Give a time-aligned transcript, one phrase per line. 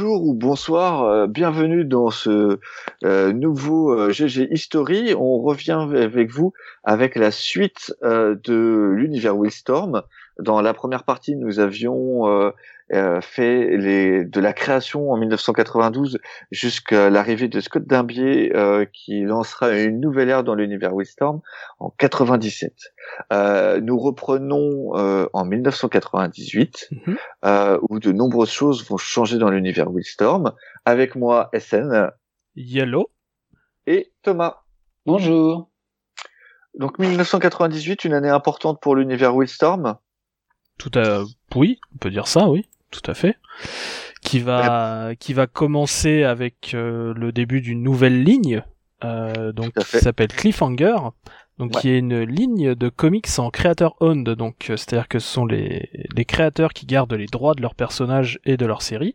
[0.00, 2.58] bonjour ou bonsoir, euh, bienvenue dans ce
[3.04, 5.12] euh, nouveau GG History.
[5.14, 10.02] On revient avec vous avec la suite de l'univers Willstorm.
[10.38, 12.50] Dans la première partie, nous avions
[12.92, 16.18] euh, fait les, de la création en 1992
[16.50, 21.40] jusqu'à l'arrivée de Scott Dimbier euh, qui lancera une nouvelle ère dans l'univers Wistorm
[21.78, 22.72] en 97.
[23.32, 27.78] Euh, nous reprenons euh, en 1998 mhm.
[27.88, 30.52] où de nombreuses choses vont changer dans l'univers Wistorm.
[30.84, 32.10] Avec moi SN,
[32.56, 33.10] Yellow
[33.86, 34.62] et Thomas.
[35.06, 35.70] Bonjour.
[36.78, 39.96] Donc 1998, une année importante pour l'univers Wildstorm.
[40.78, 43.36] Tout à oui, on peut dire ça, oui tout à fait,
[44.22, 48.62] qui va qui va commencer avec euh, le début d'une nouvelle ligne,
[49.04, 50.96] euh, donc qui s'appelle Cliffhanger,
[51.58, 55.28] donc qui est une ligne de comics en creator owned, donc euh, c'est-à-dire que ce
[55.32, 59.14] sont les les créateurs qui gardent les droits de leurs personnages et de leur série,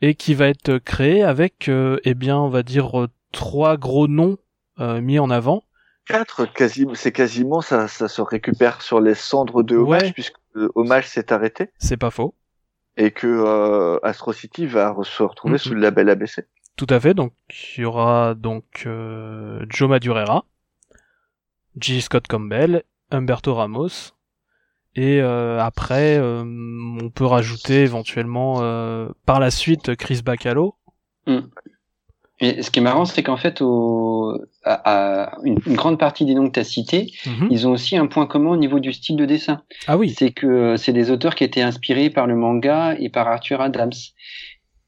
[0.00, 4.38] et qui va être créé avec eh bien on va dire trois gros noms
[4.78, 5.64] mis en avant.
[6.06, 10.36] Quatre, quasiment, c'est quasiment ça, ça se récupère sur les cendres de Hommage puisque
[10.74, 11.70] Hommage s'est arrêté.
[11.78, 12.34] C'est pas faux
[12.96, 16.46] et que euh, Astro City va se retrouver sous le label ABC.
[16.76, 17.14] Tout à fait.
[17.14, 17.32] Donc
[17.76, 20.44] il y aura donc euh, Joe Madureira,
[21.78, 22.00] G.
[22.00, 24.12] Scott Campbell, Humberto Ramos,
[24.96, 30.76] et euh, après euh, on peut rajouter éventuellement euh, par la suite Chris Bacalo.
[31.26, 31.40] Mm.
[32.40, 36.46] Et ce qui est marrant, c'est qu'en fait, au, à, une, grande partie des noms
[36.48, 37.48] que tu as cités, mhm.
[37.50, 39.62] ils ont aussi un point commun au niveau du style de dessin.
[39.86, 40.14] Ah oui.
[40.16, 43.60] C'est que euh, c'est des auteurs qui étaient inspirés par le manga et par Arthur
[43.60, 43.92] Adams.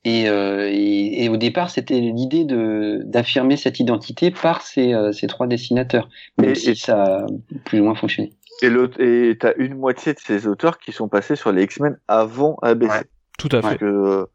[0.04, 5.26] Et, euh, et, au départ, c'était l'idée de d'affirmer cette identité par ces, euh, ces
[5.26, 7.26] trois dessinateurs, même si ça a
[7.64, 8.32] plus ou moins fonctionné.
[8.62, 11.98] Et l'autre, et t'as une moitié de ces auteurs qui sont passés sur les X-Men
[12.06, 13.00] avant ABC.
[13.36, 13.78] Tout à fait.
[13.78, 14.28] Que,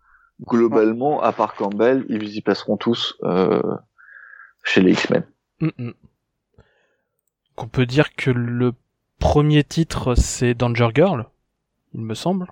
[0.45, 3.61] globalement, à part Campbell, ils y passeront tous euh,
[4.63, 5.23] chez les X-Men.
[5.61, 5.93] Mm, mm.
[7.57, 8.73] On peut dire que le
[9.19, 11.27] premier titre, c'est Danger Girl,
[11.93, 12.47] il me semble.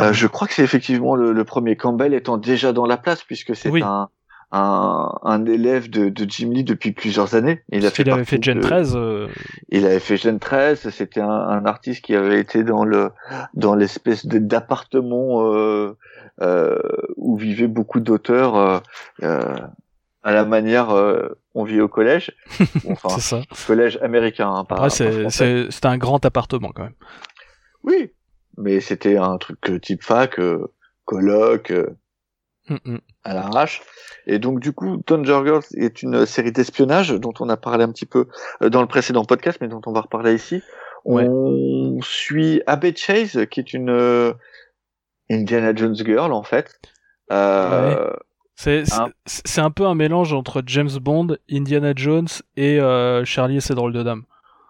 [0.00, 3.54] Euh, je crois que c'est effectivement le, premier Campbell étant déjà dans la place puisque
[3.54, 4.08] c'est un,
[4.52, 7.62] un, un, élève de, de, Jim Lee depuis plusieurs années.
[7.70, 8.96] Il, a fait avait fait Gen 13.
[8.96, 9.28] Euh,
[9.70, 10.90] il avait fait Gen 13.
[10.90, 13.10] C'était un, un, artiste qui avait été dans le
[13.54, 15.96] dans l'espèce d'appartement euh,
[16.40, 16.78] euh,
[17.16, 18.82] où vivaient beaucoup d'auteurs
[19.20, 20.94] à la manière
[21.54, 22.32] on vit au collège.
[22.88, 23.42] Enfin, c'est ça.
[23.66, 24.50] Collège américain.
[24.50, 26.94] Hein, pas, c'était un grand appartement quand même.
[27.82, 28.12] Oui,
[28.56, 30.40] mais c'était un truc type fac,
[31.04, 31.72] colloque,
[32.68, 32.98] mm, mm.
[33.24, 33.82] à l'arrache.
[34.26, 37.90] Et donc du coup, Danger Girls est une série d'espionnage dont on a parlé un
[37.90, 38.28] petit peu
[38.60, 40.62] dans le précédent podcast, mais dont on va reparler ici.
[41.04, 44.34] On suit Abby Chase, qui est une
[45.28, 46.78] Indiana Jones Girl en fait.
[47.32, 48.12] Euh,
[48.54, 48.84] c'est
[49.26, 53.74] c'est un peu un mélange entre James Bond, Indiana Jones et euh, Charlie et ses
[53.74, 54.22] drôles de dames.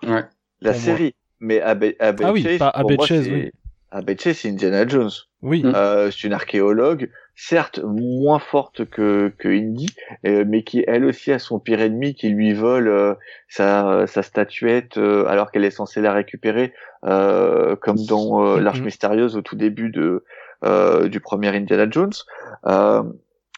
[0.06, 0.24] Ouais.
[0.60, 2.72] La série, mais Abby ah oui, Chase, pas
[3.06, 3.50] Chase, oui.
[3.90, 5.10] Abby Chase, c'est Indiana Jones.
[5.42, 5.62] Oui.
[5.64, 9.88] Euh, c'est une archéologue, certes moins forte que, que Indy,
[10.24, 13.14] euh, mais qui elle aussi a son pire ennemi qui lui vole euh,
[13.48, 16.72] sa, sa statuette euh, alors qu'elle est censée la récupérer,
[17.02, 18.84] comme dans l'Arche mm-hmm.
[18.84, 20.24] mystérieuse au tout début de
[20.64, 22.12] euh, du premier Indiana Jones.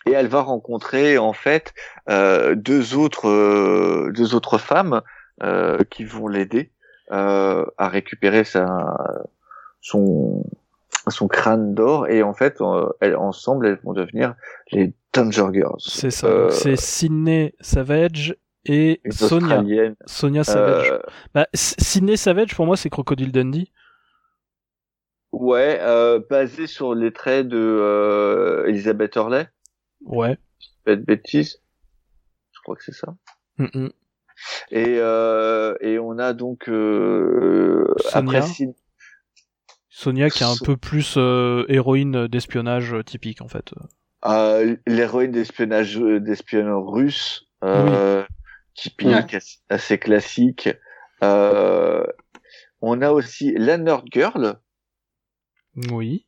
[0.06, 1.75] Euh, et elle va rencontrer en fait
[2.09, 5.03] euh, deux autres deux autres femmes
[5.91, 6.70] qui vont l'aider
[7.10, 9.26] à récupérer sa
[9.81, 10.44] son
[11.09, 12.60] son crâne d'or et en fait
[13.00, 14.34] elles, ensemble elles vont devenir
[14.73, 15.81] les Danger Girls.
[15.81, 16.50] C'est ça.
[16.50, 19.62] c'est Sydney Savage et Sonia.
[20.06, 20.93] Sonia Savage.
[20.93, 20.99] Euh...
[21.34, 23.70] Bah, Sydney Savage pour moi c'est Crocodile Dundee.
[25.34, 29.49] Ouais, euh, basé sur les traits de euh, Elizabeth Hurley.
[30.05, 30.39] Ouais.
[30.85, 31.61] Pas de bêtises.
[32.53, 33.15] Je crois que c'est ça.
[34.71, 38.39] Et, euh, et on a donc euh, Sonia.
[38.39, 38.75] Après,
[39.89, 43.73] Sonia qui est un peu plus euh, héroïne d'espionnage typique en fait.
[44.27, 48.25] Euh, L'héroïne d'espionnage d'espionnage russe, euh,
[48.75, 49.37] typique,
[49.69, 50.69] assez classique.
[51.23, 52.05] Euh,
[52.81, 54.59] on a aussi la Nerd Girl,
[55.91, 56.27] oui.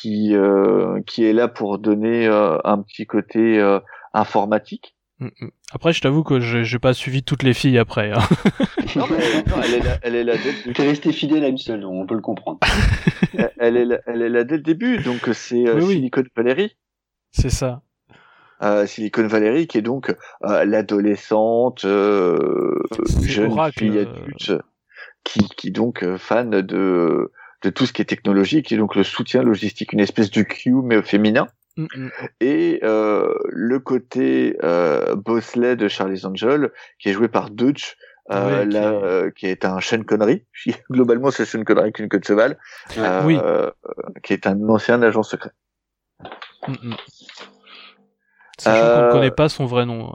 [0.00, 3.80] Qui euh, qui est là pour donner euh, un petit côté euh,
[4.14, 4.96] informatique.
[5.18, 5.50] Mm, mm.
[5.72, 8.12] Après, je t'avoue que j'ai pas suivi toutes les filles après.
[8.12, 8.20] Hein.
[8.96, 11.58] non, mais, non, elle est là, elle est là dès le resté fidèle à une
[11.58, 12.58] seule, on peut le comprendre.
[13.58, 16.76] elle, est là, elle est là dès le début, donc c'est euh, Silicon Valerie.
[17.32, 17.82] C'est ça.
[18.62, 20.14] Euh, Silicon Valley qui est donc
[20.44, 24.52] euh, l'adolescente jeune fille adulte
[25.24, 27.32] qui, qui donc euh, fan de
[27.62, 30.72] de tout ce qui est technologique et donc le soutien logistique, une espèce de Q
[30.82, 31.46] mais au féminin.
[31.76, 32.10] Mm, mm.
[32.40, 37.96] Et euh, le côté euh, Bosley de Charlie's Angel, qui est joué par Dutch,
[38.30, 38.72] euh, qui...
[38.72, 40.44] Là, euh, qui est un Sean Connery.
[40.90, 42.58] Globalement, c'est Sean Connery qu'une queue de cheval.
[42.96, 43.38] Euh, oui.
[44.22, 45.50] qui est un ancien agent secret.
[46.68, 46.94] Mm,
[48.58, 50.14] Sachant qu'on ne connaît pas son vrai nom.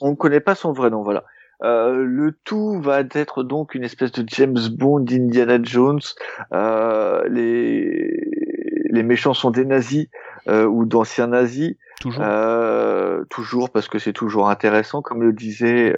[0.00, 1.24] On ne connaît pas son vrai nom, voilà.
[1.62, 6.00] Euh, le tout va être donc une espèce de James Bond, Indiana Jones.
[6.52, 8.20] Euh, les
[8.90, 10.08] les méchants sont des nazis
[10.48, 11.76] euh, ou d'anciens nazis.
[12.00, 12.24] Toujours.
[13.30, 15.94] toujours parce que c'est toujours intéressant, comme le disait.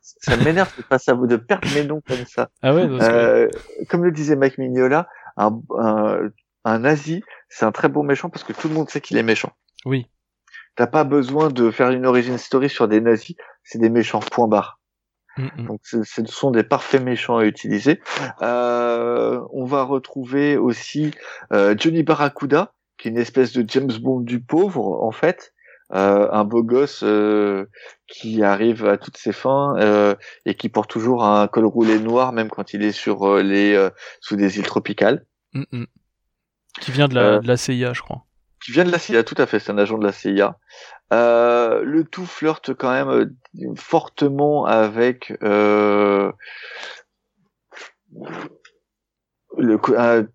[0.00, 2.50] ça m'énerve de pas savoir de perdre mes noms comme ça.
[2.62, 2.86] Ah ouais.
[3.88, 6.30] Comme le disait Mike Mignola, un, un,
[6.64, 9.24] un nazi, c'est un très bon méchant parce que tout le monde sait qu'il est
[9.24, 9.50] méchant.
[9.84, 10.06] Oui.
[10.76, 14.48] T'as pas besoin de faire une origin story sur des nazis, c'est des méchants, point
[14.48, 14.80] barre.
[15.36, 15.66] Mm, mm.
[15.66, 18.00] Donc ce sont des parfaits méchants à utiliser.
[18.42, 21.12] Euh, on va retrouver aussi
[21.52, 25.52] euh, Johnny Barracuda, qui est une espèce de James Bond du pauvre en fait,
[25.92, 27.66] euh, un beau gosse euh,
[28.06, 30.14] qui arrive à toutes ses fins euh,
[30.46, 33.88] et qui porte toujours un col roulé noir même quand il est sur euh, les
[34.20, 35.24] sous des îles tropicales.
[35.52, 35.84] Mm,
[36.80, 38.24] qui vient de la, de la CIA, je crois
[38.62, 40.58] qui vient de la CIA, tout à fait, c'est un agent de la CIA.
[41.12, 46.30] Euh, le tout flirte quand même euh, fortement avec euh,
[49.56, 49.80] le,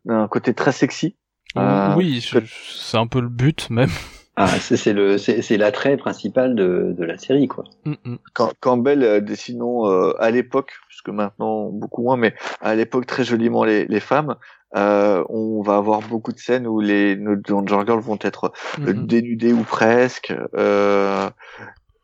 [0.10, 1.18] un, côté très sexy.
[1.58, 3.92] Euh, oui, c'est un peu le but même.
[4.38, 7.64] Ah, c'est le c'est l'attrait principal de, de la série quoi.
[7.86, 8.18] Mm, mm.
[8.34, 13.86] Quand Campbell dessinons à l'époque, puisque maintenant beaucoup moins, mais à l'époque très joliment les,
[13.86, 14.36] les femmes,
[14.76, 18.94] euh, on va avoir beaucoup de scènes où les nos Danger Girls vont être euh,
[18.94, 19.08] mhm.
[19.08, 21.30] dénudées ou presque, euh,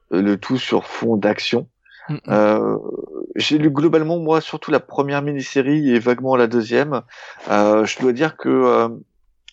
[0.09, 1.67] le tout sur fond d'action.
[2.09, 2.19] Mhm.
[2.29, 2.77] Euh,
[3.35, 7.01] j'ai lu globalement moi surtout la première mini-série et vaguement la deuxième.
[7.49, 8.89] Euh, je dois dire que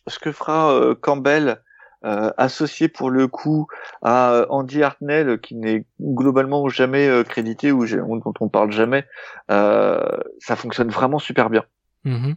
[0.06, 1.60] ce que fera Campbell
[2.02, 3.66] associé pour le coup
[4.02, 9.04] à Andy Hartnell qui n'est globalement jamais crédité ou dont on parle jamais,
[9.48, 11.64] ça fonctionne vraiment super bien.
[12.04, 12.36] Mhm.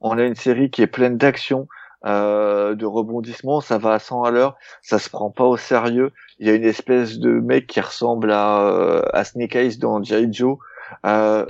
[0.00, 1.68] On a une série qui est pleine d'action,
[2.04, 6.12] euh, de rebondissements, ça va à 100 à l'heure, ça se prend pas au sérieux.
[6.38, 10.02] Il y a une espèce de mec qui ressemble à, euh, à Snake Eyes dans
[10.02, 10.32] G.I.
[10.32, 10.58] Joe.
[11.06, 11.46] Euh,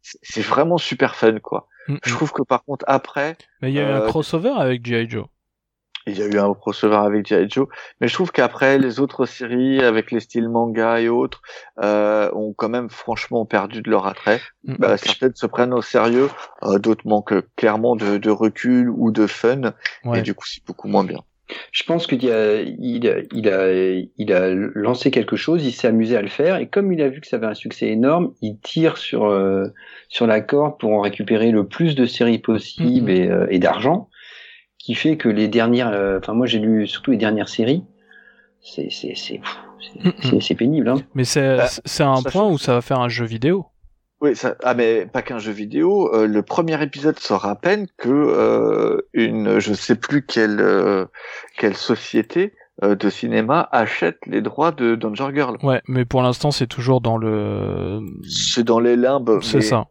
[0.00, 1.68] c'est vraiment super fun, quoi.
[1.88, 2.16] Mm, Je mm.
[2.16, 3.36] trouve que par contre, après...
[3.60, 5.10] Mais il y a eu un crossover avec G.I.
[5.10, 5.26] Joe
[6.06, 7.48] il y a eu un crossover avec G.I.
[7.48, 7.68] Joe,
[8.00, 11.42] mais je trouve qu'après les autres séries avec les styles manga et autres
[11.82, 14.40] euh, ont quand même franchement perdu de leur attrait.
[14.64, 14.74] Mm.
[14.78, 16.28] Bah, certaines se prennent au sérieux,
[16.62, 19.74] euh, d'autres manquent clairement de, de, recul ou de fun,
[20.14, 21.20] et du coup c'est beaucoup moins bien.
[21.70, 23.72] Je pense qu'il a, il a, il a,
[24.16, 27.08] il a lancé quelque chose, il s'est amusé à le faire, et comme il a
[27.08, 29.66] vu que ça avait un succès énorme, il tire sur euh,
[30.08, 33.24] sur la corde pour en récupérer le plus de séries possible mm-hmm.
[33.24, 34.08] et, euh, et d'argent
[34.82, 37.84] qui fait que les dernières, euh, enfin moi j'ai lu surtout les dernières séries,
[38.60, 39.40] c'est c'est c'est
[40.40, 40.88] c'est pénible.
[40.88, 40.96] Hein.
[41.14, 43.66] Mais c'est bah, c'est un point où ça va faire un jeu vidéo.
[44.20, 46.12] Oui, ça, ah mais pas qu'un jeu vidéo.
[46.14, 51.06] Euh, le premier épisode sort à peine que euh, une, je sais plus quelle euh,
[51.58, 55.58] quelle société de cinéma achète les droits de Danger Girl.
[55.62, 58.00] Ouais, mais pour l'instant c'est toujours dans le.
[58.28, 59.38] C'est dans les limbes.
[59.42, 59.86] C'est ça.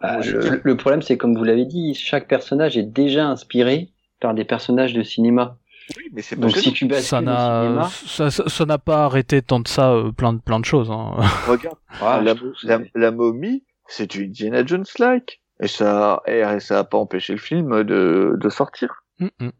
[0.00, 3.90] Bah, le, problème, c'est comme vous l'avez dit, chaque personnage est déjà inspiré
[4.20, 5.58] par des personnages de cinéma.
[5.96, 9.92] Oui, mais c'est Donc si tu ça n'a ça, n'a pas arrêté tant de ça
[9.92, 10.90] euh, plein de plein de choses.
[10.90, 11.16] Hein.
[11.48, 12.22] Regarde, ah,
[12.94, 17.40] la, momie, c'est du Indiana Jones like et ça et ça a pas empêché le
[17.40, 19.02] film de, de sortir.
[19.18, 19.50] Mm, mm.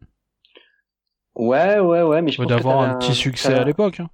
[1.35, 3.99] Ouais, ouais, ouais, mais je pense d'avoir un petit succès à l'époque.
[3.99, 4.09] Hein.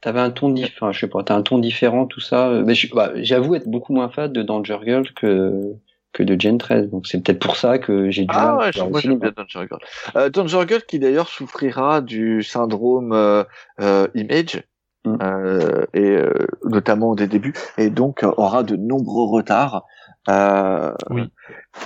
[0.00, 2.50] T'avais un ton différent, je sais pas, t'as un ton différent, tout ça.
[2.64, 5.74] Mais bah, j'avoue être beaucoup moins fan de Danger Girl que
[6.12, 6.90] que de Gen 13.
[6.90, 8.28] Donc c'est peut-être pour ça que j'ai dû.
[8.30, 9.80] Ah ouais, moi j'aime bien Danger Girl.
[10.16, 13.44] Euh, Danger Girl qui d'ailleurs souffrira du syndrome euh,
[13.80, 14.62] euh Image.
[15.04, 15.16] Mm.
[15.22, 19.86] Euh, et euh, notamment des débuts et donc aura de nombreux retards
[20.28, 21.22] euh, oui.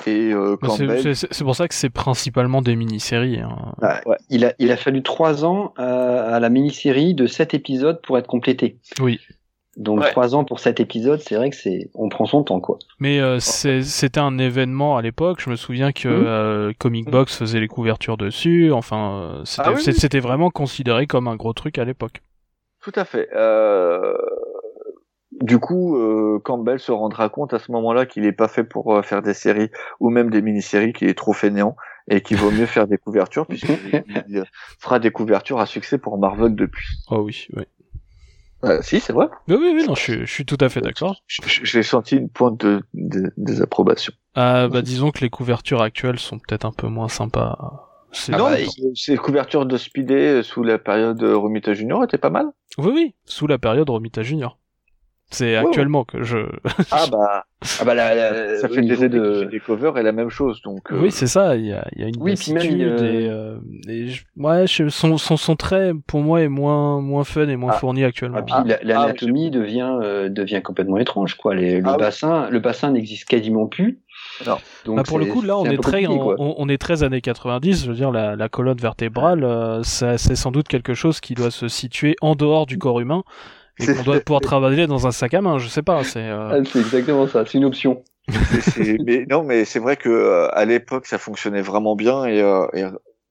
[0.07, 0.57] Et euh,
[1.15, 3.41] c'est pour ça que c'est principalement des mini-séries.
[3.41, 3.75] Hein.
[3.79, 4.17] Bah, ouais.
[4.29, 8.19] il, a, il a fallu trois ans euh, à la mini-série de sept épisodes pour
[8.19, 8.79] être complété.
[9.01, 9.21] Oui.
[9.77, 12.79] Donc trois ans pour sept épisodes, c'est vrai que c'est on prend son temps quoi.
[13.01, 15.41] Mais euh, c'était un événement à l'époque.
[15.41, 16.27] Je me souviens que mmh.
[16.27, 18.73] euh, Comic Box faisait les couvertures dessus.
[18.73, 22.23] Enfin, c'était ah c'était vraiment considéré comme un gros truc à l'époque.
[22.83, 23.29] Tout à fait.
[23.35, 24.15] Euh
[25.41, 28.95] du coup, euh, Campbell se rendra compte à ce moment-là qu'il n'est pas fait pour
[28.95, 31.77] euh, faire des séries ou même des mini-séries, qu'il est trop fainéant
[32.09, 34.45] et qu'il vaut mieux faire des couvertures puisqu'il
[34.79, 36.87] fera des couvertures à succès pour Marvel depuis.
[37.11, 37.65] Oh oui, oui.
[38.65, 39.27] Euh, si, c'est vrai.
[39.49, 41.23] Oui, oui, oui, non, je, suis tout à fait d'accord.
[41.27, 44.13] J'ai senti une pointe de, de désapprobation.
[44.35, 47.91] Ah, bah, disons que les couvertures actuelles sont peut-être un peu moins sympas.
[48.33, 48.57] Ah non, bah,
[48.95, 52.47] ces couvertures de Speedy sous la période Romita Junior étaient pas mal.
[52.79, 54.59] Oui, oui, sous la période Romita Junior.
[55.31, 56.39] C'est actuellement que je.
[56.93, 57.45] ah bah,
[57.81, 57.97] ah bah
[58.59, 59.45] ça fait des années de...
[59.51, 60.93] des covers et la même chose donc.
[60.93, 63.57] Euh, oui c'est ça, il y a, y a une oui, puis même, et, euh...
[63.89, 67.79] et ouais, son, son, son trait pour moi est moins moins fun et moins ah.
[67.79, 68.45] fourni actuellement.
[68.51, 71.55] Ah, puis l'anatomie ah, devient euh, devient complètement étrange quoi.
[71.55, 74.01] Les, le ah bassin le bassin n'existe quasiment plus.
[74.43, 77.21] Alors, donc bah pour le coup là on est très on, on, est très années
[77.21, 81.35] 90, je veux dire la, la colonne vertébrale euh, c'est sans doute quelque chose qui
[81.35, 83.25] doit se situer en dehors du corps humain
[83.79, 86.05] et qu'on doit pouvoir travailler dans un sac à main, je sais pas.
[86.05, 86.51] C'est euh...
[86.53, 88.03] ah, exactement ça, c'est une option.
[89.05, 92.67] mais non, mais c'est vrai que euh, à l'époque ça fonctionnait vraiment bien et, euh,
[92.73, 92.85] et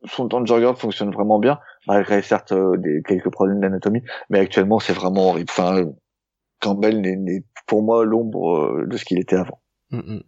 [0.05, 4.39] son temps de Juggernaut fonctionne vraiment bien, malgré certes euh, des, quelques problèmes d'anatomie, mais
[4.39, 5.49] actuellement c'est vraiment horrible.
[5.49, 5.85] Enfin,
[6.59, 9.61] Campbell n'est pour moi l'ombre euh, de ce qu'il était avant.
[9.91, 10.19] Mm,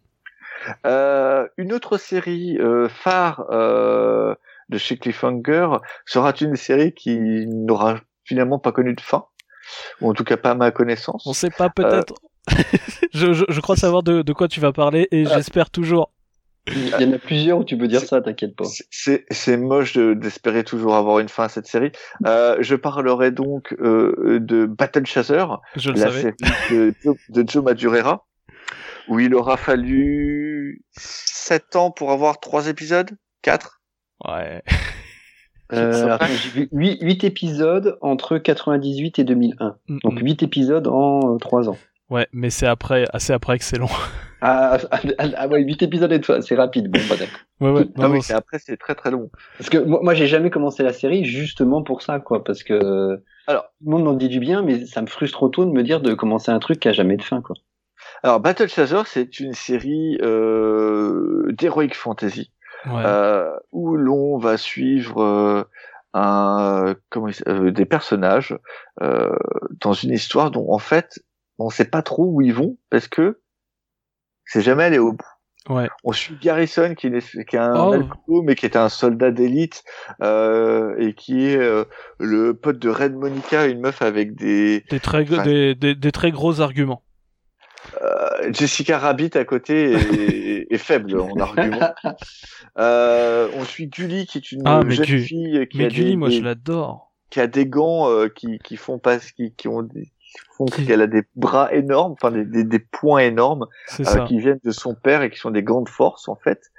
[0.86, 1.48] mm.
[1.58, 2.58] une autre série
[2.90, 9.26] phare de chez Cliffhanger sera une série qui n'aura finalement pas connu de fin
[10.02, 11.26] ou en tout cas pas à ma connaissance.
[11.26, 12.14] On sait pas peut-être.
[12.52, 12.56] Euh,
[13.14, 15.32] je, je, je, crois savoir de, de, quoi tu vas parler et ah.
[15.36, 16.12] j'espère toujours.
[16.68, 18.66] Il y en a plusieurs où tu peux dire ça, t'inquiète pas.
[18.90, 21.92] C'est moche d'espérer toujours avoir une fin à cette série.
[22.26, 26.34] Euh, je parlerai donc euh, de Battle Chaser, je la série
[26.72, 26.94] de,
[27.30, 28.26] de Joe Madureira,
[29.08, 33.12] où il aura fallu 7 ans pour avoir 3 épisodes?
[33.44, 33.82] 4
[34.28, 34.64] Ouais.
[35.74, 39.76] Euh, j'ai vu 8, épisodes entre 98 et 2001.
[40.04, 41.78] Donc 8 épisodes en 3 euh, ans.
[42.10, 43.90] Ouais, mais c'est après, assez après excellent.
[44.48, 46.92] Ah, ah, ah, ah ouais, 8 épisodes, c'est rapide.
[46.92, 47.40] Bon, pas d'accord.
[47.62, 47.88] Ouais, ouais.
[47.98, 49.32] Non, mais après, c'est très très long.
[49.58, 52.44] Parce que moi, moi j'ai jamais commencé la série justement pour ça, quoi.
[52.44, 55.50] Parce que, alors, tout le monde m'en dit du bien, mais ça me frustre trop
[55.50, 57.56] tôt de me dire de commencer un truc qui a jamais de fin, quoi.
[58.22, 62.52] Alors, Battle Chaser, c'est une série euh, d'heroic fantasy
[62.88, 65.64] euh, où l'on va suivre euh,
[66.14, 68.58] un, comment, euh, des personnages
[69.00, 71.20] dans une histoire dont en fait
[71.60, 73.42] on sait pas trop où ils vont parce que
[74.46, 75.26] c'est jamais allé au bout.
[75.68, 75.90] Ouais.
[76.04, 78.44] On suit Garrison qui est, qui est un oh.
[78.44, 79.84] mais qui est un soldat d'élite
[80.22, 81.58] euh, et qui est
[82.20, 86.30] le pote de Red Monica, une meuf avec des des très des, des, des, très
[86.30, 87.02] gros arguments.
[88.02, 89.94] Euh, Jessica Rabbit à côté
[90.70, 91.94] est, faible en argument.
[92.78, 96.16] Euh, on suit Gully qui est une ah, jeune fille qui mais a Gully, des,
[96.18, 97.12] moi je l'adore.
[97.30, 100.66] Qui a des gants euh, qui, qui font pas qui, qui ont des, qui font
[100.66, 103.68] qu'elle a des bras énormes, enfin des, des, des poings énormes
[104.00, 106.72] euh, qui viennent de son père et qui sont des gants de force en fait.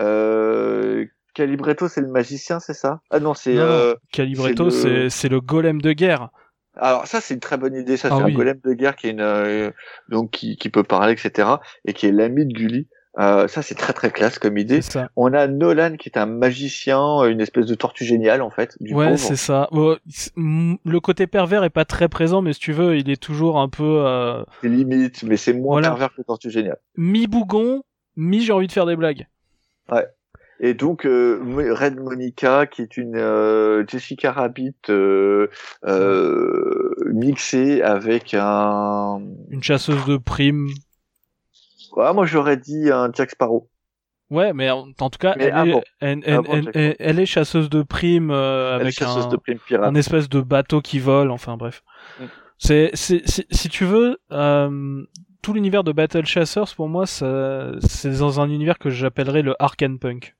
[0.00, 3.00] Euh, Calibretto c'est le magicien, c'est ça?
[3.10, 6.30] Ah non, c'est euh, Calibretto c'est c'est le golem de guerre.
[6.76, 9.06] Alors ça c'est une très bonne idée, ça ah c'est un golem de guerre qui
[9.06, 9.70] est une euh,
[10.08, 11.48] donc qui, qui, peut parler etc
[11.84, 12.88] et qui est l'ami de Gully.
[13.16, 14.80] Euh, ça c'est très très classe comme idée.
[15.14, 18.76] On a Nolan qui est un magicien, une espèce de tortue géniale en fait.
[18.80, 19.68] Du ouais c'est ça.
[19.72, 23.68] le côté pervers est pas très présent mais si tu veux il est toujours un
[23.68, 24.02] peu.
[24.04, 24.42] Euh...
[24.60, 26.78] C'est limite mais c'est moins pervers que tortue géniale.
[26.96, 27.84] Mi bougon,
[28.16, 29.28] mi j'ai envie de faire des blagues.
[29.92, 30.06] Ouais.
[30.60, 31.40] Et donc euh,
[31.72, 35.48] Red Monica, qui est une euh, Jessica Rabbit euh,
[35.84, 39.20] euh, mixée avec un
[39.50, 40.68] une chasseuse de primes.
[41.96, 43.68] Ouais, moi j'aurais dit un Jack Sparrow.
[44.30, 49.28] Ouais, mais en, tout cas, elle, est, elle, est chasseuse de primes euh, avec un,
[49.80, 51.30] un, espèce de bateau qui vole.
[51.30, 51.84] Enfin bref,
[52.18, 52.24] mm.
[52.58, 54.18] c'est si tu veux.
[55.42, 59.98] Tout l'univers de Battle Chasers, pour moi, c'est dans un univers que j'appellerais le Arcane
[59.98, 60.34] Punk.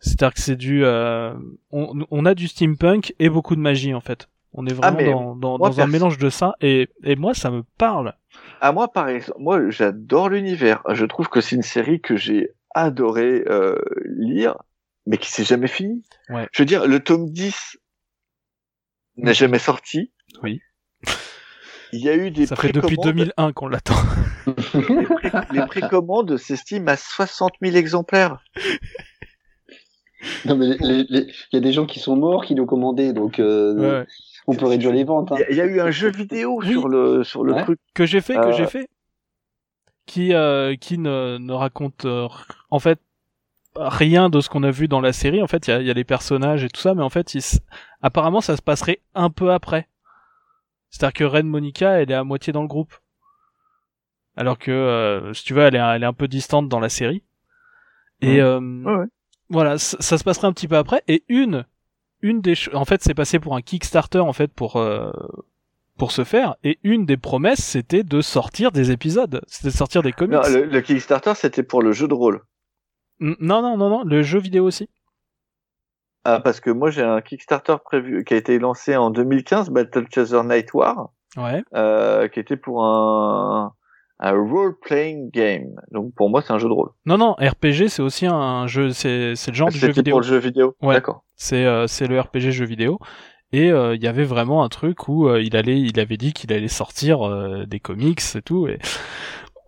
[0.00, 1.34] C'est-à-dire que c'est du, euh,
[1.70, 4.28] on, on, a du steampunk et beaucoup de magie en fait.
[4.54, 7.62] On est vraiment ah, dans, dans, un mélange de ça et, et moi ça me
[7.78, 8.14] parle.
[8.60, 10.82] À moi par exemple, moi j'adore l'univers.
[10.90, 14.56] Je trouve que c'est une série que j'ai adoré euh, lire,
[15.06, 16.02] mais qui s'est jamais fini.
[16.28, 16.48] Ouais.
[16.52, 17.78] Je veux dire, le tome 10
[19.16, 20.12] n'est jamais sorti.
[20.42, 20.60] Oui.
[21.92, 23.94] Il y a eu des Ça fait depuis 2001 qu'on l'attend.
[25.52, 28.42] les précommandes s'estiment à 60 000 exemplaires.
[30.44, 34.04] Non, mais il y a des gens qui sont morts qui l'ont commandé, donc euh,
[34.46, 35.32] on peut réduire les ventes.
[35.32, 35.36] Hein.
[35.50, 38.34] Il y, a eu un jeu vidéo sur le sur le truc que j'ai fait,
[38.34, 38.68] que j'ai euh.
[38.68, 38.88] fait,
[40.06, 42.06] qui euh, qui ne, ne raconte
[42.70, 43.00] en fait
[43.74, 45.42] rien de ce qu'on a vu dans la série.
[45.42, 47.34] En fait, il y a, y a les personnages et tout ça, mais en fait,
[48.02, 49.88] apparemment, ça se passerait un peu après.
[50.90, 52.92] C'est-à-dire que Ren Monica, elle est à moitié dans le groupe.
[54.36, 57.22] Alors que, si tu veux, elle est, elle est un peu distante dans la série.
[58.20, 59.06] Et, ouais
[59.52, 61.02] voilà, ça, se passerait un petit peu après.
[61.08, 61.64] Et une,
[62.22, 65.12] une des, en fait, c'est passé pour un Kickstarter en fait pour euh,
[65.98, 70.02] pour ce faire, et une des promesses, c'était de sortir des épisodes, c'était de sortir
[70.02, 70.34] des comics.
[70.34, 72.40] Non, le, Kickstarter, c'était pour le jeu de rôle.
[73.20, 74.88] non, non, non, non, le jeu vidéo aussi.
[76.24, 80.06] Ah, parce que moi, j'ai un Kickstarter prévu, qui a été lancé en 2015, Battle
[80.12, 81.10] Chaser Night War.
[81.36, 81.62] Ouais.
[81.74, 83.74] Euh, qui était pour un,
[84.18, 85.80] un role-playing game.
[85.90, 86.90] Donc pour moi, c'est un jeu de rôle.
[87.06, 89.94] Non, non, RPG, c'est aussi un jeu, c'est, c'est le genre de jeu vidéo.
[89.94, 90.76] C'était pour le jeu vidéo.
[90.82, 90.94] Ouais.
[90.94, 91.24] D'accord.
[91.36, 92.98] C'est, euh, c'est le RPG jeu vidéo.
[93.52, 96.32] Et euh, il y avait vraiment un truc où euh, il allait, il avait dit
[96.32, 98.78] qu'il allait sortir euh, des comics et tout, et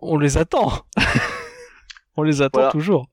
[0.01, 0.71] on les attend.
[2.17, 3.07] on les attend toujours.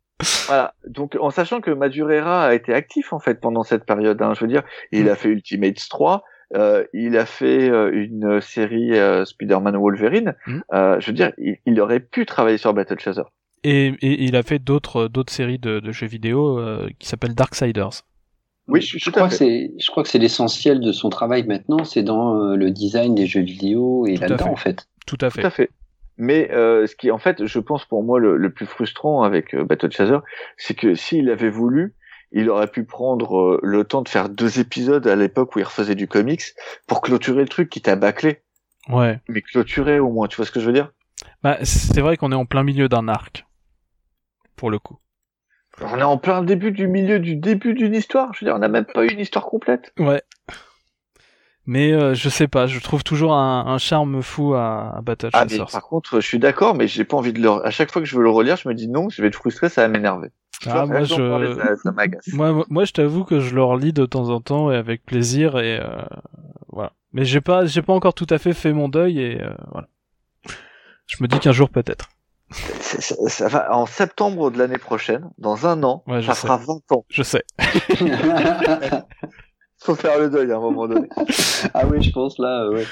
[0.46, 0.74] Voilà.
[0.86, 4.40] Donc, en sachant que Madureira a été actif en fait pendant cette période, hein, je
[4.40, 4.62] veux dire,
[4.92, 5.08] il mm.
[5.08, 6.24] a fait Ultimates 3,
[6.54, 10.34] euh, il a fait euh, une série euh, Spider-Man Wolverine.
[10.46, 10.60] Mm.
[10.72, 13.22] je veux dire, il, aurait pu travailler sur Battle Chaser.
[13.64, 16.60] Et, et il a fait d'autres d'autres séries de, de, jeux vidéo
[16.98, 18.02] qui s'appellent Darksiders.
[18.68, 21.84] Oui, je, je crois que c'est, je crois que c'est l'essentiel de son travail maintenant,
[21.84, 24.88] c'est dans le design des jeux vidéo et là-dedans en fait.
[25.06, 25.40] Tout à fait.
[25.40, 25.70] Tout à fait.
[26.18, 29.56] Mais euh, ce qui, en fait, je pense pour moi le, le plus frustrant avec
[29.56, 30.18] Battle Chaser,
[30.56, 31.94] c'est que s'il avait voulu,
[32.32, 35.64] il aurait pu prendre euh, le temps de faire deux épisodes à l'époque où il
[35.64, 36.42] refaisait du comics
[36.86, 38.42] pour clôturer le truc qui t'a bâclé.
[38.88, 39.20] Ouais.
[39.28, 40.92] Mais clôturer au moins, tu vois ce que je veux dire?
[41.42, 43.46] Bah, c'est vrai qu'on est en plein milieu d'un arc,
[44.56, 44.98] pour le coup.
[45.80, 48.32] On est en plein début du milieu du début d'une histoire.
[48.34, 49.92] Je veux dire, on n'a même pas eu une histoire complète.
[49.98, 50.22] Ouais.
[51.64, 55.30] Mais euh, je sais pas, je trouve toujours un, un charme fou à, à Battle
[55.32, 57.64] ah, par contre, je suis d'accord, mais j'ai pas envie de le.
[57.64, 59.36] À chaque fois que je veux le relire, je me dis non, je vais être
[59.36, 60.30] frustré, ça va m'énerver.
[60.66, 62.34] Ah, moi, je...
[62.34, 65.58] moi, moi, je t'avoue que je le relis de temps en temps et avec plaisir
[65.58, 66.02] et euh,
[66.68, 66.92] voilà.
[67.12, 69.88] Mais j'ai pas, j'ai pas encore tout à fait fait mon deuil et euh, voilà.
[71.06, 72.08] Je me dis qu'un jour peut-être.
[72.50, 77.04] Ça, va en septembre de l'année prochaine, dans un an, ça fera 20 ans.
[77.08, 77.44] Je sais.
[79.84, 81.08] Faut faire le deuil à un moment donné.
[81.74, 82.86] ah oui, je pense là, ouais.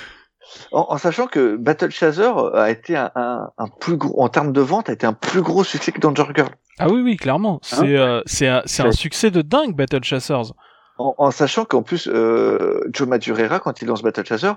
[0.72, 4.60] En, sachant que Battle Chaser a été un, un, un, plus gros, en termes de
[4.60, 6.50] vente, a été un plus gros succès que Danger Girl.
[6.78, 7.60] Ah oui, oui, clairement.
[7.72, 10.52] Hein c'est euh, c'est un, un succès de dingue, Battle Chasers.
[10.98, 14.52] En, en sachant qu'en plus, euh, Joe Madureira, quand il lance Battle Chaser,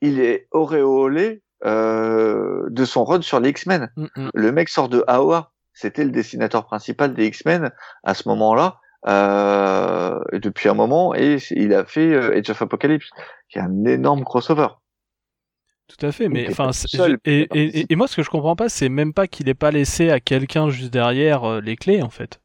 [0.00, 3.90] il est auréolé euh, de son run sur les X-Men.
[3.96, 4.30] Mm, mm.
[4.32, 5.52] Le mec sort de AOA.
[5.74, 7.70] C'était le dessinateur principal des X-Men
[8.02, 8.80] à ce moment-là.
[9.06, 13.10] Euh, depuis un moment, et il a fait euh, Age of Apocalypse,
[13.48, 14.66] qui est un énorme crossover.
[15.88, 16.70] Tout à fait, mais enfin,
[17.24, 19.70] et, et, et, moi ce que je comprends pas, c'est même pas qu'il ait pas
[19.70, 22.42] laissé à quelqu'un juste derrière euh, les clés en fait.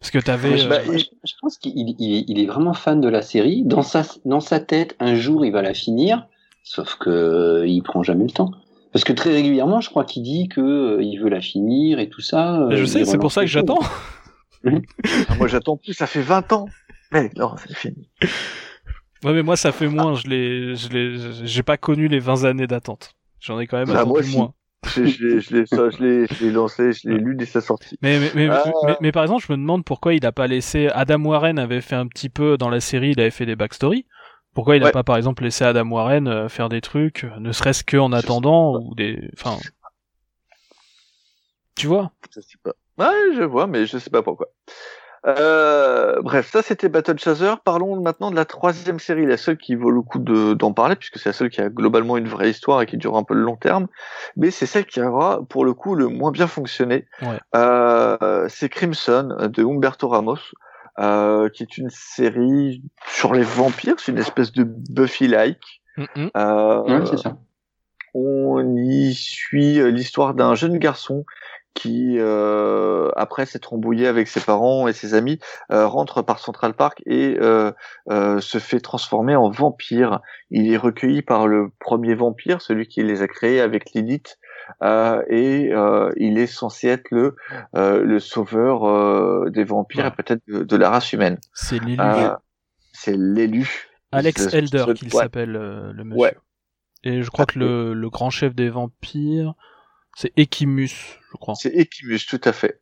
[0.00, 0.62] Parce que t'avais.
[0.66, 0.98] Euh...
[0.98, 1.96] Je, je, pense qu'il il,
[2.28, 3.62] il, est vraiment fan de la série.
[3.64, 6.26] Dans sa dans sa tête, un jour il va la finir,
[6.62, 8.50] sauf que euh, il prend jamais le temps.
[8.92, 12.10] Parce que très régulièrement, je crois qu'il dit que euh, il veut la finir et
[12.10, 12.68] tout ça.
[12.70, 13.80] je sais, c'est pour ça que j'attends.
[14.64, 16.68] Ah, moi j'attends plus, ça fait 20 ans.
[17.12, 18.08] Mais non, c'est fini.
[19.24, 20.14] Ouais, mais moi, ça fait moins.
[20.14, 23.14] Je l'ai, je l'ai, j'ai pas connu les 20 années d'attente.
[23.40, 24.54] J'en ai quand même bah, attendu moins.
[24.94, 25.54] je, je, je,
[26.02, 27.98] l'ai, je l'ai lancé, je l'ai lu dès sa sortie.
[28.00, 28.62] Mais mais, mais, ah.
[28.86, 30.88] mais, mais, par exemple, je me demande pourquoi il a pas laissé.
[30.92, 34.06] Adam Warren avait fait un petit peu dans la série, il avait fait des backstories.
[34.54, 37.84] Pourquoi il a pas, par exemple, laissé Adam Warren euh, faire des trucs, ne serait-ce
[37.84, 39.56] que en attendant ou des, enfin,
[41.76, 42.10] tu vois?
[42.34, 42.72] Je sais pas.
[42.98, 44.48] Ouais, je vois, mais je sais pas pourquoi.
[45.26, 47.54] Euh, bref, ça c'était Battle Chaser.
[47.64, 51.18] Parlons maintenant de la troisième série, la seule qui vaut le coup d'en parler, puisque
[51.18, 53.42] c'est la seule qui a globalement une vraie histoire et qui dure un peu le
[53.42, 53.88] long terme.
[54.36, 57.06] Mais c'est celle qui aura, pour le coup, le moins bien fonctionné.
[57.54, 60.38] Euh, c'est Crimson de Humberto Ramos,
[60.98, 63.94] euh, qui est une série sur les vampires.
[63.98, 65.82] C'est une espèce de Buffy-like.
[66.36, 67.36] Euh, c'est ça.
[68.14, 71.24] On y suit l'histoire d'un jeune garçon
[71.78, 75.38] qui, euh, après s'être embrouillé avec ses parents et ses amis,
[75.70, 77.70] euh, rentre par Central Park et euh,
[78.10, 80.20] euh, se fait transformer en vampire.
[80.50, 84.38] Il est recueilli par le premier vampire, celui qui les a créés avec Lilith,
[84.82, 87.36] euh, et euh, il est censé être le,
[87.74, 91.38] le sauveur des vampires et peut-être de, la race humaine.
[91.54, 92.02] C'est l'élu.
[92.92, 93.86] C'est l'élu.
[94.10, 96.20] Alex Elder qu'il s'appelle le monsieur.
[96.20, 96.36] Ouais.
[97.04, 99.54] Et je crois que le, le grand chef des vampires,
[100.18, 101.54] c'est Equimus, je crois.
[101.54, 102.80] C'est Equimus, tout à fait.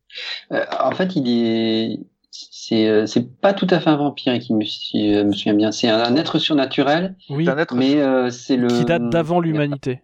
[0.53, 4.65] Euh, en fait, il est c'est euh, c'est pas tout à fait un vampire Equimus,
[4.65, 5.71] si je me souviens bien.
[5.71, 7.15] C'est un, être surnaturel.
[7.29, 7.47] Oui.
[7.47, 10.01] Un être mais euh, c'est le qui date d'avant l'humanité.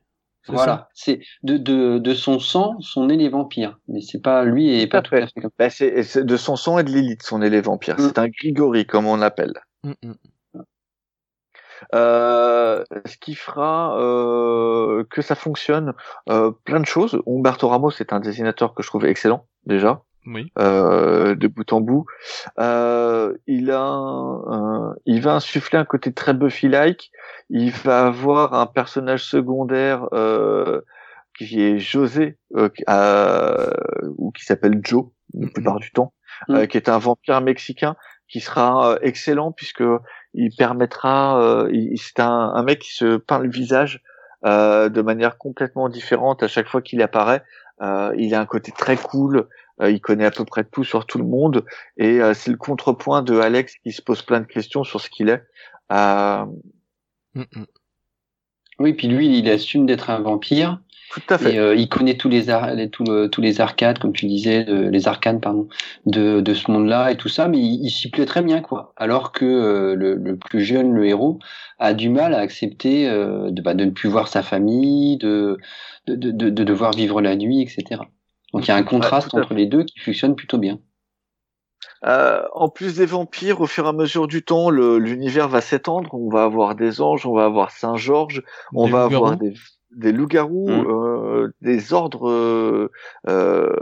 [0.49, 4.69] Voilà, c'est de, de, de son sang sont nés les vampires, mais c'est pas lui
[4.69, 5.41] et pas tout à fait.
[5.59, 7.99] Bah, c'est de son sang et de l'élite sont nés les vampires.
[7.99, 8.09] Mm.
[8.09, 9.55] C'est un Grigori comme on l'appelle.
[9.85, 10.11] Mm, mm.
[10.11, 10.15] Euh,
[11.93, 13.97] ce qui fera
[15.11, 15.95] que ça fonctionne,
[16.29, 17.21] euh, plein de choses.
[17.27, 20.03] Humberto Ramos est un dessinateur que je trouve excellent déjà.
[20.25, 20.53] Oui.
[20.59, 22.07] Euh, de bout en bout.
[22.61, 27.11] Euh, il a, il va insuffler un côté très Buffy-like.
[27.51, 30.81] Il va avoir un personnage secondaire euh,
[31.37, 36.13] qui est José, ou qui s'appelle Joe la plupart du temps,
[36.49, 36.67] mm.
[36.67, 37.97] qui est un vampire mexicain
[38.29, 39.83] qui sera excellent puisque
[40.35, 41.67] il permettra,
[41.97, 44.03] c'est un, un, mec qui se peint le visage
[44.45, 47.43] de manière complètement différente à chaque fois qu'il apparaît.
[47.81, 49.47] il a un côté très cool,
[49.81, 51.65] euh, il connaît à peu près tout sur tout le monde
[51.97, 55.09] et euh, c'est le contrepoint de Alex qui se pose plein de questions sur ce
[55.09, 55.43] qu'il est.
[55.91, 56.45] Euh...
[57.35, 57.67] Mm, mm.
[58.79, 60.81] Oui, puis lui, il assume d'être un vampire.
[61.13, 61.55] Tout à fait.
[61.55, 62.47] Et, euh, il connaît tous les,
[62.91, 65.69] tous, les arcades, comme tu disais, de, les arcanes, pardon,
[66.07, 68.93] de, de ce monde-là et tout ça, mais il, s'y plaît très bien, quoi.
[68.97, 71.39] Alors que le, le, plus jeune, le héros,
[71.79, 75.59] a du mal à accepter de, bah, de ne plus voir sa famille, de,
[76.07, 78.03] de, de, de devoir vivre la nuit, etc.
[78.53, 80.79] Donc il y a un contraste entre les deux qui fonctionne plutôt bien.
[82.05, 86.15] Euh, en plus des vampires, au fur et à mesure du temps, l'univers va s'étendre.
[86.15, 89.55] On va avoir des anges, on va avoir Saint Georges, on va avoir des,
[89.95, 90.87] des loups-garous, mmh.
[90.89, 92.91] euh, des ordres euh,
[93.29, 93.75] euh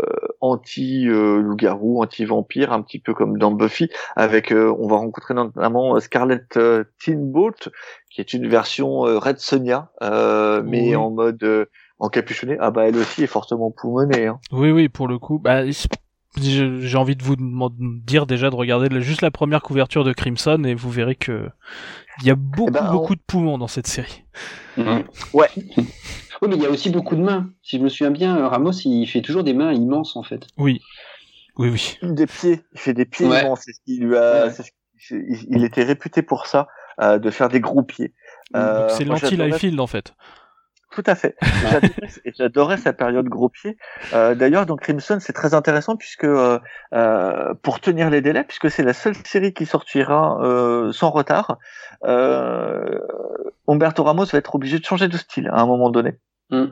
[0.43, 3.91] anti loups-garous, anti vampires, un petit peu comme dans Buffy.
[4.17, 6.41] Avec, euh, on va rencontrer notamment Scarlet
[6.99, 7.69] Teen Bolt,
[8.11, 9.91] qui est une version Red Sonia,
[10.65, 11.69] mais en mode
[11.99, 14.27] encapuchonnée, ah bah elle aussi est fortement poumonnée.
[14.27, 14.41] Hein.
[14.51, 15.63] Oui, oui, pour le coup, bah,
[16.37, 20.75] j'ai envie de vous dire déjà de regarder juste la première couverture de Crimson et
[20.75, 21.49] vous verrez que
[22.23, 24.25] il y a beaucoup, eh ben, beaucoup de poumons dans cette série.
[24.77, 25.05] Mhm.
[25.33, 25.49] Ouais.
[25.57, 27.51] oui, mais il y a aussi beaucoup de mains.
[27.63, 30.47] Si je me souviens bien, Ramos, il fait toujours des mains immenses en fait.
[30.57, 30.81] Oui.
[31.57, 31.99] Oui, oui.
[32.03, 32.61] Des pieds.
[32.75, 33.63] Il fait des pieds immenses.
[33.65, 34.49] C'est ce qui lui a.
[35.11, 36.69] Il était réputé pour ça,
[37.01, 38.13] euh, de faire des gros pieds.
[38.55, 40.15] Euh, c'est l'anti-Liefeld en fait.
[40.91, 41.37] Tout à fait.
[42.37, 43.77] J'adorais sa période gros pied.
[44.13, 46.59] Euh, D'ailleurs, dans Crimson, c'est très intéressant puisque euh,
[46.93, 51.59] euh, pour tenir les délais, puisque c'est la seule série qui sortira euh, sans retard,
[52.05, 52.99] euh,
[53.69, 56.19] Umberto Ramos va être obligé de changer de style à un moment donné.
[56.51, 56.67] Mm.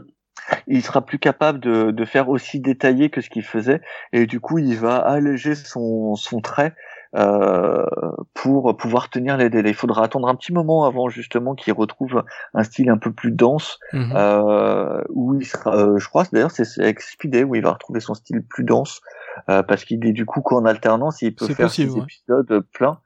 [0.67, 4.41] Il sera plus capable de, de, faire aussi détaillé que ce qu'il faisait, et du
[4.41, 6.75] coup, il va alléger son, son trait
[7.17, 7.87] euh,
[8.35, 9.71] pour pouvoir tenir les délais.
[9.71, 12.23] Il faudra attendre un petit moment avant justement qu'il retrouve
[12.55, 14.13] un style un peu plus dense, mhm.
[14.15, 18.01] euh, où il sera, euh, je crois d'ailleurs c'est avec Speedé où il va retrouver
[18.01, 19.01] son style plus dense,
[19.49, 23.01] euh, parce qu'il est du coup qu'en alternance, il peut faire six épisodes pleins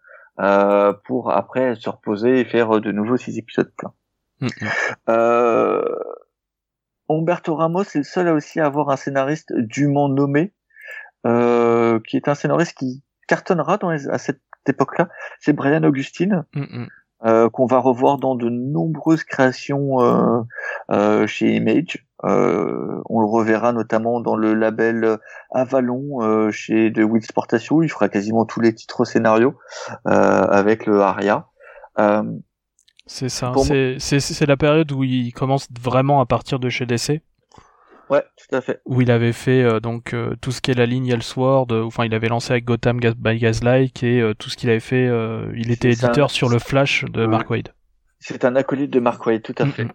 [1.04, 3.92] pour après se reposer et faire de nouveau six épisodes pleins.
[4.40, 4.50] Mhm.
[7.08, 10.52] Umberto Ramos est le seul à aussi avoir un scénariste dûment nommé,
[11.24, 15.08] qui est un scénariste qui cartonnera dans à cette époque-là,
[15.40, 16.88] c'est Brian Augustine, mm, mm.
[17.24, 20.42] euh, qu'on va revoir dans de nombreuses créations euh,
[20.90, 22.06] euh, chez Image.
[22.22, 25.18] on le reverra notamment dans le label
[25.50, 27.82] Avalon chez The Will Sportatio.
[27.82, 29.54] Il fera quasiment tous les titres scénarios
[30.04, 31.46] avec le Aria.
[33.06, 33.54] c'est ça.
[33.98, 37.22] C'est la période où il commence vraiment à partir de chez DC.
[38.12, 38.82] Ouais, tout à fait.
[38.84, 41.82] Où il avait fait euh, donc euh, tout ce qui est la ligne Elseworld, euh,
[41.82, 45.06] enfin il avait lancé avec Gotham by Gaslight et tout ce qu'il avait fait,
[45.56, 47.70] il était éditeur sur le Flash de Mark Wade.
[48.20, 49.88] C'est un acolyte de Mark Wade, tout à fait.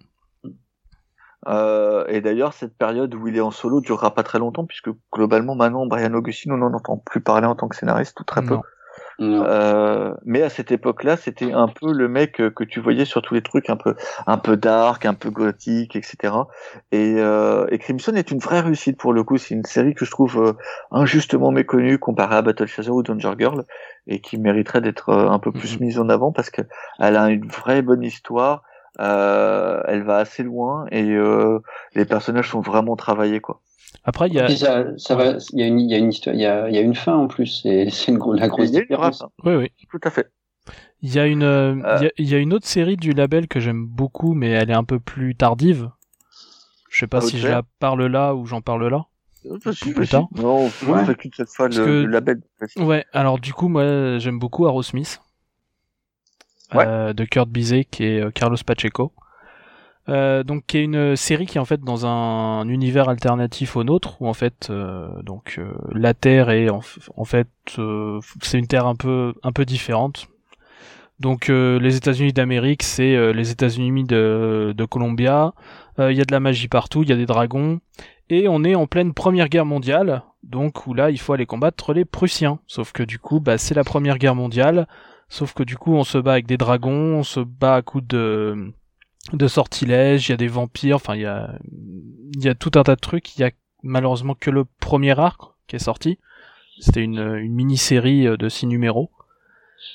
[2.12, 5.54] et d'ailleurs, cette période où il est en solo durera pas très longtemps, puisque globalement,
[5.54, 8.58] maintenant, Brian Augustine, on n'en entend plus parler en tant que scénariste, tout très peu.
[9.20, 13.34] Euh, mais à cette époque-là, c'était un peu le mec que tu voyais sur tous
[13.34, 13.96] les trucs un peu,
[14.28, 16.34] un peu dark, un peu gothique, etc.
[16.92, 19.38] Et, euh, et Crimson est une vraie réussite pour le coup.
[19.38, 20.54] C'est une série que je trouve euh,
[20.92, 23.64] injustement méconnue comparée à Battle Chaser ou Danger Girl
[24.06, 25.84] et qui mériterait d'être euh, un peu plus mm-hmm.
[25.84, 26.68] mise en avant parce qu'elle
[27.00, 28.64] a une vraie bonne histoire.
[29.00, 31.16] Euh, elle va assez loin et
[31.94, 33.62] les personnages sont vraiment travaillés quoi.
[34.04, 34.48] Après, il y a.
[34.98, 36.76] Ça, va, il y a une, il y a une histoire, il y a, il
[36.76, 39.24] y a une fin en plus, c'est, c'est une, la grosse différence.
[39.44, 39.72] Oui, oui.
[39.90, 40.32] Tout à fait.
[41.02, 43.12] Il y a une, euh, il, y a, il y a une autre série du
[43.12, 45.92] label que j'aime beaucoup, mais elle est un peu plus tardive.
[46.90, 49.06] Je sais pas si je la parle là ou j'en parle là.
[49.46, 49.58] Euh,
[49.94, 50.28] plus tard.
[50.36, 51.06] Non, on ouais.
[51.06, 52.42] fait cette fois le, le, label.
[52.78, 55.22] Ouais, alors du coup, moi, j'aime beaucoup Aerosmith.
[56.74, 56.86] Ouais.
[56.86, 59.14] Euh, de Kurt Bizet, qui est euh, Carlos Pacheco.
[60.10, 63.84] Euh, donc qui est une série qui est en fait dans un, univers alternatif au
[63.84, 66.80] nôtre où en fait euh, donc euh, la Terre est en,
[67.26, 67.50] fait
[68.42, 70.28] c'est une Terre un peu un peu différente.
[71.20, 74.88] Donc les États-Unis d'Amérique c'est les États-Unis de, de.
[76.10, 77.80] Il y a de la magie partout, il y a des dragons
[78.30, 81.94] et on est en pleine Première Guerre mondiale donc où là il faut aller combattre
[81.94, 82.60] les Prussiens.
[82.68, 84.88] Sauf que du coup bah c'est la Première Guerre mondiale.
[85.28, 88.08] Sauf que du coup on se bat avec des dragons, on se bat à coups
[88.08, 88.72] de
[89.34, 91.58] de sortilèges, il y a des vampires, enfin il y a
[92.34, 93.52] il y a tout un tas de trucs, il y a
[93.84, 96.18] malheureusement que le premier arc qui est sorti
[96.80, 99.12] C'était une, une mini-série de six numéros.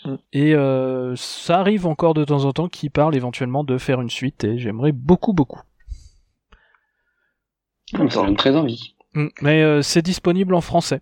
[0.05, 0.15] Mm.
[0.33, 4.11] Et euh, ça arrive encore de temps en temps qu'ils parlent éventuellement de faire une
[4.11, 5.61] suite et j'aimerais beaucoup beaucoup.
[7.93, 8.95] Ça donne très envie.
[9.15, 9.29] Mm.
[9.43, 11.01] Mais euh, c'est disponible en français.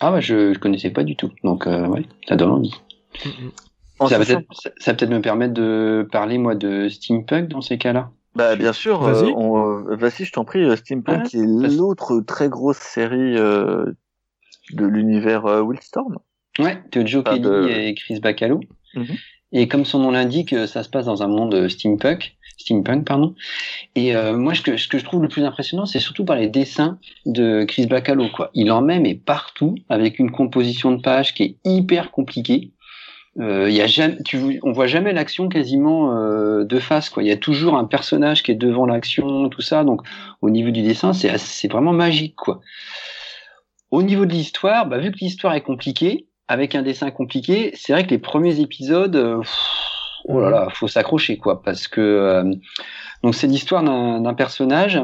[0.00, 2.74] Ah bah je, je connaissais pas du tout, donc euh, ouais, ça donne envie.
[3.24, 3.48] Mm,
[4.06, 8.10] ça va peut-être peut me permettre de parler moi de steampunk dans ces cas-là.
[8.34, 9.32] Bah bien sûr, vas-y,
[9.96, 13.94] vas-y je t'en prie, steampunk qui est l'autre très grosse série de
[14.86, 16.18] l'univers Wildstorm.
[16.58, 18.60] Ouais, de Joe Kelly et Chris Bacalo.
[18.94, 19.16] Mhm.
[19.52, 23.34] Et comme son nom l'indique, euh, ça se passe dans un monde steampunk, steampunk pardon.
[23.94, 26.36] Et euh, moi, ce que, ce que je trouve le plus impressionnant, c'est surtout par
[26.36, 28.28] les dessins de Chris Bacalo.
[28.28, 28.50] Quoi.
[28.54, 32.72] Il en met mais partout, avec une composition de pages qui est hyper compliquée.
[33.40, 37.12] Euh, y a jamais, tu, on voit jamais l'action quasiment euh, de face.
[37.18, 39.84] Il y a toujours un personnage qui est devant l'action, tout ça.
[39.84, 40.02] Donc,
[40.42, 42.34] au niveau du dessin, c'est, vraiment magique.
[42.36, 42.60] Quoi.
[43.90, 47.92] Au niveau de l'histoire, bah, vu que l'histoire est compliquée, avec un dessin compliqué, c'est
[47.92, 49.42] vrai que les premiers épisodes, euh,
[50.24, 52.54] oh là là, faut s'accrocher quoi, parce que euh,
[53.22, 55.00] donc c'est l'histoire d'un personnage.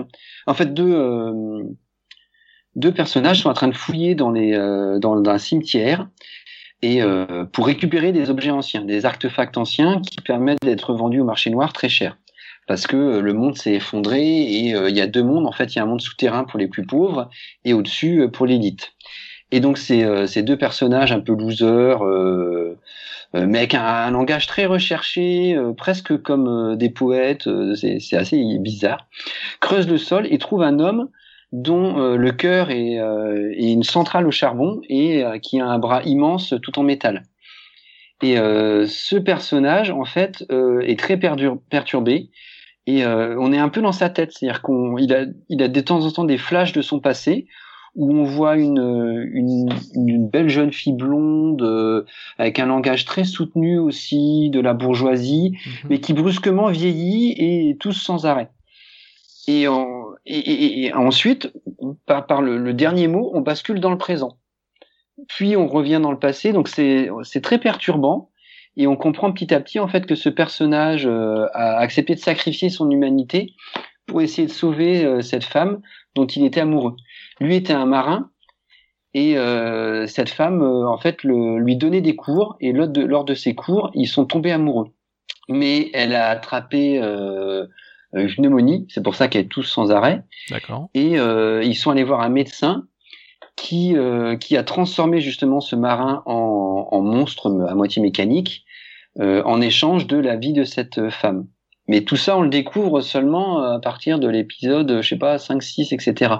[0.46, 1.62] En fait, deux euh,
[2.76, 4.52] deux personnages sont en train de fouiller dans les
[5.00, 6.08] dans, un cimetière
[6.84, 7.02] et
[7.52, 11.72] pour récupérer des objets anciens, des artefacts anciens qui permettent d'être vendus au marché noir
[11.72, 12.16] très cher.
[12.66, 15.46] Parce que le monde s'est effondré et il y a deux mondes.
[15.46, 17.30] En fait, il y a un monde souterrain pour les plus pauvres
[17.64, 18.94] et au-dessus pour l'élite.
[19.54, 22.76] Et donc euh, ces, deux personnages un peu losers, euh,
[23.36, 29.06] euh, mais avec un, langage très recherché, presque comme des poètes, c'est assez bizarre,
[29.60, 31.08] creusent le sol et trouvent un homme
[31.54, 32.98] dont le cœur est,
[33.56, 37.22] une centrale au charbon et qui a un bras immense tout en métal.
[38.22, 40.44] Et ce personnage, en fait,
[40.82, 42.30] est très perturbé
[42.86, 46.04] et on est un peu dans sa tête, c'est-à-dire qu'il a, il a de temps
[46.04, 47.46] en temps des flashs de son passé
[47.94, 52.04] où on voit une, une, une belle jeune fille blonde euh,
[52.38, 55.88] avec un langage très soutenu aussi de la bourgeoisie, mhm.
[55.90, 58.50] mais qui brusquement vieillit et tous sans arrêt.
[59.46, 59.68] Et,
[60.26, 61.52] et, et, ensuite,
[62.06, 64.38] par, par le, dernier mot, on bascule dans le présent.
[65.28, 68.30] Puis on revient dans le passé, donc c'est très perturbant.
[68.76, 72.18] Et on comprend petit à petit en fait que ce personnage euh, a accepté de
[72.18, 73.54] sacrifier son humanité
[74.06, 75.80] pour essayer de sauver euh, cette femme
[76.16, 76.96] dont il était amoureux.
[77.38, 78.32] Lui était un marin
[79.14, 83.02] et euh, cette femme, euh, en fait, le, lui donnait des cours et lors de,
[83.02, 84.88] lors de ces cours, ils sont tombés amoureux.
[85.48, 87.66] Mais elle a attrapé euh,
[88.14, 90.22] une pneumonie, c'est pour ça qu'elle est tous sans arrêt.
[90.50, 90.88] D'accord.
[90.94, 92.86] Et euh, ils sont allés voir un médecin
[93.56, 98.64] qui euh, qui a transformé justement ce marin en, en monstre à moitié mécanique
[99.20, 101.46] en échange de la vie de cette femme.
[101.86, 105.62] Mais tout ça, on le découvre seulement à partir de l'épisode, je sais pas, 5,
[105.62, 106.34] 6, etc.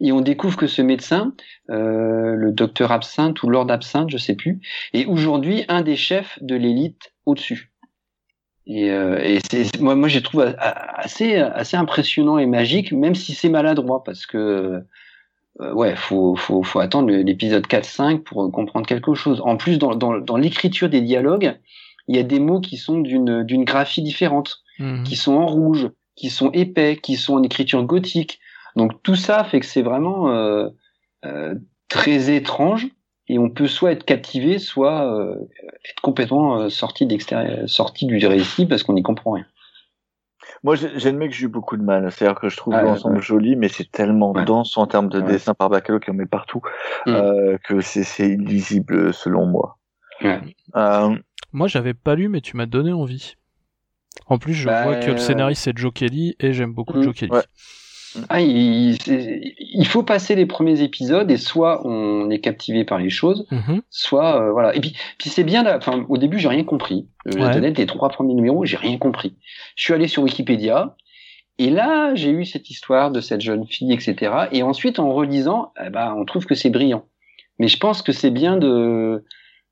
[0.00, 1.32] Et on découvre que ce médecin,
[1.70, 4.60] euh, le docteur Absinthe ou Lord Absinthe, je sais plus,
[4.92, 7.72] est aujourd'hui un des chefs de l'élite au-dessus.
[8.66, 13.34] Et, euh, et c'est, moi, moi, j'ai trouvé assez, assez impressionnant et magique, même si
[13.34, 14.82] c'est maladroit, parce que
[15.60, 19.40] euh, ouais, faut, faut, faut attendre l'épisode 4-5 pour comprendre quelque chose.
[19.44, 21.56] En plus, dans, dans, dans l'écriture des dialogues,
[22.08, 24.62] il y a des mots qui sont d'une, d'une graphie différente.
[24.78, 25.04] Mhm.
[25.04, 28.40] qui sont en rouge, qui sont épais, qui sont en écriture gothique.
[28.74, 30.68] Donc tout ça fait que c'est vraiment euh,
[31.24, 31.54] euh,
[31.88, 32.88] très étrange
[33.28, 35.34] et on peut soit être captivé, soit euh,
[35.90, 39.46] être complètement sorti d'extérieur, sorti du récit parce qu'on n'y comprend rien.
[40.62, 42.10] Moi, le mec, j'ai eu beaucoup de mal.
[42.10, 45.54] C'est-à-dire que je trouve ah, l'ensemble joli, mais c'est tellement dense en termes de dessin
[45.54, 46.62] par Bacalo qui en met partout
[47.06, 47.58] mm.
[47.62, 49.78] que c'est illisible selon moi.
[51.52, 53.36] Moi, j'avais pas lu, mais tu m'as donné envie.
[54.26, 57.02] En plus, je vois que le bah, scénariste c'est Joe Kelly et j'aime beaucoup mm.
[57.02, 57.32] Joe Kelly.
[58.28, 63.46] Ah, il, faut passer les premiers épisodes et soit on est captivé par les choses,
[63.50, 63.80] mm-hmm.
[63.90, 64.74] soit euh, voilà.
[64.74, 65.64] Et puis, puis c'est bien.
[65.76, 67.08] Enfin, au début, j'ai rien compris.
[67.28, 69.34] Euh, les trois premiers numéros, j'ai rien compris.
[69.74, 70.96] Je suis allé sur Wikipédia
[71.58, 74.48] et là, j'ai eu cette histoire de cette jeune fille, etc.
[74.52, 77.04] Et ensuite, en relisant, eh ben, on trouve que c'est brillant.
[77.58, 79.24] Mais je pense que c'est bien de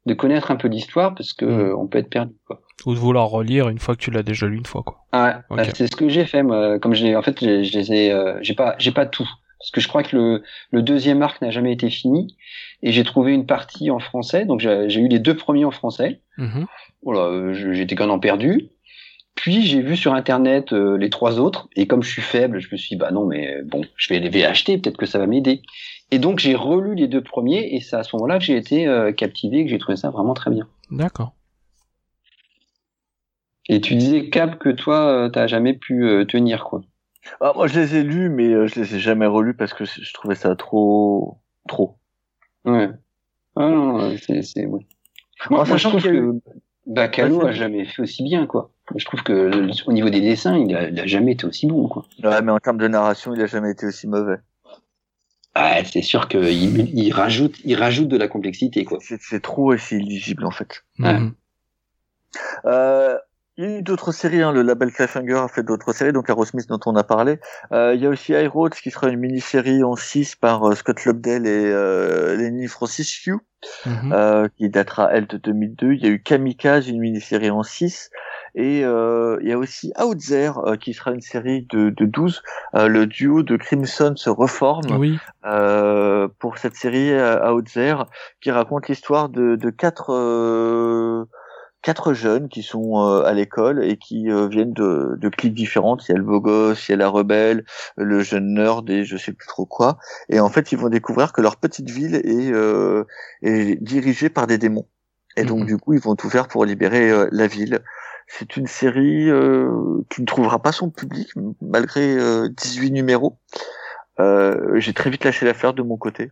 [0.07, 1.79] de connaître un peu l'histoire parce que mm.
[1.79, 2.35] on peut être perdu.
[2.47, 4.99] Quoi ou de vouloir relire une fois que tu l'as déjà lu une fois quoi.
[5.13, 6.79] Ah bah, c'est ce que j'ai fait moi.
[6.79, 10.03] Comme j'ai en fait j'ai euh, j'ai pas j'ai pas tout parce que je crois
[10.03, 12.37] que le le deuxième arc n'a jamais été fini
[12.83, 16.21] et j'ai trouvé une partie en français donc j'ai eu les deux premiers en français.
[16.37, 16.65] Mm
[17.03, 18.69] Voilà, j'étais quand même perdu.
[19.35, 22.69] Puis j'ai vu sur internet euh, les trois autres et comme je suis faible, je
[22.71, 25.27] me suis dit bah non mais bon, je vais les acheter, peut-être que ça va
[25.27, 25.63] m'aider.
[26.11, 28.87] Et donc j'ai relu les deux premiers et c'est à ce moment-là que j'ai été
[28.87, 30.69] euh, captivé que j'ai trouvé ça vraiment très bien.
[30.91, 31.35] D'accord.
[33.69, 36.83] Et tu disais, Cap, que toi, euh, t'as jamais pu euh, tenir, quoi.
[37.41, 39.85] Ah, moi, je les ai lus, mais euh, je les ai jamais relus parce que
[39.87, 41.97] je trouvais ça trop, trop.
[42.67, 42.91] Ouais.
[43.57, 44.87] Ah non, c'est, ouais.
[45.51, 46.35] Moi, moi je trouve que
[46.87, 48.73] Bacalo a jamais fait aussi bien, quoi.
[48.95, 49.51] Je trouve que
[49.87, 52.05] au niveau des dessins, il a, il a, jamais été aussi bon, quoi.
[52.23, 54.37] Ouais, mais en termes de narration, il a jamais été aussi mauvais.
[55.55, 58.99] Ah, c'est sûr qu'il il rajoute, il rajoute de la complexité, quoi.
[59.01, 60.85] C'est trop aussi illisible, en fait.
[60.99, 61.33] Mm-hmm.
[62.65, 63.17] Euh,
[63.57, 64.51] il y a eu d'autres séries, hein.
[64.51, 67.39] le label Cliffhanger a fait d'autres séries, donc Aerosmith dont on a parlé.
[67.71, 70.75] Euh, il y a aussi High Roads qui sera une mini-série en 6 par euh,
[70.75, 73.39] Scott Lobdell et euh, Lenny Francis Hugh,
[73.87, 74.13] mm-hmm.
[74.13, 75.93] euh, qui datera elle de 2002.
[75.93, 78.11] Il y a eu Kamikaze, une mini-série en 6.
[78.55, 82.05] Et euh, il y a aussi Out There, euh, qui sera une série de, de
[82.05, 82.43] 12.
[82.75, 85.19] le duo de Crimson se reforme oui.
[86.39, 88.05] pour cette série Out There,
[88.41, 90.11] qui raconte l'histoire de, de quatre
[91.85, 96.09] quatre jeunes qui sont euh, à l'école et qui euh, viennent de, de cliques différentes.
[96.09, 97.65] Il y a le beau gosse, il y a la rebelle,
[97.97, 99.99] le jeune nerd et je sais plus trop quoi.
[100.31, 103.05] Et en fait, ils vont découvrir que leur petite ville est, euh,
[103.43, 104.89] est dirigée par des démons.
[105.37, 105.67] Et donc, mhm.
[105.67, 107.81] du coup, ils vont tout faire pour libérer la ville.
[108.27, 109.29] C'est une série
[110.11, 111.29] qui ne trouvera pas son public
[111.61, 112.17] malgré
[112.49, 113.39] 18 numéros.
[114.19, 116.31] J'ai très vite lâché l'affaire de mon côté.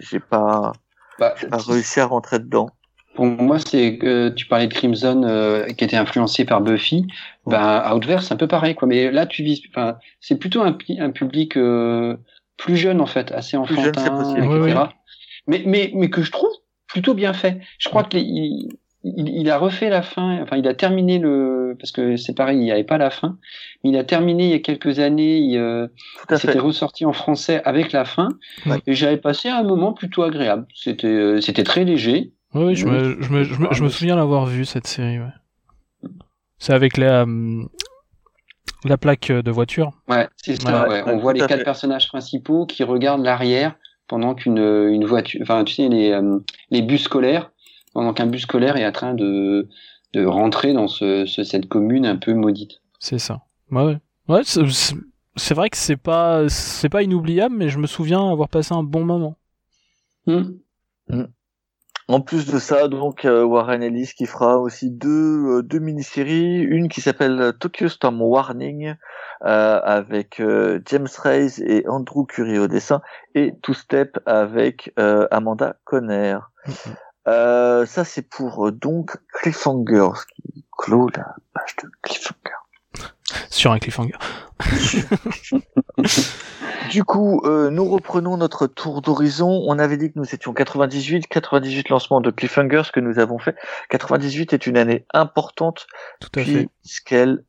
[0.00, 0.72] J'ai pas,
[1.18, 2.70] bah, pas réussi à rentrer dedans.
[3.14, 7.06] Pour moi, c'est que tu parlais de Crimson euh, qui était influencé par Buffy.
[7.46, 8.88] Ben, Outverse, c'est un peu pareil, quoi.
[8.88, 12.16] Mais là, tu vises, enfin, c'est plutôt un, un public euh,
[12.56, 14.10] plus jeune en fait, assez enfantin, etc.
[15.46, 16.50] Mais, mais, mais que je trouve
[16.88, 17.60] plutôt bien fait.
[17.78, 18.68] Je crois qu'il
[19.04, 20.40] il, il, a refait la fin.
[20.42, 23.38] Enfin, il a terminé le parce que c'est pareil, il n'y avait pas la fin.
[23.82, 25.38] Mais il a terminé il y a quelques années.
[25.38, 25.88] Il, euh,
[26.36, 28.28] s'était ressorti en français avec la fin.
[28.86, 30.66] Et j'avais passé un moment plutôt agréable.
[30.74, 32.32] C'était, euh, c'était très léger.
[32.54, 35.18] Oui, je, me, je, me, je, me, souviens l'avoir vu cette série.
[35.18, 36.08] Ouais.
[36.58, 37.64] C'est avec la, euh,
[38.84, 39.90] la plaque de voiture.
[40.08, 40.88] Ouais, c'est ça.
[40.88, 43.74] Ouais, On voit les quatre personnages principaux qui regardent l'arrière
[44.08, 46.38] pendant qu'une une voiture, enfin tu sais les, euh,
[46.70, 47.50] les bus scolaires,
[47.94, 49.68] pendant qu'un bus scolaire est en train de
[50.12, 52.82] de rentrer dans ce, ce cette commune un peu maudite.
[53.00, 53.42] C'est ça.
[53.70, 54.42] Ouais, ouais.
[54.44, 58.82] c'est vrai que c'est pas c'est pas inoubliable, mais je me souviens avoir passé un
[58.82, 59.36] bon moment.
[60.26, 60.58] Hmm.
[61.08, 61.26] Hmm.
[62.06, 66.60] En plus de ça, donc euh, Warren Ellis qui fera aussi deux, euh, deux mini-séries,
[66.60, 68.94] une qui s'appelle Tokyo Storm Warning
[69.44, 70.42] euh, avec
[70.84, 73.00] James Reyes et Andrew Curie au dessin
[73.34, 74.92] et Two Step avec
[75.30, 76.38] Amanda Conner.
[77.26, 77.86] Mm-hmm.
[77.86, 82.54] ça c'est pour donc Cliffhanger, ce qui clôt la page de Cliffhanger.
[83.50, 84.16] Sur un cliffhanger.
[86.90, 89.64] du coup, euh, nous reprenons notre tour d'horizon.
[89.66, 93.38] On avait dit que nous étions 98, 98 lancements de cliffhanger, ce que nous avons
[93.38, 93.56] fait.
[93.90, 95.86] 98 est une année importante
[96.20, 96.68] Tout à fait.
[96.82, 97.44] puisqu'elle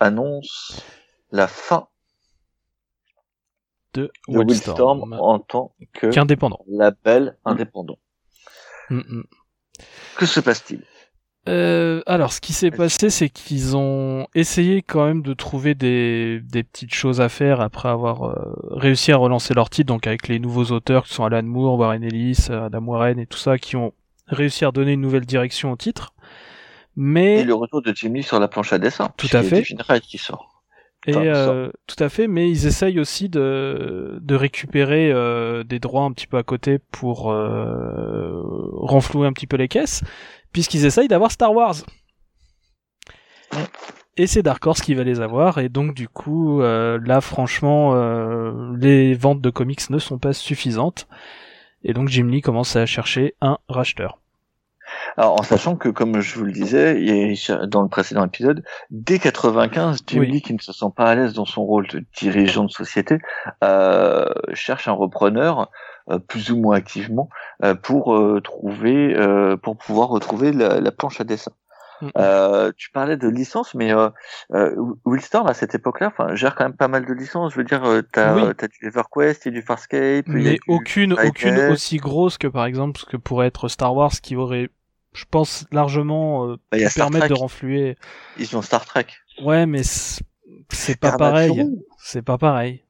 [0.00, 0.82] annonce
[1.30, 1.88] la fin
[3.92, 6.10] de, Wildstorm, en tant que
[6.68, 7.98] label indépendant.
[8.90, 9.22] Mm.
[10.16, 10.82] Que se passe-t-il?
[11.48, 16.40] Euh, alors, ce qui s'est passé, c'est qu'ils ont essayé quand même de trouver des,
[16.42, 18.34] des petites choses à faire après avoir euh,
[18.70, 22.04] réussi à relancer leur titre, donc avec les nouveaux auteurs qui sont Alan Moore, Warren
[22.04, 23.94] Ellis, Adam Warren et tout ça, qui ont
[24.26, 26.12] réussi à redonner une nouvelle direction au titre.
[26.94, 29.10] Mais et le retour de Jimmy sur la planche à dessin.
[29.16, 29.62] Tout à fait.
[30.02, 30.59] qui sort.
[31.06, 36.04] Et euh, tout à fait, mais ils essayent aussi de, de récupérer euh, des droits
[36.04, 38.42] un petit peu à côté pour euh,
[38.74, 40.02] renflouer un petit peu les caisses
[40.52, 41.76] puisqu'ils essayent d'avoir Star Wars.
[44.16, 47.94] Et c'est Dark Horse qui va les avoir, et donc du coup, euh, là franchement,
[47.94, 51.08] euh, les ventes de comics ne sont pas suffisantes,
[51.84, 54.18] et donc Jim Lee commence à chercher un racheteur.
[55.16, 57.34] Alors, en sachant que, comme je vous le disais
[57.66, 61.32] dans le précédent épisode, dès 95, Jim Lee, qui ne se sent pas à l'aise
[61.32, 63.18] dans son rôle de dirigeant de société,
[63.64, 65.70] euh, cherche un repreneur
[66.10, 67.28] euh, plus ou moins activement
[67.62, 69.14] euh, pour euh, trouver,
[69.62, 71.52] pour pouvoir retrouver la, planche à dessin.
[72.02, 72.72] Mm.
[72.78, 74.08] tu parlais de licence, mais euh,
[75.04, 77.52] Willstorm à cette époque-là, enfin, gère quand même pas mal de licences.
[77.52, 77.82] Je veux dire,
[78.12, 78.52] t'as oui.
[78.58, 83.04] as du EverQuest, et du Farscape, mais aucune, aucune aussi grosse que par exemple ce
[83.04, 84.70] que pourrait être Star Wars, qui aurait,
[85.12, 87.96] je pense, largement euh, bah, permettre de renfluer.
[88.38, 89.06] Ils ont Star Trek.
[89.42, 91.66] Ouais, mais c'est pas pareil.
[91.98, 92.84] C'est pas pareil.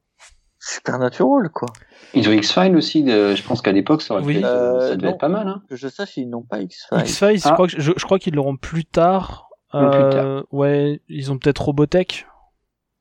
[0.59, 1.69] Supernatural, quoi.
[2.13, 5.29] Ils ont X-Files aussi, je pense qu'à l'époque, ça, aurait euh, ça devait être pas
[5.29, 5.47] mal.
[5.47, 5.63] Hein.
[5.67, 6.99] Que je sache, ils n'ont pas X-Files.
[6.99, 7.53] X-Files, je, ah.
[7.53, 9.49] crois je, crois qu'ils l'auront plus tard.
[9.73, 12.27] Euh, ouais, ils ont peut-être Robotech.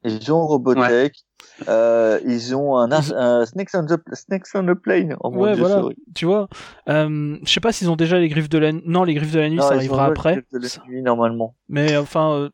[0.04, 1.14] Ils ont Robotech.
[1.68, 5.16] Euh, ils ont un, un Snakes, on the, Snakes on the Plane.
[5.20, 5.82] Oh ouais, voilà.
[6.14, 6.48] Tu vois,
[6.88, 8.82] euh, je sais pas s'ils ont déjà les griffes de la nuit.
[8.86, 10.36] Non, les griffes de la nuit, ça arrivera après.
[10.36, 11.54] Les griffes de la nuit, normalement.
[11.68, 12.50] Mais enfin, euh,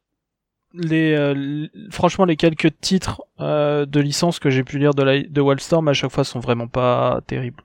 [0.74, 5.22] les, euh, franchement, les quelques titres euh, de licence que j'ai pu lire de, la,
[5.22, 7.62] de Wildstorm à chaque fois sont vraiment pas terribles.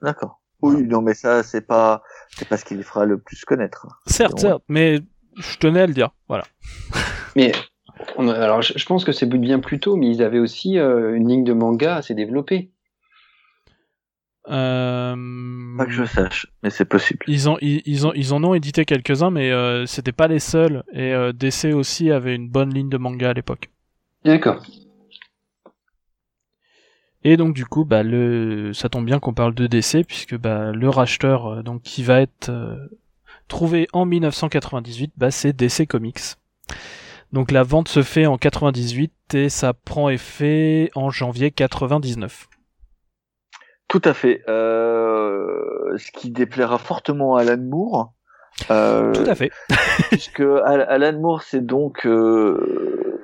[0.00, 0.40] D'accord.
[0.60, 3.86] Oui, non, mais ça, c'est pas, c'est pas ce qui les fera le plus connaître.
[4.06, 5.00] Certes, certes, mais
[5.36, 6.44] je tenais à le dire, voilà.
[7.36, 7.52] mais
[8.18, 11.44] alors, je, pense que c'est bien plus tôt, mais ils avaient aussi euh, une ligne
[11.44, 12.70] de manga assez développée.
[14.48, 15.14] Euh...
[15.76, 17.24] Pas que je sache, mais c'est possible.
[17.28, 20.84] Ils, ont, ils, ont, ils en ont édité quelques-uns, mais euh, c'était pas les seuls.
[20.92, 23.70] Et euh, DC aussi avait une bonne ligne de manga à l'époque.
[24.24, 24.62] D'accord.
[27.24, 30.72] Et donc du coup, bah le, ça tombe bien qu'on parle de DC puisque bah
[30.72, 32.50] le racheteur donc qui va être
[33.48, 36.36] trouvé en 1998, bah c'est DC Comics.
[37.32, 42.48] Donc la vente se fait en 98 et ça prend effet en janvier 99.
[43.88, 44.42] Tout à fait.
[44.48, 48.12] Euh, ce qui déplaira fortement à Alan Moore.
[48.70, 49.50] Euh, Tout à fait.
[50.10, 53.20] puisque Alan Moore c'est donc euh,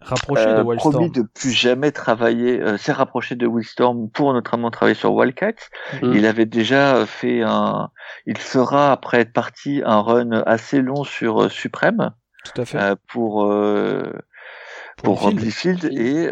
[0.00, 0.94] rapproché de Wildstorm.
[0.94, 5.70] promis de plus jamais travailler, s'est rapproché de Wildstorm pour notamment travailler sur Wildcats.
[6.02, 6.12] Mm.
[6.14, 7.90] Il avait déjà fait un,
[8.26, 12.12] il fera après être parti un run assez long sur Suprême.
[12.54, 12.78] Tout à fait.
[13.08, 13.48] pour
[14.96, 16.30] pour, pour Field et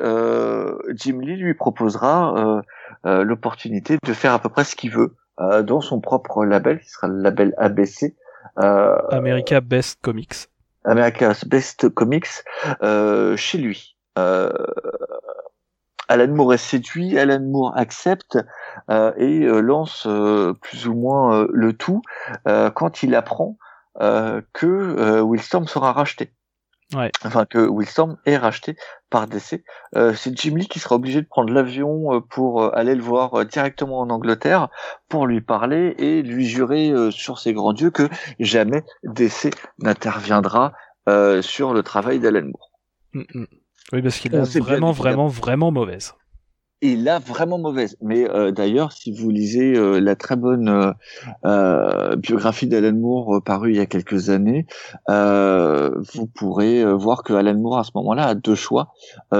[0.94, 2.62] Jim Lee lui proposera
[3.06, 6.80] euh, l'opportunité de faire à peu près ce qu'il veut euh, dans son propre label,
[6.80, 8.16] qui sera le label ABC.
[8.58, 10.48] Euh, America Best Comics.
[10.84, 12.42] America Best Comics
[13.36, 13.96] chez lui.
[16.08, 18.38] Alan Moore est séduit, Alan Moore accepte
[18.88, 20.08] et lance
[20.62, 22.02] plus ou moins le tout
[22.44, 23.58] quand il apprend
[23.98, 26.32] que Willstorm sera racheté.
[26.94, 27.10] Ouais.
[27.24, 28.76] Enfin que Willstorm est racheté
[29.10, 29.64] par DC.
[29.96, 33.02] Euh, c'est Jim Lee qui sera obligé de prendre l'avion euh, pour euh, aller le
[33.02, 34.68] voir directement en Angleterre
[35.08, 40.72] pour lui parler et lui jurer sur ses grands dieux que jamais DC n'interviendra
[41.40, 42.70] sur le travail d'Alan Moore.
[43.12, 43.46] Mm, mm.
[43.92, 46.14] Oui, parce qu'il est vraiment, vraiment, vraiment mauvaise
[46.82, 47.96] et là vraiment mauvaise.
[48.02, 50.92] Mais euh, d'ailleurs, si vous lisez euh, la très bonne euh,
[51.44, 54.66] euh biographie d'Alan Moore parue il y a quelques années,
[55.08, 58.92] vous pourrez voir que Alan Moore à ce moment-là a deux choix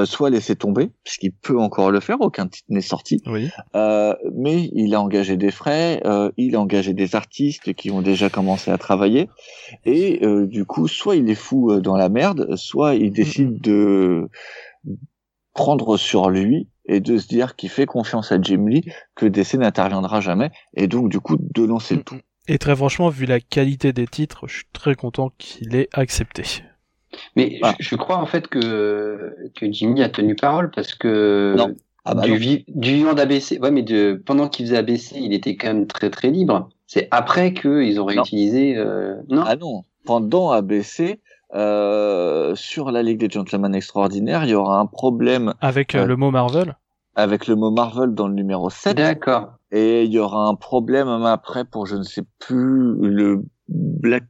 [0.05, 3.23] soit laisser tomber, puisqu'il peut encore le faire, aucun titre n'est sorti.
[3.27, 3.51] Oui.
[3.75, 6.03] mais il a engagé des frais,
[6.37, 9.29] il a engagé des artistes qui ont déjà commencé à travailler,
[9.85, 14.29] et du coup, soit il est fou dans la merde, soit il décide de
[15.55, 18.85] prendre sur lui et de se dire qu'il fait confiance à Jim Lee,
[19.15, 22.19] que DC n'interviendra jamais, et donc du coup de lancer le tout.
[22.49, 26.45] Et très franchement, vu la qualité des titres, je suis très content qu'il ait accepté.
[27.35, 27.75] Mais ah.
[27.81, 31.75] je, crois en fait que, que Jim Lee a tenu parole parce que non.
[32.09, 35.57] Ah bah du, du vivant d'ABC, ouais, mais de, pendant qu'il faisait ABC, il était
[35.57, 36.69] quand même très très libre.
[36.87, 38.77] C'est après qu'ils ont réutilisé.
[38.77, 39.17] Euh...
[39.29, 39.43] Non?
[39.45, 41.21] Ah non, pendant ABC,
[41.55, 46.17] euh, sur la Ligue des Gentlemen Extraordinaires, il y aura un problème avec euh, le
[46.17, 46.77] mot Marvel?
[47.15, 48.97] Avec le mot Marvel dans le numéro 7.
[48.97, 49.55] D'accord.
[49.71, 54.25] Et il y aura un problème après pour je ne sais plus le Black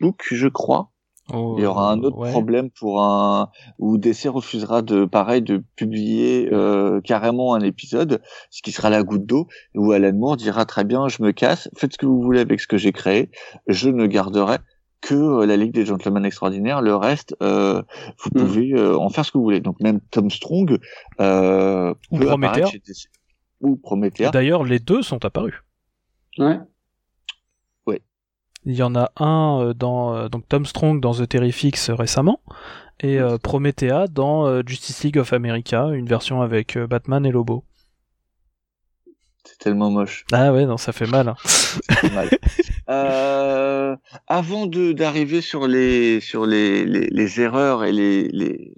[0.00, 0.90] Book, je crois.
[1.32, 5.62] Oh, il y aura un autre problème pour un où DC refusera de pareil de
[5.76, 10.64] publier euh, carrément un épisode, ce qui sera la goutte d'eau où Alan Moore dira
[10.64, 13.30] très bien je me casse, faites ce que vous voulez avec ce que j'ai créé,
[13.66, 14.56] je ne garderai
[15.00, 16.82] que euh, la Ligue des Gentlemen Extraordinaires.
[16.82, 17.82] Le reste, euh,
[18.18, 18.40] vous hmm.
[18.40, 19.60] pouvez euh, en faire ce que vous voulez.
[19.60, 20.78] Donc même Tom Strong
[21.20, 22.64] euh, ou Prométhée
[23.60, 24.30] ou Prométhée.
[24.30, 25.54] D'ailleurs, les deux sont apparus.
[26.38, 26.58] Ouais.
[27.86, 28.00] Ouais.
[28.64, 32.40] Il y en a un dans donc Tom Strong dans The Terrifics récemment
[33.00, 37.64] et euh, Promethea dans Justice League of America, une version avec Batman et Lobo.
[39.48, 40.26] C'est tellement moche.
[40.30, 41.28] Ah ouais, non, ça fait mal.
[41.28, 41.36] Hein.
[42.14, 42.30] mal.
[42.90, 43.96] Euh,
[44.28, 48.72] avant de d'arriver sur les sur les, les, les erreurs et les, les,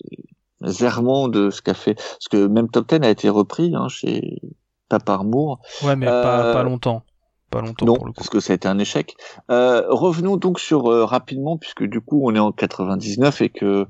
[0.82, 4.40] errements de ce qu'a fait, parce que même Top Ten a été repris hein, chez
[4.88, 5.60] pas par Moore.
[5.84, 7.04] Ouais, mais pas, pas euh, longtemps.
[7.50, 8.16] Pas longtemps non, pour le coup.
[8.16, 9.14] parce que ça a été un échec.
[9.50, 13.86] Euh, revenons donc sur euh, rapidement, puisque du coup on est en 99 et que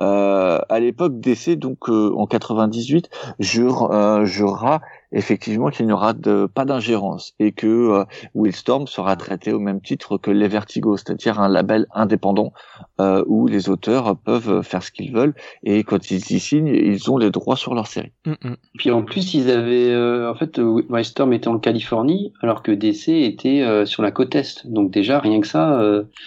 [0.00, 3.08] euh, à l'époque d'essai, donc en 98,
[3.38, 4.80] jure, jurera
[5.12, 8.04] effectivement qu'il n'y aura de, pas d'ingérence et que euh,
[8.34, 12.52] Willstorm sera traité au même titre que les Vertigo, c'est-à-dire un label indépendant
[13.00, 17.10] euh, où les auteurs peuvent faire ce qu'ils veulent et quand ils y signent, ils
[17.10, 18.12] ont les droits sur leur série.
[18.26, 18.56] Mm, mm.
[18.78, 23.08] Puis en plus, ils avaient euh, en fait Wildstorm était en Californie alors que DC
[23.08, 24.66] était euh, sur la côte est.
[24.66, 25.80] Donc déjà rien que ça,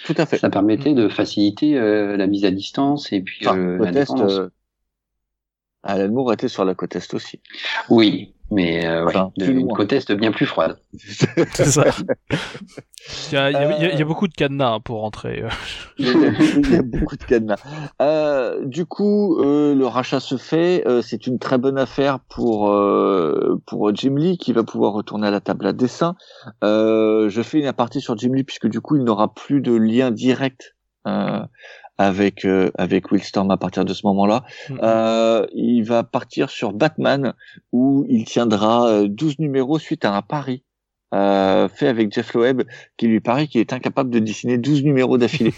[0.04, 0.38] Tout à fait.
[0.38, 4.40] ça permettait de faciliter la mise à distance et puis enfin, l'indépendance
[5.84, 7.40] Alan Moore était sur la côte est aussi.
[7.90, 9.04] Oui, mais euh,
[9.36, 10.78] de, une côte est bien plus froide.
[11.52, 11.84] C'est ça.
[13.30, 15.44] Il y, a, il, y a, il y, a, beaucoup de cadenas hein, pour rentrer.
[15.98, 17.62] il, y a, beaucoup de cadenas.
[18.00, 20.86] Euh, du coup, euh, le rachat se fait.
[20.86, 25.26] Euh, c'est une très bonne affaire pour euh, pour Jim Lee qui va pouvoir retourner
[25.26, 26.14] à la table à dessin.
[26.62, 30.10] je fais une aparté sur Jim Lee puisque du coup, il n'aura plus de lien
[30.10, 30.74] direct
[31.98, 34.44] avec euh, avec Will Storm à partir de ce moment-là.
[34.68, 34.78] Mm-hmm.
[34.82, 37.34] Euh, il va partir sur Batman
[37.72, 40.64] où il tiendra 12 euh, numéros suite à un pari
[41.14, 42.62] euh, fait avec Jeff Loeb
[42.96, 45.54] qui lui paraît qu'il est incapable de dessiner 12 numéros d'affilée.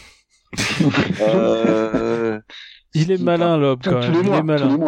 [1.21, 2.39] euh,
[2.95, 4.15] il est malin Loeb quand même.
[4.23, 4.79] il est malin.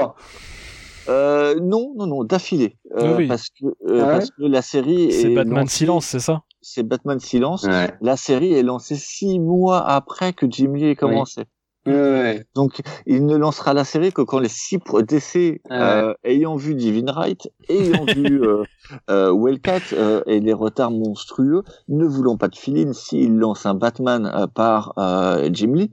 [1.09, 2.76] Euh, non, non, non, d'affilée.
[2.96, 6.42] Euh, parce, que, euh, ah parce que la série C'est Batman Silence, c'est ça?
[6.61, 7.66] C'est Batman Silence.
[8.00, 11.44] La série est lancée six mois après que Jim Lee ait commencé.
[11.86, 12.44] Ouais.
[12.54, 17.09] Donc, il ne lancera la série que quand les six décès, euh, ayant vu Divine
[17.09, 18.64] Right, ayant vu euh,
[19.09, 23.74] euh, Wellcat euh, et les retards monstrueux, ne voulant pas de fill s'il lance un
[23.74, 25.90] Batman euh, par euh, Jim Lee,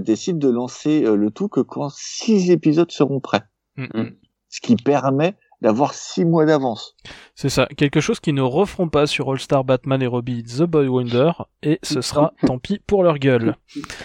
[0.00, 3.42] décide de lancer le tout que quand six épisodes seront prêts.
[3.76, 4.21] Mm -hmm
[4.52, 6.96] ce qui permet d'avoir six mois d'avance.
[7.34, 10.64] C'est ça, quelque chose qu'ils ne referont pas sur All Star Batman et Robbie The
[10.64, 11.30] Boy Wonder,
[11.62, 13.56] et ce sera tant pis pour leur gueule.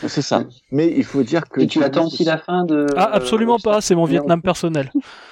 [0.07, 0.43] C'est ça.
[0.71, 1.61] Mais il faut dire que...
[1.61, 2.85] Et tu attends aussi la fin de...
[2.95, 4.91] Ah, absolument pas, c'est mon Vietnam personnel.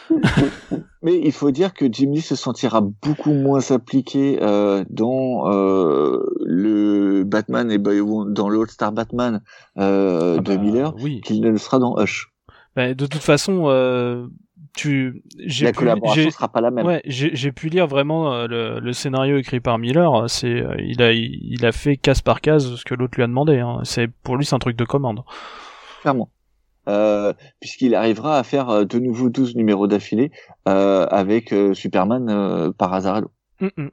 [1.03, 7.23] Mais il faut dire que Jimmy se sentira beaucoup moins appliqué euh, dans euh, le
[7.23, 9.41] Batman et Boy dans l'All Star Batman
[9.77, 11.21] euh, ah de bah, Miller oui.
[11.21, 12.34] qu'il ne le sera dans Hush.
[12.75, 14.27] Bah, de toute façon, euh,
[14.75, 16.85] tu la collaboration sera pas la même.
[16.85, 20.29] Ouais, j'ai pu lire vraiment euh, le, le, scénario écrit par Miller.
[20.29, 23.27] C'est euh, il a il a fait case par case ce que l'autre lui a
[23.27, 23.59] demandé.
[23.59, 23.79] Hein.
[23.83, 25.23] C'est pour lui c'est un truc de commande.
[26.01, 26.29] Clairement.
[26.87, 30.31] Euh, puisqu'il arrivera à faire euh, de nouveau 12 numéros d'affilée
[30.67, 33.21] euh, avec Superman par hasard
[33.59, 33.89] mm -mm.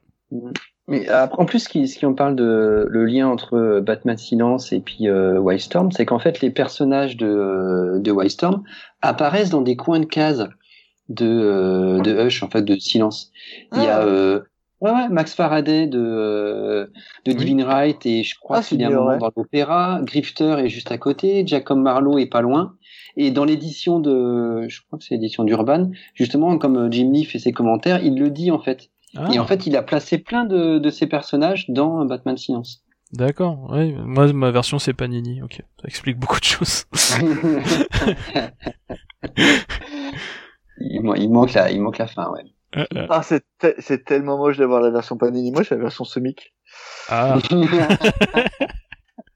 [0.89, 4.73] Mais en plus, ce qui, ce qui on parle de le lien entre Batman Silence
[4.73, 8.65] et puis euh, Wildstorm, c'est qu'en fait les personnages de, de Wildstorm
[9.01, 10.45] apparaissent dans des coins de cases
[11.09, 13.33] de, euh, de Hush, en fait, de Silence.
[13.73, 14.07] Il y a ah.
[14.07, 14.41] euh,
[14.81, 16.87] ouais, ouais, Max Faraday de, euh,
[17.25, 20.01] de Divine Right et je crois ah, qu'il y a un moment dans l'opéra.
[20.03, 22.75] Grifter est juste à côté, Jacob Marlowe est pas loin.
[23.17, 27.39] Et dans l'édition de, je crois que c'est l'édition d'Urban, justement, comme Jim Lee fait
[27.39, 28.91] ses commentaires, il le dit en fait.
[29.17, 29.29] Ah.
[29.33, 32.83] Et en fait, il a placé plein de, de ses personnages dans Batman Silence.
[33.13, 33.95] D'accord, oui.
[34.07, 35.43] Moi, ma version, c'est Panini.
[35.43, 36.85] Ok, ça explique beaucoup de choses.
[40.79, 42.45] il, il, manque la, il manque la fin, ouais.
[42.77, 43.07] Euh, euh.
[43.11, 43.45] Ah, c'est,
[43.79, 45.53] c'est tellement moche d'avoir la version Panini.
[45.53, 46.55] Moi, j'ai la version Semic.
[47.11, 47.39] Ah.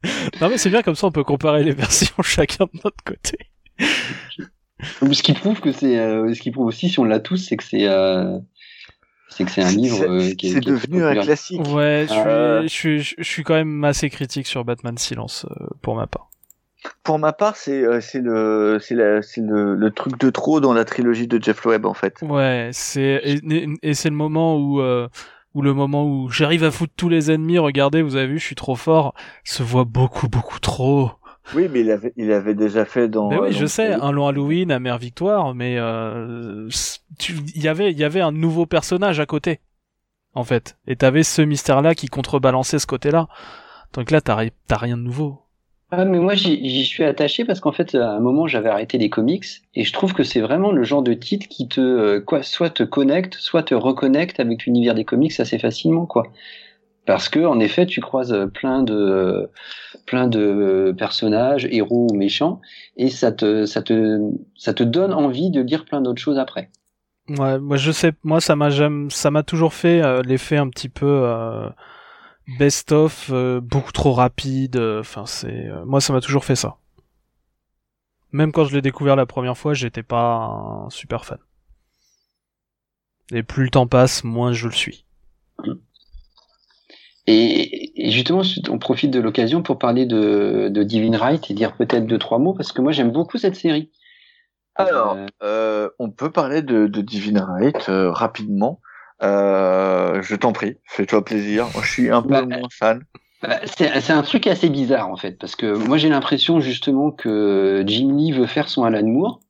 [0.40, 3.36] non, mais c'est bien comme ça, on peut comparer les versions chacun de notre côté.
[4.80, 7.56] Ce qui prouve que c'est, euh, ce qui prouve aussi, si on l'a tous, c'est
[7.56, 8.38] que c'est, euh,
[9.28, 11.60] c'est que c'est un livre euh, qui est, c'est devenu un classique.
[11.68, 15.46] Ouais, je suis, je, je, suis quand même assez critique sur Batman Silence
[15.82, 16.30] pour ma part.
[17.02, 20.84] Pour ma part, c'est euh, c'est le c'est le, le truc de trop dans la
[20.84, 22.16] trilogie de Jeff Loeb en fait.
[22.22, 25.08] Ouais, c'est et, et c'est le moment où euh,
[25.54, 28.44] où le moment où j'arrive à foutre tous les ennemis, regardez, vous avez vu, je
[28.44, 29.14] suis trop fort,
[29.44, 31.12] se voit beaucoup beaucoup trop.
[31.54, 33.28] Oui, mais il avait il avait déjà fait dans.
[33.28, 36.68] Mais oui, je sais, un long Halloween, à Mère Victoire, mais euh,
[37.28, 39.60] il y avait il y avait un nouveau personnage à côté,
[40.34, 43.28] en fait, et t'avais ce mystère-là qui contrebalançait ce côté-là.
[43.94, 45.40] Donc là, t'as t'as rien de nouveau.
[45.92, 49.08] Ah, mais moi j'y suis attaché parce qu'en fait à un moment j'avais arrêté les
[49.08, 52.42] comics et je trouve que c'est vraiment le genre de titre qui te euh, quoi
[52.42, 56.24] soit te connecte soit te reconnecte avec l'univers des comics assez facilement quoi
[57.06, 59.48] parce que en effet tu croises plein de
[60.06, 62.60] plein de personnages héros ou méchants
[62.96, 64.20] et ça te ça te
[64.56, 66.70] ça te donne envie de lire plein d'autres choses après
[67.28, 68.68] ouais moi je sais moi ça m'a
[69.08, 71.68] ça m'a toujours fait euh, l'effet un petit peu euh
[72.58, 74.76] best-of euh, beaucoup trop rapide.
[74.76, 76.76] Euh, enfin, c'est euh, moi ça m'a toujours fait ça.
[78.32, 81.38] Même quand je l'ai découvert la première fois, j'étais pas un super fan.
[83.32, 85.04] Et plus le temps passe, moins je le suis.
[87.26, 92.06] Et, justement, on profite de l'occasion pour parler de, de, Divine Right et dire peut-être
[92.06, 93.90] deux trois mots parce que moi j'aime beaucoup cette série.
[94.76, 98.80] Alors, euh, on peut parler de, de Divine Right rapidement.
[99.22, 101.66] Euh, je t'en prie, fais-toi plaisir.
[101.82, 103.02] je suis un peu bah, moins fan.
[103.42, 107.82] Bah, c'est un truc assez bizarre en fait, parce que moi j'ai l'impression justement que
[107.86, 109.40] Jim Lee veut faire son Alan Moore.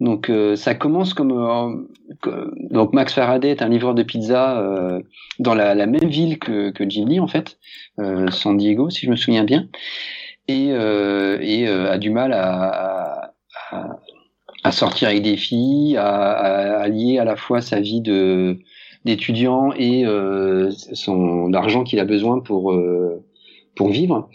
[0.00, 5.00] Donc euh, ça commence comme euh, donc Max Faraday est un livreur de pizza euh,
[5.38, 7.58] dans la, la, même ville que, que Jim Lee en fait,
[8.00, 9.68] euh, San Diego si je me souviens bien,
[10.48, 13.32] et, et a du mal à,
[13.70, 13.96] à,
[14.64, 18.58] à sortir avec des filles, à, à, à lier à la fois sa vie de
[19.04, 23.22] d'étudiant et euh, son l'argent qu'il a besoin pour euh,
[23.76, 24.28] pour vivre.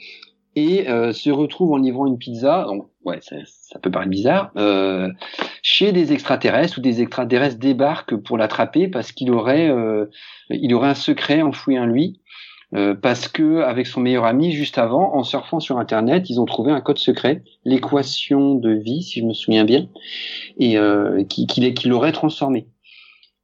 [0.55, 4.51] Et euh, se retrouve en livrant une pizza donc ouais ça, ça peut paraître bizarre
[4.57, 5.09] euh,
[5.61, 10.05] chez des extraterrestres ou des extraterrestres débarquent pour l'attraper parce qu'il aurait euh,
[10.49, 12.21] il aurait un secret enfoui en lui
[12.75, 16.45] euh, parce que avec son meilleur ami juste avant, en surfant sur internet, ils ont
[16.45, 19.87] trouvé un code secret, l'équation de vie, si je me souviens bien,
[20.59, 22.67] et euh, qui, qui, qui l'aurait transformé.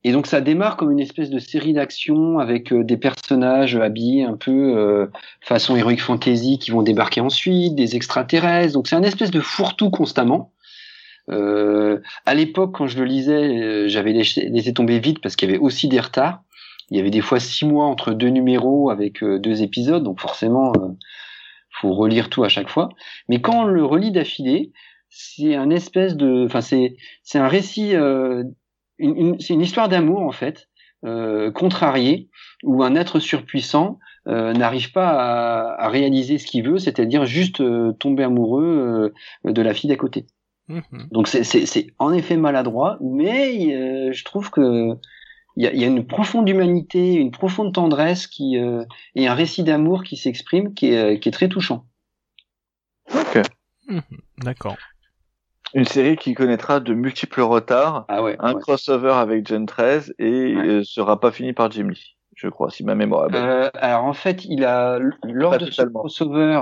[0.06, 4.24] Et donc ça démarre comme une espèce de série d'actions avec euh, des personnages habillés
[4.24, 5.08] un peu euh,
[5.42, 8.74] façon heroic fantasy qui vont débarquer ensuite, des extraterrestres.
[8.74, 10.54] Donc c'est un espèce de fourre-tout constamment.
[11.30, 15.62] Euh, à l'époque, quand je le lisais, j'avais laissé, tomber vite parce qu'il y avait
[15.62, 16.42] aussi des retards
[16.92, 20.20] il y avait des fois six mois entre deux numéros avec euh, deux épisodes, donc
[20.20, 20.90] forcément, euh,
[21.72, 22.90] faut relire tout à chaque fois.
[23.28, 24.72] Mais quand on le relit d'affilée,
[25.10, 28.44] c'est un espèce de, enfin c'est c'est un récit, euh,
[28.98, 30.68] une, une c'est une histoire d'amour en fait,
[31.06, 32.30] euh, contrarié,
[32.64, 37.62] où un être surpuissant euh, n'arrive pas à, à, réaliser ce qu'il veut, c'est-à-dire juste
[37.62, 40.26] euh, tomber amoureux de la fille d'à côté.
[40.68, 40.80] Mmh.
[41.12, 44.98] Donc c'est en effet maladroit, mais je trouve que
[45.58, 48.84] il y a, y a, une profonde humanité, une profonde tendresse qui euh,
[49.16, 51.86] et un récit d'amour qui s'exprime qui est, qui est très touchant.
[53.14, 53.42] Ok.
[53.88, 54.00] Mmh,
[54.40, 54.78] D'accord.
[55.74, 58.62] Une série qui connaîtra de multiples retards, ah ouais, un ouais.
[58.62, 60.68] crossover avec Gen 13 et ouais.
[60.68, 63.44] euh, sera pas fini par Jim Lee, je crois, si ma mémoire est bonne.
[63.44, 66.08] Euh, alors en fait, il a lors Pas de totalement.
[66.08, 66.62] ce crossover,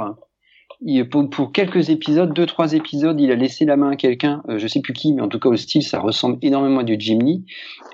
[0.82, 4.42] il, pour, pour, quelques épisodes, deux trois épisodes, il a laissé la main à quelqu'un,
[4.50, 6.84] euh, je sais plus qui, mais en tout cas au style, ça ressemble énormément à
[6.84, 7.46] du Jim Lee,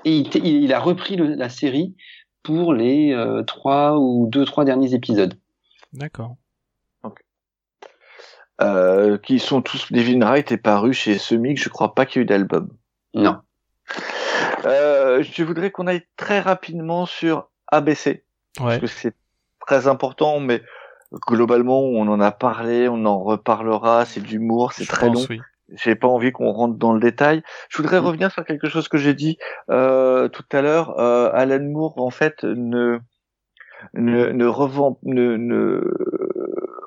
[0.04, 1.94] et il, il, il a repris le, la série
[2.42, 5.34] pour les euh, trois ou deux trois derniers épisodes.
[5.92, 6.36] D'accord.
[8.62, 12.20] Euh, qui sont tous Devin Wright est paru chez Semic, je crois pas qu'il y
[12.20, 12.68] ait eu d'album.
[13.14, 13.38] Non.
[14.66, 18.24] Euh, je voudrais qu'on aille très rapidement sur ABC.
[18.58, 18.78] Ouais.
[18.78, 19.14] Parce que c'est
[19.66, 20.62] très important, mais
[21.26, 25.26] globalement, on en a parlé, on en reparlera, c'est d'humour, c'est très pense, long.
[25.30, 25.40] Oui.
[25.76, 27.42] J'ai pas envie qu'on rentre dans le détail.
[27.68, 28.04] Je voudrais Mm.
[28.04, 29.38] revenir sur quelque chose que j'ai dit
[29.70, 30.98] euh, tout à l'heure.
[30.98, 32.98] Euh, Alan Moore, en fait, ne
[33.94, 35.80] ne, ne revend, ne, ne,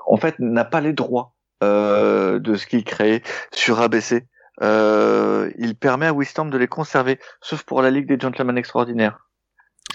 [0.05, 1.32] en fait, n'a pas les droits
[1.63, 4.25] euh, de ce qu'il crée sur ABC.
[4.61, 9.17] Euh, il permet à Wisdom de les conserver, sauf pour la Ligue des Gentlemen Extraordinaires.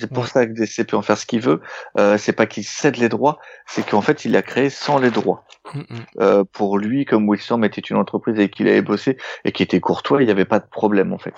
[0.01, 0.29] C'est pour Ouais.
[0.29, 1.61] ça que DC peut en faire ce qu'il veut.
[1.99, 5.11] Euh, c'est pas qu'il cède les droits, c'est qu'en fait il a créé sans les
[5.11, 5.45] droits.
[5.75, 5.85] Mm, mm.
[6.21, 9.63] Euh, pour lui, comme Wisdom était une entreprise avec qui il avait bossé et qui
[9.63, 11.35] était courtois, il n'y avait pas de problème en fait.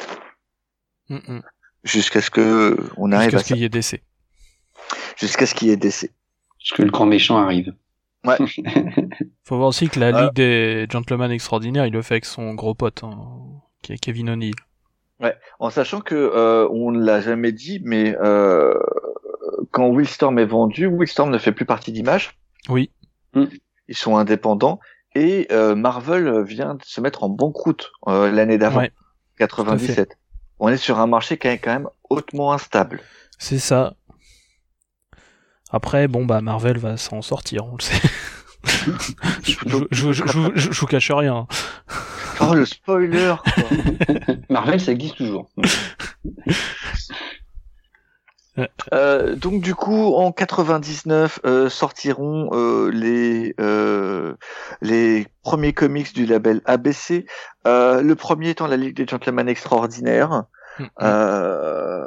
[1.09, 1.41] Mm.
[1.85, 4.03] Jusqu'à ce que on arrive Jusqu'à à ce qu'il y ait décès.
[5.16, 6.11] jusqu'à ce qu'il y ait DC.
[6.59, 7.72] Parce que le grand méchant arrive.
[8.25, 8.37] Ouais.
[9.45, 10.11] Faut voir aussi que la.
[10.11, 13.16] Ligue des Gentlemen Extraordinaires, il le fait avec son gros pote, hein,
[13.83, 14.55] qui est Kevin O'Neill.
[15.59, 18.73] En sachant que euh, on ne l'a jamais dit, mais euh,
[19.71, 22.39] quand Willstorm est vendu, Willstorm ne fait plus partie d'Image.
[22.68, 22.91] Oui.
[23.35, 24.81] Ils sont indépendants
[25.14, 28.93] et euh, Marvel vient de se mettre en banqueroute euh, l'année d'avant, Ouais,
[29.39, 30.16] 97.
[30.59, 33.01] On est sur un marché qui est quand même hautement instable.
[33.39, 33.95] c'est ça.
[35.73, 38.09] Après, bon, bah, Marvel va s'en sortir, on le sait.
[39.43, 41.47] je, vous cache rien.
[42.41, 44.35] Oh le spoiler quoi.
[44.51, 45.51] Marvel, ça existe toujours.
[48.93, 54.35] Euh, donc du coup, en 99 euh, sortiront euh, les euh,
[54.83, 57.27] les premiers comics du label ABC.
[57.66, 60.45] Euh, le premier étant la Ligue des Gentlemen Extraordinaires.
[60.81, 60.89] Mm, mm.
[61.03, 62.01] Euh,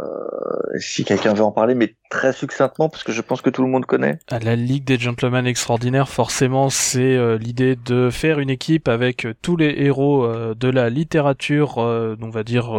[0.80, 3.70] si quelqu'un veut en parler, mais très succinctement parce que je pense que tout le
[3.70, 4.20] monde connaît.
[4.30, 9.26] À la Ligue des Gentlemen Extraordinaires, forcément, c'est euh, l'idée de faire une équipe avec
[9.26, 12.74] euh, tous les héros euh, de la littérature, on va dire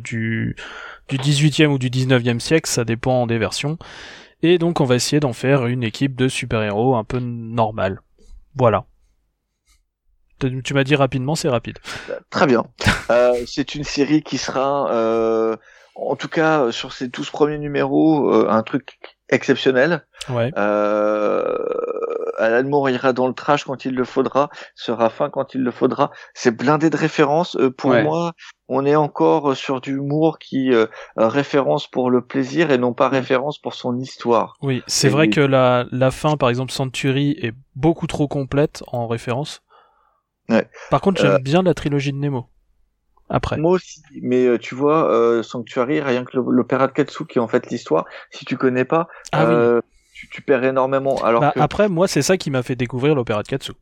[0.00, 0.56] du
[1.08, 3.78] du 18e ou du 19e siècle, ça dépend des versions.
[4.42, 8.00] Et donc, on va essayer d'en faire une équipe de super-héros un peu normale.
[8.56, 8.84] Voilà.
[10.64, 11.78] Tu m'as dit rapidement, c'est rapide.
[12.30, 12.64] Très bien.
[13.10, 15.56] Euh, c'est une série qui sera, euh,
[15.94, 20.04] en tout cas sur ces 12 premiers numéros, euh, un truc exceptionnel.
[20.28, 20.50] Ouais.
[20.58, 21.44] Euh,
[22.38, 25.70] Alan Moore ira dans le trash quand il le faudra, sera fin quand il le
[25.70, 26.10] faudra.
[26.34, 27.56] C'est blindé de références.
[27.56, 28.02] Euh, pour Ouais.
[28.02, 28.32] moi,
[28.68, 30.86] on est encore sur du Moore qui euh,
[31.16, 34.56] référence pour le plaisir et non pas référence pour son histoire.
[34.62, 39.06] Oui, c'est vrai que la, la fin, par exemple, Century est beaucoup trop complète en
[39.06, 39.62] référence.
[40.48, 40.68] Ouais.
[40.90, 42.46] Par contre, j'aime Euh, bien la trilogie de Nemo.
[43.28, 43.56] Après.
[43.56, 47.40] Moi aussi, mais euh, tu vois, euh, Sanctuary, rien que l'opéra de Katsu qui est
[47.40, 49.54] en fait l'histoire, si tu connais pas, Ah oui.
[49.54, 49.80] euh,
[50.14, 51.16] tu, tu perds énormément.
[51.24, 53.72] Alors Bah, que, Après, moi, c'est ça qui m'a fait découvrir l'opéra de Katsu.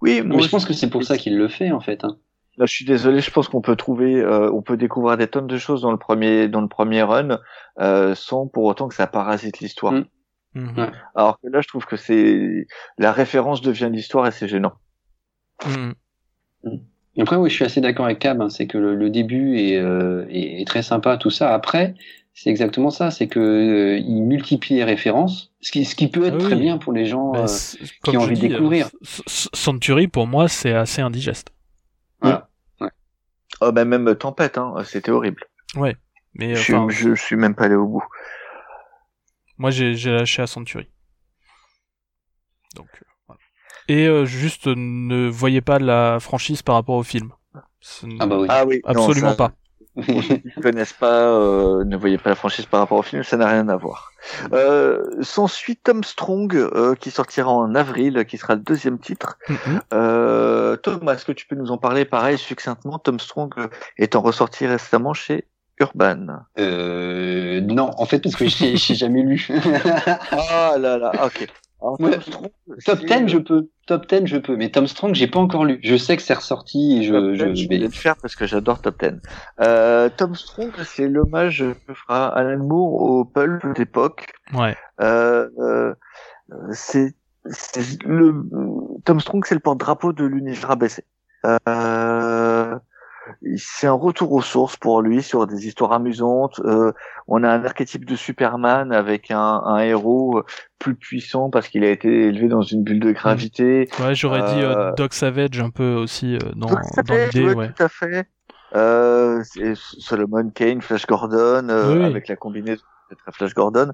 [0.00, 2.02] oui, moi Mais je pense que c'est pour ça qu'il le fait en fait.
[2.04, 2.16] hein.
[2.56, 5.46] Là, je suis désolé, je pense qu'on peut trouver, euh, on peut découvrir des tonnes
[5.48, 7.38] de choses dans le premier, dans le premier run,
[7.80, 9.92] euh, sans pour autant que ça parasite l'histoire.
[9.92, 10.04] Mm.
[10.56, 10.92] Mm-hmm.
[11.16, 12.66] Alors que là, je trouve que c'est
[12.98, 14.72] la référence devient l'histoire et c'est gênant.
[15.66, 15.92] Mm.
[17.20, 18.40] Après, oui, je suis assez d'accord avec Cab.
[18.40, 21.54] Hein, c'est que le, début est, euh, est, est, très sympa, tout ça.
[21.54, 21.94] Après,
[22.34, 23.10] c'est exactement ça.
[23.10, 26.56] C'est que euh, il multiplie les références, ce qui, ce qui peut être ah très
[26.56, 28.90] bien pour les gens bah, euh, qui ont envie de découvrir.
[29.02, 31.52] Century, pour moi, c'est assez indigeste.
[32.20, 32.48] Voilà.
[32.80, 32.90] Ouais.
[33.60, 35.44] Oh, bah, même Tempête, hein, c'était horrible.
[35.76, 35.96] Ouais.
[36.34, 38.04] Mais, je, je, suis même pas allé au bout.
[39.56, 40.88] Moi, j'ai lâché à Century.
[42.74, 43.13] Donc, euh.
[43.88, 47.32] Et euh, juste, ne voyez pas la franchise par rapport au film.
[48.18, 48.46] Ah bah oui.
[48.50, 48.80] Ah oui.
[48.84, 49.52] Absolument pas.
[49.94, 53.02] Pour ceux qui ne connaissent pas, euh, ne voyez pas la franchise par rapport au
[53.02, 54.10] film, ça n'a rien à voir.
[54.52, 59.38] Euh, S'ensuit Tom Strong, euh, qui sortira en avril, qui sera le deuxième titre.
[59.92, 62.98] Euh, Tom, est-ce que tu peux nous en parler pareil succinctement?
[62.98, 63.54] Tom Strong
[63.96, 65.46] étant ressorti récemment chez
[65.78, 66.26] Urban.
[66.58, 69.48] Euh, non, en fait, parce que j'ai jamais lu.
[70.32, 71.46] ah là là, ok
[72.84, 73.68] top 10, je peux.
[73.86, 74.56] Top 10, je peux.
[74.56, 75.80] Mais Tom Strong, j'ai pas encore lu.
[75.82, 79.02] Je sais que c'est ressorti et je, je, vais le faire parce que j'adore Top
[79.02, 79.20] 10.
[79.60, 84.32] Euh, Tom Strong, c'est l'hommage que fera Alan Moore au pulp d'époque.
[84.54, 84.76] Ouais.
[85.00, 85.94] Euh, euh,
[86.72, 87.14] c'est,
[88.04, 88.34] le,
[89.04, 91.04] Tom Strong, c'est le porte-drapeau de l'univers abaissé.
[91.44, 92.78] Euh,
[93.56, 96.60] c'est un retour aux sources pour lui sur des histoires amusantes.
[96.64, 96.92] Euh,
[97.26, 100.42] on a un archétype de Superman avec un, un héros
[100.78, 103.88] plus puissant parce qu'il a été élevé dans une bulle de gravité.
[104.00, 107.72] Ouais, j'aurais dit euh, euh, Doc Savage un peu aussi dans, Doc Savage, dans ouais,
[107.72, 108.28] Tout à fait.
[108.74, 109.42] Euh,
[109.74, 112.82] Solomon Kane, Flash Gordon, avec la combinaison
[113.32, 113.92] Flash Gordon.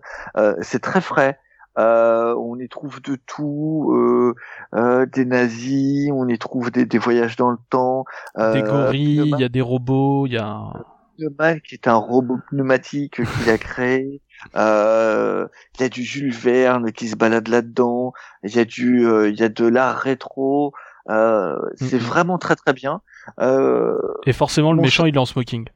[0.62, 1.39] c'est très frais.
[1.79, 4.35] Euh, on y trouve de tout, euh,
[4.75, 8.05] euh, des nazis, on y trouve des, des voyages dans le temps.
[8.37, 10.73] des gorilles, il y a des robots, il y a.
[11.18, 14.23] Pneumatique qui est un robot pneumatique qu'il a créé.
[14.55, 18.14] Il y a du Jules Verne qui se balade là-dedans.
[18.43, 20.73] Il y a du, il y a de l'art rétro.
[21.07, 23.03] c'est vraiment très très bien.
[23.39, 25.66] Et forcément, le méchant, il est en smoking.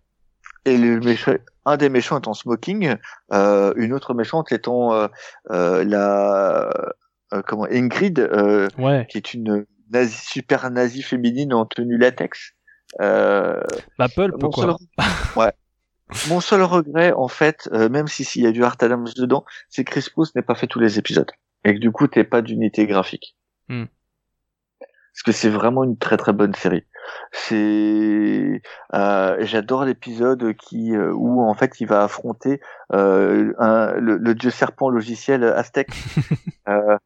[0.64, 1.34] Et le méchant,
[1.64, 2.96] un des méchants est en smoking,
[3.32, 5.08] euh, une autre méchante étant euh,
[5.50, 6.72] euh, la
[7.46, 8.30] comment Ingrid,
[9.08, 12.52] qui est une nazi, super nazie féminine en tenue latex.
[13.00, 13.60] Euh,
[13.98, 14.64] la pulp, mon quoi.
[14.64, 14.74] Seul,
[15.36, 15.52] ouais.
[16.28, 19.84] Mon seul regret, en fait, même si s'il y a du Art Adams dedans, c'est
[19.84, 21.30] que Chris Post n'ait pas fait tous les épisodes
[21.64, 23.36] et que du coup t'es pas d'unité graphique.
[23.68, 23.84] Hmm.
[25.14, 26.82] Parce que c'est vraiment une très très bonne série.
[27.30, 28.62] C'est,
[28.94, 32.60] euh, j'adore l'épisode qui euh, où en fait il va affronter
[32.92, 33.52] euh,
[34.00, 35.90] le, dieu serpent logiciel aztèque,
[36.68, 36.96] euh,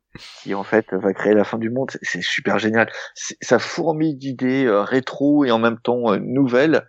[0.41, 1.91] qui en fait va créer la fin du monde.
[2.01, 2.91] C'est super génial.
[3.15, 6.87] Ça fourmille d'idées rétro et en même temps nouvelles.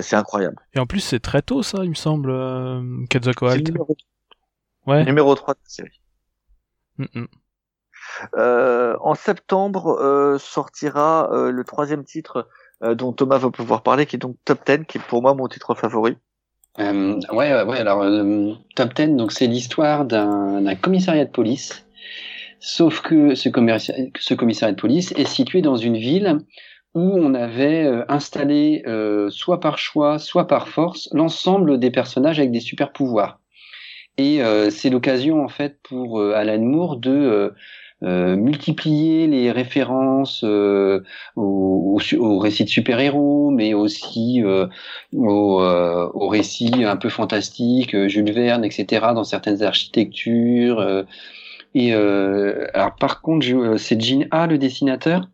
[0.00, 0.56] c'est incroyable.
[0.74, 2.32] Et en plus c'est très tôt ça, il me semble.
[3.08, 3.62] Quetzalcoatl.
[3.62, 3.96] Numéro...
[4.86, 5.04] Ouais.
[5.04, 6.00] Numéro 3 de la série.
[6.96, 7.26] Mm, mm.
[8.36, 12.48] Euh, en septembre euh, sortira euh, le troisième titre
[12.80, 15.48] dont Thomas va pouvoir parler, qui est donc Top 10, qui est pour moi mon
[15.48, 16.16] titre favori.
[16.78, 18.04] ouais, ouais, alors
[18.76, 21.84] Top 10, donc c'est l'histoire d'un commissariat de police,
[22.60, 26.38] sauf que ce, commissariat de police est situé dans une ville
[26.94, 28.84] où on avait installé,
[29.30, 33.40] soit par choix, soit par force, l'ensemble des personnages avec des super pouvoirs.
[34.18, 34.40] Et
[34.70, 37.52] c'est l'occasion en fait pour Alan Moore de
[38.04, 41.02] euh, multiplier les références euh,
[41.34, 41.98] aux,
[42.38, 44.66] récits de super-héros, mais aussi euh,
[45.16, 51.04] aux, euh, récits un peu fantastiques, Jules Verne, etc., dans certaines architectures.
[51.74, 55.28] et alors par contre, c'est Gene A, le dessinateur?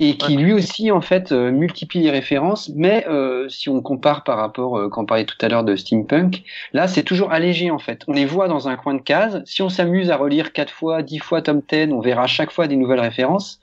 [0.00, 4.24] Et qui lui aussi en fait euh, multiplie les références, mais euh, si on compare
[4.24, 6.42] par rapport, euh, quand on parlait tout à l'heure de steampunk,
[6.72, 8.02] là c'est toujours allégé en fait.
[8.08, 9.42] On les voit dans un coin de case.
[9.44, 12.50] Si on s'amuse à relire quatre fois, dix fois Tom 10, on verra à chaque
[12.50, 13.60] fois des nouvelles références,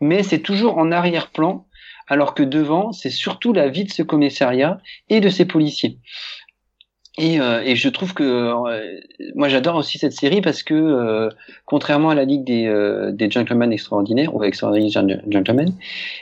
[0.00, 1.66] mais c'est toujours en arrière-plan,
[2.08, 5.98] alors que devant c'est surtout la vie de ce commissariat et de ses policiers.
[7.18, 9.00] Et, euh, et, je trouve que euh,
[9.34, 11.30] moi j'adore aussi cette série parce que euh,
[11.64, 15.72] contrairement à la Ligue des, des Gentlemen extraordinaires ou Extraordinary Gentlemen,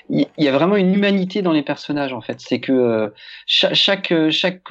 [0.08, 2.40] il y, a vraiment une humanité dans les personnages en fait.
[2.40, 3.12] C'est que
[3.46, 4.62] chaque chaque, chaque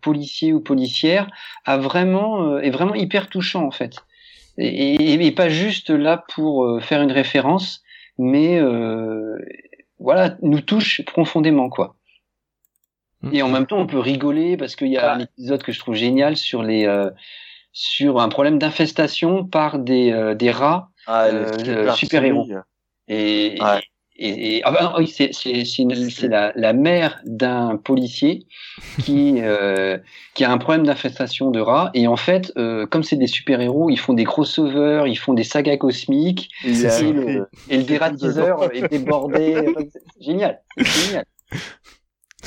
[0.00, 1.28] policier ou policière
[1.66, 3.96] a vraiment est vraiment hyper touchant en fait,
[4.56, 7.82] et, et, et pas juste là pour faire une référence,
[8.18, 8.62] mais
[9.98, 11.96] voilà nous touche profondément quoi.
[13.32, 15.78] Et en même temps, on peut rigoler parce qu'il y a un épisode que je
[15.78, 17.10] trouve génial sur les euh,
[17.72, 22.48] sur un problème d'infestation par des euh, des rats ah, euh, super héros.
[23.08, 23.58] Et,
[24.18, 28.46] et, ah bah, oui, c'est la, la mère d'un policier
[29.04, 29.98] qui euh,
[30.34, 31.90] qui a un problème d'infestation de rats.
[31.92, 35.34] Et en fait euh, comme c'est des super héros ils font des crossovers ils font
[35.34, 36.50] des sagas cosmiques.
[36.64, 39.74] Et, le, et le dératiseur est débordé.
[40.20, 41.24] Génial génial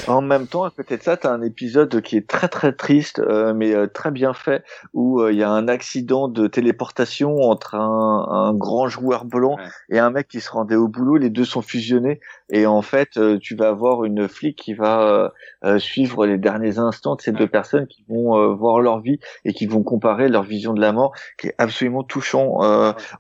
[0.08, 2.74] en même temps, à côté de ça, tu as un épisode qui est très très
[2.74, 6.48] triste, euh, mais euh, très bien fait, où euh, il y a un accident de
[6.48, 9.58] téléportation entre un, un grand joueur blanc
[9.90, 11.18] et un mec qui se rendait au boulot.
[11.18, 12.20] Les deux sont fusionnés
[12.50, 15.32] et en fait, tu vas avoir une flic qui va
[15.78, 19.68] suivre les derniers instants de ces deux personnes qui vont voir leur vie et qui
[19.68, 22.58] vont comparer leur vision de la mort, qui est absolument touchant.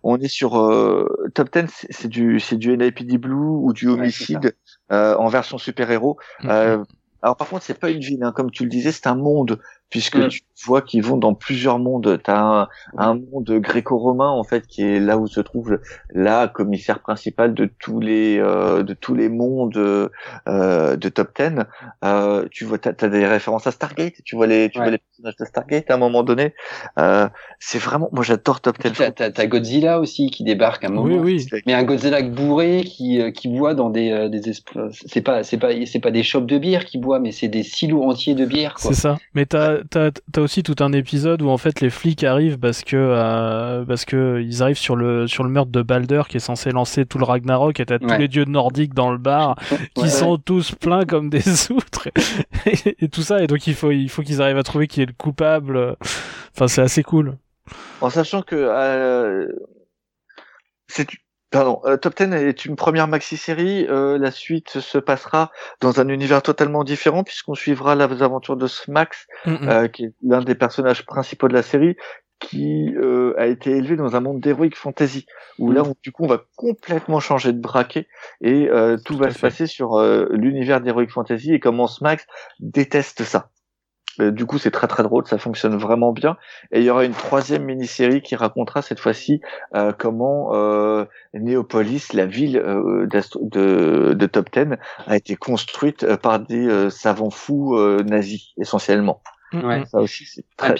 [0.04, 0.52] on est sur
[1.34, 4.56] Top 10, c'est du c'est du NIPD Blue ou du homicide.
[4.92, 6.18] En version super héros.
[6.46, 6.84] Euh,
[7.22, 8.32] alors par contre, c'est pas une ville, hein.
[8.32, 9.60] comme tu le disais, c'est un monde
[9.90, 10.28] puisque mm.
[10.30, 12.22] tu vois qu'ils vont dans plusieurs mondes.
[12.24, 12.68] Tu as un,
[12.98, 15.80] un, monde gréco-romain en fait qui est là où se trouve
[16.12, 21.66] la commissaire principale de tous les euh, de tous les mondes euh, de Top Ten.
[22.04, 24.16] Euh, tu vois, t'as as des références à Stargate.
[24.26, 26.54] Tu vois les tu vois les personnages de Stargate à un moment donné.
[26.98, 27.28] Euh,
[27.60, 28.94] c'est vraiment, moi j'adore Top Ten.
[28.94, 31.16] T'as as Godzilla aussi qui débarque à un moment.
[31.22, 31.62] Oui, oui.
[31.66, 34.42] Mais un Godzilla bourré qui euh, qui boit dans des euh, des
[34.92, 37.64] c'est pas c'est pas c'est pas des shops de bière qui boit, mais c'est des
[37.64, 38.76] silos entiers de bière.
[38.80, 39.18] C'est ça.
[39.34, 42.84] Mais t'as t'as as aussi tout un épisode où en fait les flics arrivent parce
[42.84, 46.42] que euh, parce que ils arrivent sur le sur le meurtre de Balder qui est
[46.42, 49.56] censé lancer tout le Ragnarok et t'as tous les dieux nordiques dans le bar
[49.96, 52.10] qui sont tous pleins comme des outres
[52.66, 55.08] et, tout ça et donc il faut il faut qu'ils arrivent à trouver qui est
[55.08, 55.96] le coupable.
[56.56, 57.38] Enfin c'est assez cool.
[58.02, 59.48] En sachant que euh,
[60.88, 61.08] c'est
[61.52, 63.88] Pardon, euh, Top 10 est une première maxi-série.
[63.90, 68.68] Euh, la suite se passera dans un univers totalement différent puisqu'on suivra les aventures de
[68.68, 71.96] Smax, euh, qui est l'un des personnages principaux de la série,
[72.40, 72.94] qui
[73.38, 75.26] a été élevé dans un monde d'heroic fantasy
[75.58, 78.08] où là, du coup, on va complètement changer de braquet
[78.40, 78.70] et
[79.04, 80.00] tout, va se passer sur
[80.32, 82.26] l'univers d'heroic fantasy et comment Smax
[82.62, 83.50] déteste ça.
[84.20, 86.38] Euh, du coup, c'est très très drôle, ça fonctionne vraiment bien.
[86.72, 89.42] Et il y aura une troisième mini-série qui racontera cette fois-ci
[89.76, 96.18] euh, comment euh, Néopolis, la ville euh, de, de, Top Ten, a été construite euh,
[96.18, 99.22] par des savants fous nazis essentiellement.
[99.54, 99.84] Ouais.
[99.86, 100.76] Ça aussi, c'est très,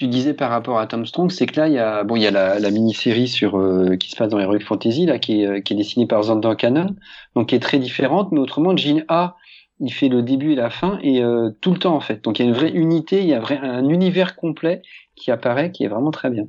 [0.00, 2.22] tu disais par rapport à Tom Strong, c'est que là, il y a, bon, il
[2.22, 5.42] y a la, la mini-série sur euh, qui se passe dans Heroic Fantasy, là, qui
[5.42, 6.96] est, qui est dessinée par Zander Cannon,
[7.34, 9.36] donc qui est très différente, mais autrement, Jean A
[9.80, 12.22] il fait le début et la fin et euh, tout le temps en fait.
[12.22, 14.82] Donc il y a une vraie unité, il y a un univers complet
[15.16, 16.44] qui apparaît, qui est vraiment très bien.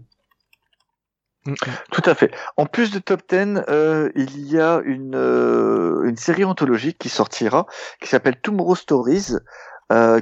[1.45, 1.55] Mm, mm.
[1.91, 2.31] Tout à fait.
[2.57, 7.09] En plus de Top 10, euh, il y a une, euh, une série anthologique qui
[7.09, 7.65] sortira,
[8.01, 9.37] qui s'appelle Tomorrow Stories,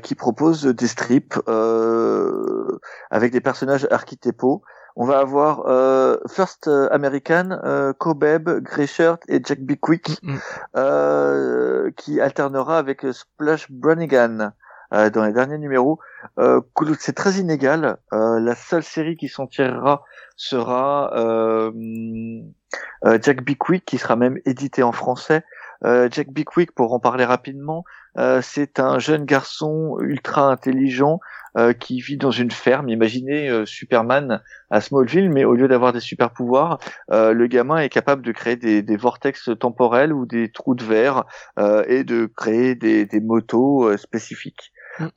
[0.01, 1.37] qui propose des strips
[3.11, 4.63] avec des personnages archétypaux
[4.99, 10.39] on va avoir euh, First euh, American, euh, Cobeb, Greyshirt et Jack Bickwick mm, mm.
[10.75, 14.51] euh, qui alternera avec Splash Branigan
[14.93, 15.99] euh, dans les derniers numéros.
[16.37, 16.59] Euh,
[16.99, 17.97] c'est très inégal.
[18.11, 20.03] la seule série qui s'en tirera
[20.35, 21.11] sera
[23.21, 25.45] Jack Bickwick qui sera même édité en français.
[25.81, 27.85] Jack Bickwick, pour en parler rapidement,
[28.41, 31.21] c'est un jeune garçon ultra intelligent
[31.57, 32.89] euh, qui vit dans une ferme.
[32.89, 36.79] Imaginez euh, Superman à Smallville, mais au lieu d'avoir des super pouvoirs,
[37.11, 40.83] euh, le gamin est capable de créer des, des, vortex temporels ou des trous de
[40.83, 41.25] verre
[41.87, 44.71] et de créer des, des motos spécifiques.
[44.99, 45.07] Mm.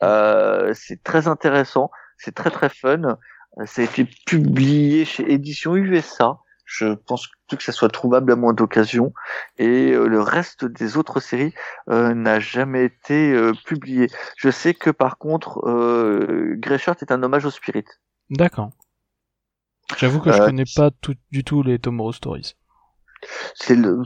[0.75, 3.19] c'est très intéressant, c'est très très fun.
[3.67, 6.39] Ça a été publié chez Édition USA.
[6.75, 9.13] Je pense que ça soit trouvable à moins d'occasion.
[9.59, 11.53] Et euh, le reste des autres séries
[11.91, 14.07] euh, n'a jamais été euh, publié.
[14.39, 17.85] Je sais que par contre, euh, Shirt est un hommage au Spirit.
[18.31, 18.71] D'accord.
[19.99, 22.55] J'avoue que je connais pas tout, du tout les Tomorrow Stories.
[23.55, 24.03] C'est le,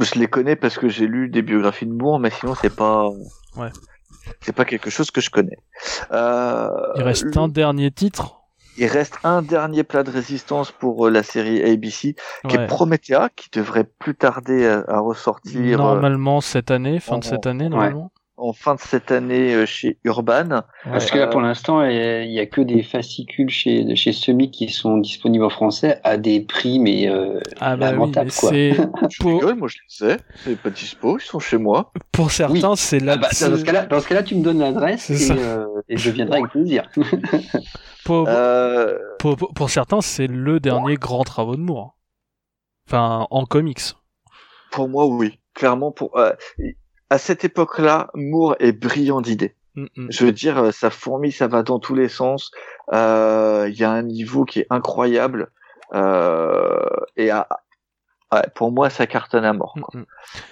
[0.00, 3.08] je les connais parce que j'ai lu des biographies de Moore, mais sinon c'est pas.
[3.56, 3.72] Ouais.
[4.40, 5.58] C'est pas quelque chose que je connais.
[6.12, 8.45] Il reste un dernier titre
[8.78, 12.14] il reste un dernier plat de résistance pour euh, la série ABC,
[12.48, 15.60] qui est Promethea, qui devrait plus tarder à, ressortir.
[15.60, 18.12] Euh, normalement cette année, fin de cette année, normalement.
[18.38, 20.62] En fin de cette année euh, chez Urban.
[20.84, 24.68] Parce que là, pour l'instant, il y a que des fascicules chez chez Semi qui
[24.68, 28.76] sont disponibles en français à des prix mais euh, ah bah oui, c'est
[29.20, 29.42] pour...
[29.56, 31.92] moi je les sais, c'est pas dispo, ils sont chez moi.
[32.12, 33.14] Pour certains, c'est là.
[33.16, 35.32] Ah bah, dans ce cas-là, dans ce cas-là, tu me donnes l'adresse et,
[35.88, 36.90] et, je viendrai avec plaisir.
[38.08, 41.96] Euh, pour, pour, certains, c'est le dernier grand travaux de Moore.
[42.86, 43.82] Enfin, en comics.
[44.70, 45.38] Pour moi, oui.
[45.54, 46.32] Clairement, pour euh,
[47.10, 49.54] à cette époque-là, Moore est brillant d'idées.
[49.74, 50.06] Mm, mm.
[50.10, 52.50] Je veux dire, euh, ça fourmille, ça va dans tous les sens.
[52.92, 55.50] Il y a un niveau qui est incroyable.
[55.94, 57.48] et à,
[58.54, 59.76] pour moi, ça cartonne à mort.
[59.80, 60.02] Quoi.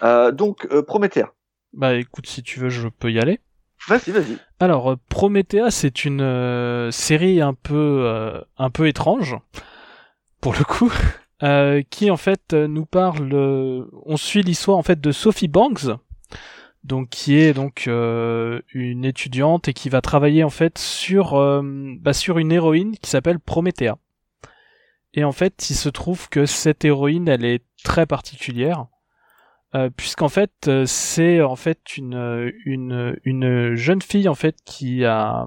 [0.02, 1.32] Euh, donc, euh, Promethea.
[1.72, 3.40] Bah écoute, si tu veux, je peux y aller.
[3.88, 4.38] Vas-y, vas-y.
[4.60, 9.36] Alors, euh, Promethea, c'est une euh, série un peu, un peu étrange,
[10.40, 10.92] pour le coup,
[11.90, 13.32] qui en fait nous parle.
[14.06, 15.86] on suit l'histoire en fait de Sophie Banks,
[16.82, 21.62] donc qui est donc une étudiante et qui va travailler en fait sur,
[22.00, 23.96] bah, sur une héroïne qui s'appelle Promethea.
[25.14, 28.86] Et en fait, il se trouve que cette héroïne, elle est très particulière,
[29.74, 35.04] euh, puisqu'en fait, euh, c'est en fait une, une, une jeune fille en fait qui
[35.04, 35.46] a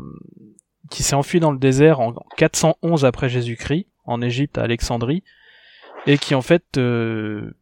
[0.89, 5.21] qui s'est enfuie dans le désert en 411 après Jésus-Christ, en Égypte, à Alexandrie,
[6.05, 7.57] et qui en fait euh,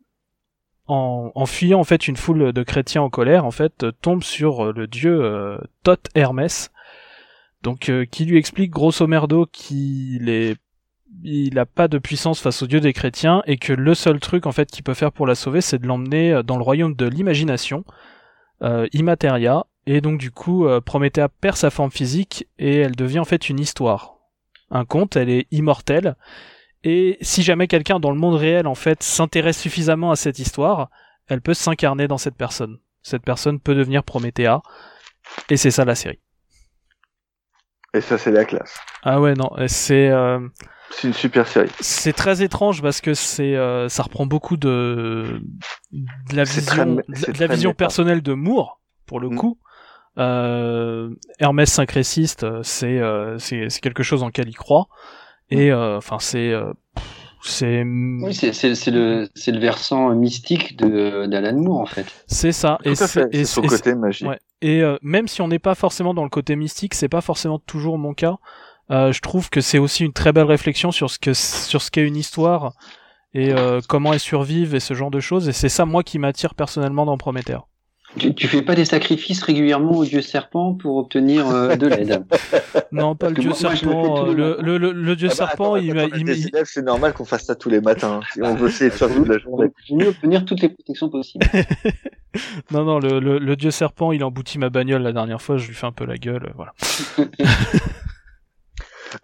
[0.88, 4.88] en, fuyant en fait une foule de chrétiens en colère, en fait, tombe sur le
[4.88, 6.72] dieu euh, Thoth Hermès,
[7.64, 10.58] donc qui lui explique grosso merdo qu'il est
[11.24, 14.46] il a pas de puissance face au dieu des chrétiens et que le seul truc
[14.46, 16.96] en fait qu'il peut faire pour la sauver c'est de l'emmener euh, dans le royaume
[16.96, 17.84] de l'imagination
[18.62, 19.66] euh, Immateria.
[19.88, 23.50] Et donc du coup euh, Promethea perd sa forme physique et elle devient en fait
[23.50, 24.18] une histoire.
[24.72, 26.16] Un conte elle est immortelle
[26.86, 30.90] et si jamais quelqu'un dans le monde réel en fait s'intéresse suffisamment à cette histoire
[31.28, 34.62] elle peut s'incarner dans cette personne cette personne peut devenir Promethea
[35.50, 36.20] et c'est ça la série
[37.94, 40.40] et ça c'est la classe ah ouais non c'est euh,
[40.92, 41.72] c'est une super série.
[41.80, 45.42] C'est très étrange parce que c'est euh, ça reprend beaucoup de
[45.92, 49.36] de la vision de, la vision personnelle de Moore pour le mm.
[49.36, 49.60] coup.
[50.18, 51.10] Euh,
[51.40, 53.02] Hermès syncrétiste, c'est
[53.82, 54.88] quelque chose en quel il croit
[55.50, 56.54] et euh, enfin c'est
[57.42, 62.06] c'est oui c'est c'est le c'est le versant mystique de d'Alan Moore en fait.
[62.28, 64.28] C'est ça et c'est son côté magique.
[64.28, 64.40] Ouais.
[64.62, 67.98] Et même si on n'est pas forcément dans le côté mystique, c'est pas forcément toujours
[67.98, 68.38] mon cas.
[68.92, 71.90] Euh, je trouve que c'est aussi une très belle réflexion sur ce que sur ce
[71.90, 72.74] qu'est une histoire
[73.34, 75.50] et euh, comment elle survive et ce genre de choses.
[75.50, 77.58] Et c'est ça moi qui m'attire personnellement dans Prométhée.
[78.18, 82.24] Tu, tu, fais pas des sacrifices régulièrement au dieu serpent pour obtenir euh, de l'aide?
[82.92, 84.26] Non, pas le dieu serpent.
[84.26, 87.70] le, le, le, dieu ah bah, serpent, il, il, C'est normal qu'on fasse ça tous
[87.70, 89.68] les matins si on veut essayer de survivre la journée.
[89.90, 91.46] Il mieux obtenir toutes les protections possibles.
[92.72, 95.74] non, non, le, le, dieu serpent, il emboutit ma bagnole la dernière fois, je lui
[95.74, 96.74] fais un peu la gueule, voilà.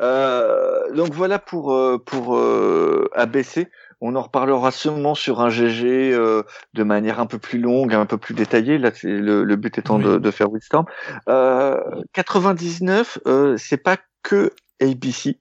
[0.01, 3.67] Euh, donc voilà pour euh, pour euh, ABC.
[4.01, 6.41] On en reparlera sûrement sur un GG euh,
[6.73, 8.79] de manière un peu plus longue, un peu plus détaillée.
[8.79, 10.85] Là, c'est le, le, but étant de, de, faire Wildstorm.
[11.29, 11.79] Euh,
[12.13, 15.39] 99, euh, c'est pas que ABC,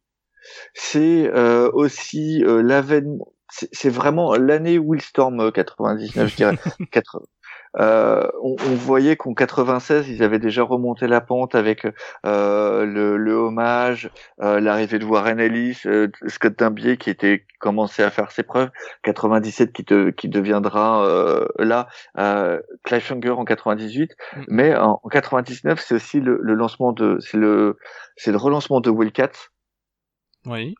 [0.74, 1.30] c'est
[1.72, 3.32] aussi l'avènement.
[3.50, 6.58] C'est vraiment l'année Wildstorm 99, je dirais.
[7.78, 11.86] Euh, on, on, voyait qu'en 96, ils avaient déjà remonté la pente avec
[12.26, 14.10] euh, le, le, hommage,
[14.40, 18.70] euh, l'arrivée de Warren Ellis, euh, Scott Dumbier qui était commencé à faire ses preuves,
[19.04, 21.86] 97 qui, te, qui deviendra euh, là,
[22.82, 24.44] Clive Hunger en 98, mm.
[24.48, 27.78] mais en, 99, c'est aussi le, le, lancement de, c'est le,
[28.16, 29.50] c'est le relancement de Wildcats.
[30.46, 30.74] Oui.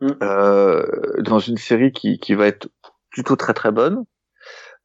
[0.00, 2.68] dans une série qui, qui va être
[3.10, 4.04] plutôt très très bonne.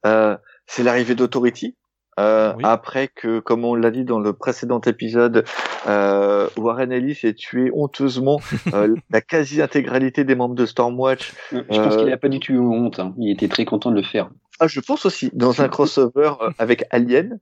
[0.04, 0.36] Euh,
[0.66, 1.76] c'est l'arrivée d'Authority.
[2.18, 5.44] Euh, Après que, comme on l'a dit dans le précédent épisode,
[5.86, 8.40] euh, Warren Ellis ait tué honteusement
[8.72, 11.34] euh, la quasi-intégralité des membres de Stormwatch.
[11.52, 13.00] Je pense qu'il n'a pas du tout eu honte.
[13.00, 13.14] Hein.
[13.18, 14.30] Il était très content de le faire.
[14.58, 17.38] Ah, je pense aussi dans un crossover euh, avec Alien.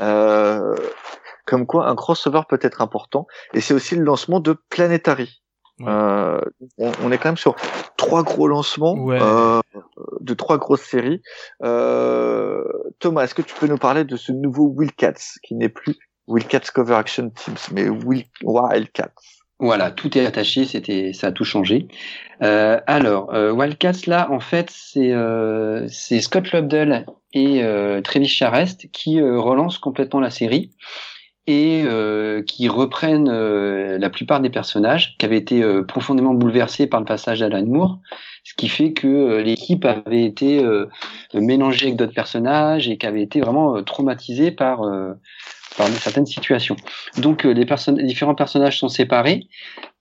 [0.00, 0.74] Euh,
[1.46, 3.26] comme quoi, un crossover peut être important.
[3.54, 5.40] Et c'est aussi le lancement de Planetary.
[5.86, 6.40] Euh,
[6.78, 7.56] on, est quand même sur
[7.96, 9.60] trois gros lancements euh,
[10.20, 11.22] de trois grosses séries.
[11.62, 12.64] Euh,
[12.98, 16.70] Thomas, est-ce que tu peux nous parler de ce nouveau Wildcats qui n'est plus Wildcats
[16.74, 19.14] Cover Action Teams, mais Wildcats?
[19.60, 21.88] Voilà, tout est attaché, c'était, ça a tout changé.
[22.42, 27.62] Euh, alors, euh, Wildcats là, en fait, c'est euh, c'est Scott Lobdell et
[28.04, 30.70] Travis Charest qui relancent complètement la série
[31.48, 36.86] et euh, qui reprennent euh, la plupart des personnages qui avaient été euh, profondément bouleversés
[36.86, 37.98] par le passage d'Alan Moore,
[38.44, 40.62] ce qui fait que l'équipe avait été
[41.34, 44.80] mélangée avec d'autres personnages et qui avait été vraiment traumatisée par
[45.76, 46.76] par certaines situations.
[47.18, 49.48] Donc les, les différents personnages sont séparés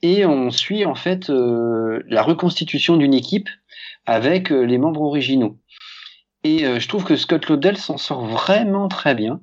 [0.02, 3.50] et on suit en fait la reconstitution d'une équipe
[4.06, 5.58] avec les membres originaux.
[6.45, 9.41] Et je trouve que Scott Lobdell s'en sort vraiment très bien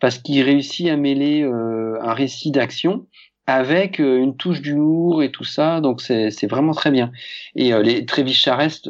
[0.00, 3.06] parce qu'il réussit à mêler euh, un récit d'action
[3.46, 7.10] avec euh, une touche d'humour et tout ça, donc c'est vraiment très bien.
[7.56, 8.88] Et euh, les Travis Charest,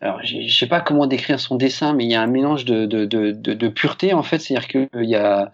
[0.00, 2.86] alors je sais pas comment décrire son dessin, mais il y a un mélange de,
[2.86, 5.52] de, de, de, pureté en fait, c'est-à-dire qu'il y a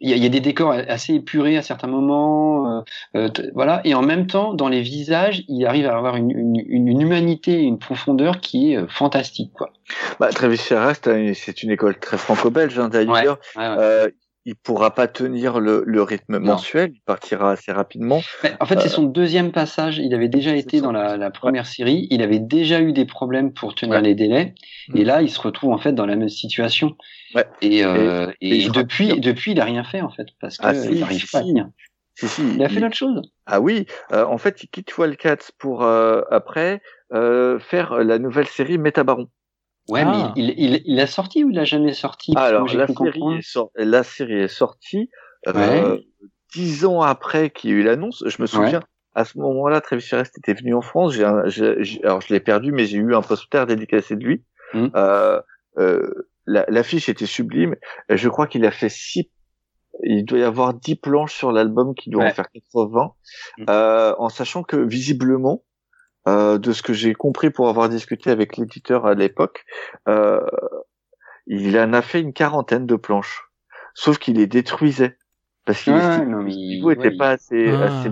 [0.00, 2.84] il y, a des décors assez épurés à certains moments,
[3.14, 3.82] euh, voilà.
[3.84, 7.60] Et en même temps, dans les visages, il arrive à avoir une, une, une humanité,
[7.60, 9.72] une profondeur qui est fantastique, quoi.
[10.18, 13.38] Bah, Travis Charest, c'est une école très franco-belge, hein, d'ailleurs.
[13.56, 14.12] Ouais,
[14.50, 18.20] il pourra pas tenir le, le rythme mensuel, il partira assez rapidement.
[18.58, 19.98] en fait, c'est son deuxième passage.
[19.98, 23.52] Il avait déjà été dans la, la, première série, il avait déjà eu des problèmes
[23.52, 24.54] pour tenir les délais,
[24.88, 24.96] mm.
[24.96, 26.96] et là, il se retrouve en fait dans la même situation.
[27.36, 27.46] Ouais.
[27.62, 31.30] Et, euh, et, depuis, depuis, il a rien fait en fait, parce qu'il ah, n'arrive
[31.30, 31.68] pas à tenir.
[32.16, 33.22] Si, si, il a fait d'autres choses.
[33.46, 36.82] Ah oui, euh, en fait, il quitte Wildcats pour euh, après
[37.12, 39.28] euh, faire la nouvelle série Métabaron.
[39.90, 40.32] Ouais, mais ah.
[40.36, 42.32] il, il, il, a sorti ou il a jamais sorti?
[42.36, 45.10] Alors la série, est la série est sortie
[45.48, 45.98] euh,
[46.52, 48.22] dix ans après qu'il y a eu l'annonce.
[48.26, 48.82] Je me souviens.
[49.14, 51.12] À ce moment-là, Travis Charest était venu en France.
[51.12, 51.24] J'ai,
[52.04, 54.44] alors je l'ai perdu, mais j'ai eu un poster dédicacé de lui.
[54.72, 54.86] Mmh.
[54.94, 55.40] Euh,
[55.78, 57.74] euh, l'affiche était sublime.
[58.08, 59.28] Je crois qu'il a fait six.
[60.04, 63.12] Il doit y avoir dix planches sur l'album qui doit en faire 80,
[63.58, 63.64] mmh.
[63.68, 65.64] euh, en sachant que visiblement,
[66.28, 69.64] euh, de ce que j'ai compris pour avoir discuté avec l'éditeur à l'époque,
[70.08, 70.40] euh,
[71.46, 73.50] il en a fait une quarantaine de planches.
[73.94, 75.16] Sauf qu'il les détruisait.
[75.66, 76.22] Parce qu'il ah,
[76.92, 77.84] était pas assez, ah.
[77.84, 78.10] assez...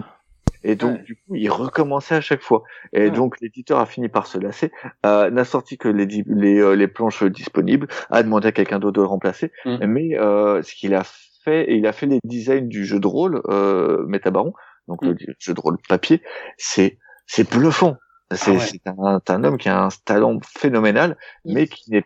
[0.64, 2.64] Et donc, du coup, il recommençait à chaque fois.
[2.92, 4.72] Et donc, l'éditeur a fini par se lasser,
[5.06, 8.96] euh, n'a sorti que les, les, euh, les, planches disponibles, a demandé à quelqu'un d'autre
[8.96, 9.52] de le remplacer.
[9.64, 9.86] Mm.
[9.86, 11.04] Mais euh, ce qu'il a
[11.44, 14.52] fait, il a fait les designs du jeu de rôle euh, Métabaron,
[14.88, 15.18] donc le mm.
[15.38, 16.22] jeu de rôle papier,
[16.56, 16.98] c'est
[17.28, 17.96] c'est bluffant.
[18.32, 22.04] C'est ah un, homme qui a un talent phénoménal, mais qui est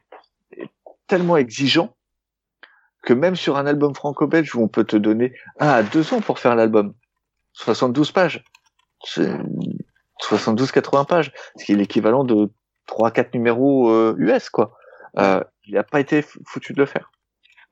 [1.06, 1.96] tellement exigeant
[3.02, 6.20] que même sur un album franco-belge où on peut te donner un à deux ans
[6.20, 6.94] pour faire l'album,
[7.54, 8.44] 72 pages,
[9.04, 12.50] 72-80 pages, ce qui est l'équivalent de
[12.88, 14.76] 3-4 numéros US, euh, quoi.
[15.18, 17.10] Euh, il n'a pas été foutu de le faire.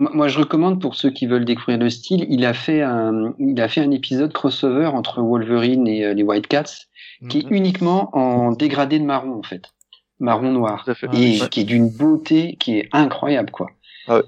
[0.00, 3.60] Moi, je recommande pour ceux qui veulent découvrir le style, il a fait un, il
[3.60, 6.86] a fait un épisode crossover entre Wolverine et euh, les White Cats,
[7.28, 7.52] qui est mhm.
[7.52, 9.74] uniquement en dégradé de marron en fait,
[10.18, 13.66] marron noir, et qui est d'une beauté qui est incroyable quoi.
[14.08, 14.22] Ah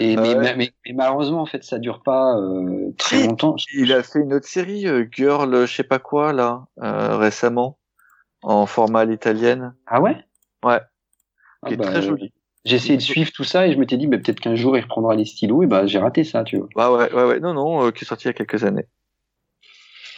[0.00, 3.54] et mais, mais, malheureusement en fait ça dure pas euh, très longtemps.
[3.74, 7.78] Il a fait une autre série euh, Girl, je sais pas quoi là récemment
[8.42, 9.74] en format italienne.
[9.86, 10.16] Ah ouais?
[10.64, 10.80] Ouais.
[11.66, 12.32] Qui ah est bah, très joli.
[12.68, 14.82] J'ai essayé de suivre tout ça et je m'étais dit, bah, peut-être qu'un jour il
[14.82, 16.68] reprendra les stylos et bah j'ai raté ça, tu vois.
[16.76, 18.86] Bah ouais, ouais, ouais, non, non, euh, qui est sorti il y a quelques années.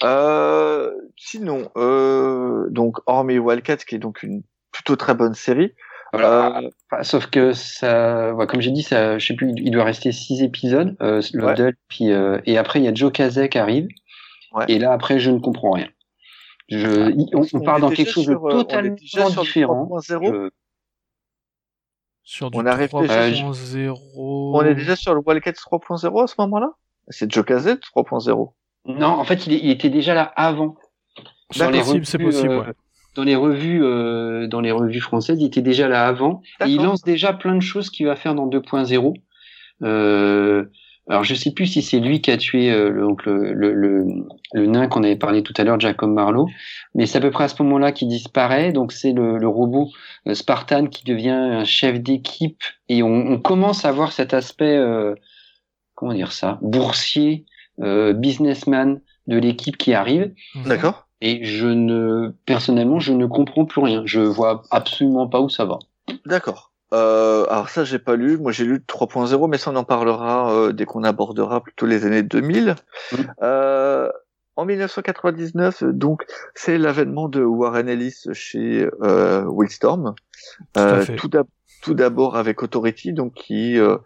[0.03, 4.42] Euh, sinon, euh, donc hormis Wildcats, qui est donc une
[4.72, 5.72] plutôt très bonne série.
[6.12, 6.62] Voilà.
[6.92, 10.11] Euh, sauf que ça, ouais, comme j'ai dit, ça, je sais plus, il doit rester
[10.11, 13.86] six épisodes, euh, le puis euh, et après il y a Joe Kazek qui arrive.
[14.53, 14.64] Ouais.
[14.66, 15.88] Et là après je ne comprends rien.
[16.68, 18.96] Je, ah, on, on, part dans quelque chose de totalement
[19.42, 19.88] différent.
[22.30, 23.96] Sur du on 3.0.
[24.14, 26.70] On est déjà sur le Wildcats 3.0 à ce moment-là?
[27.08, 28.52] C'est Joe 3.0
[28.86, 30.76] Non, en fait, il, il, était déjà là avant.
[31.50, 32.52] C'est possible, c'est possible.
[32.52, 32.72] Euh,
[33.16, 36.40] dans les revues, euh, dans les revues françaises, il était déjà là avant.
[36.64, 39.12] Et il lance déjà plein de choses qu'il va faire dans 2.0.
[39.82, 40.66] Euh,
[41.11, 43.74] alors je sais plus si c'est lui qui a tué euh, le, donc le, le,
[43.74, 46.48] le, nain qu'on avait parlé tout à l'heure, Jacob Marlowe,
[46.94, 48.72] mais c'est à peu près à ce moment-là qu'il disparaît.
[48.72, 49.90] Donc c'est le, le, robot
[50.28, 54.76] euh, Spartan qui devient un chef d'équipe et on, on, commence à voir cet aspect,
[54.76, 55.16] euh,
[55.96, 57.44] comment dire ça, boursier,
[57.80, 60.32] euh, businessman de l'équipe qui arrive.
[60.64, 61.08] D'accord.
[61.20, 64.03] Et je ne, personnellement, je ne comprends plus rien.
[64.07, 65.80] Je vois absolument pas où ça va.
[66.24, 66.70] D'accord.
[66.92, 68.37] Euh, alors ça, j'ai pas lu.
[68.37, 72.04] Moi, j'ai lu 3.0, mais ça, on en parlera euh, dès qu'on abordera plutôt les
[72.04, 72.75] années 2000.
[73.12, 73.17] Mmh.
[73.42, 74.11] Euh,
[74.57, 80.14] en 1999, donc, c'est l'avènement de Warren Ellis chez euh, Wildstorm.
[80.76, 81.04] Euh,
[81.83, 83.96] tout d'abord avec Authority, donc qui euh,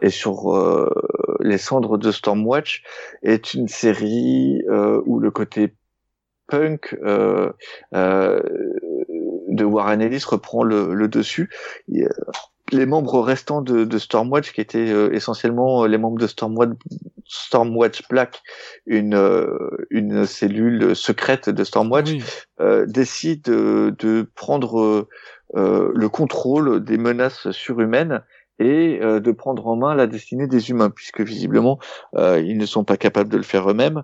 [0.00, 0.54] est sur
[1.40, 2.84] les cendres de Stormwatch,
[3.24, 4.62] est une série
[5.04, 5.74] où le côté
[6.46, 6.96] punk
[9.52, 11.50] de Warren Ellis reprend le, le dessus.
[12.72, 16.70] les membres restants de, de Stormwatch, qui étaient euh, essentiellement euh, les membres de Stormwatch,
[17.26, 18.42] Stormwatch Black,
[18.86, 22.12] une, euh, une cellule secrète de Stormwatch,
[22.86, 25.08] décident de, de prendre
[25.54, 28.22] le contrôle des menaces surhumaines
[28.58, 31.80] et de prendre en main la destinée des humains, puisque visiblement
[32.16, 34.02] ils ne sont pas capables de le faire eux-mêmes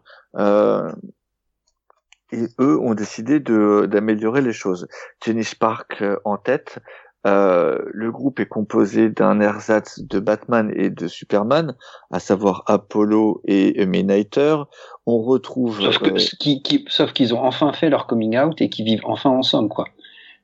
[2.39, 4.89] et eux ont décidé d'améliorer les choses.
[5.25, 6.79] Jenny Spark euh, en tête.
[7.27, 11.75] Euh, le groupe est composé d'un ersatz de Batman et de Superman,
[12.13, 14.57] à savoir Apollo et Midnighter.
[15.05, 18.61] On retrouve sauf, que, euh, qui, qui, sauf qu'ils ont enfin fait leur coming out
[18.63, 19.87] et qu'ils vivent enfin ensemble, quoi.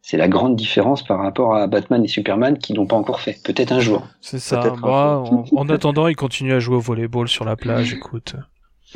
[0.03, 3.39] c'est la grande différence par rapport à Batman et Superman qui l'ont pas encore fait.
[3.45, 4.03] Peut-être un jour.
[4.21, 4.75] C'est ça.
[4.83, 5.23] Bah,
[5.55, 7.95] en, attendant, il continue à jouer au volleyball sur la plage.
[7.95, 8.35] Écoute.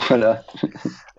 [0.07, 0.43] Voilà.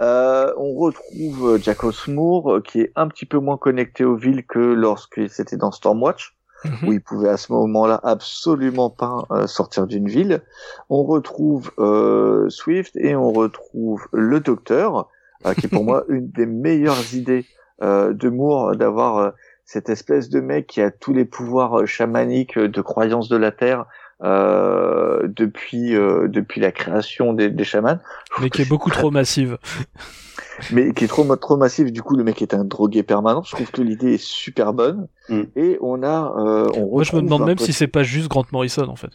[0.02, 4.46] euh, on retrouve Jack Osmoor euh, qui est un petit peu moins connecté aux villes
[4.46, 6.36] que lorsqu'il c'était dans Stormwatch.
[6.66, 6.90] Mhm.
[6.90, 10.42] où il pouvait à ce moment-là absolument pas euh, sortir d'une ville.
[10.90, 15.08] On retrouve euh, Swift et on retrouve le Docteur,
[15.56, 17.46] qui est pour moi une des meilleures idées
[17.82, 19.32] de Moore d'avoir
[19.70, 23.38] cette espèce de mec qui a tous les pouvoirs euh, chamaniques euh, de croyance de
[23.38, 23.86] la terre
[24.22, 28.00] euh, depuis euh, depuis la création des, des chamans.
[28.42, 29.58] Mais qui est beaucoup trop massive.
[30.72, 31.92] mais qui est trop trop massive.
[31.92, 33.44] Du coup, le mec est un drogué permanent.
[33.44, 35.08] Je trouve que l'idée est super bonne.
[35.30, 35.44] Mm.
[35.56, 36.34] Et on a.
[36.38, 39.12] Euh, on Moi, je me demande même si c'est pas juste Grant Morrison en fait.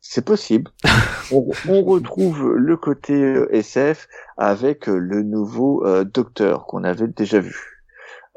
[0.00, 0.70] C'est possible.
[1.32, 3.14] on, on, retrouve le côté
[3.50, 4.06] SF
[4.36, 7.75] avec le nouveau docteur qu'on avait déjà vu.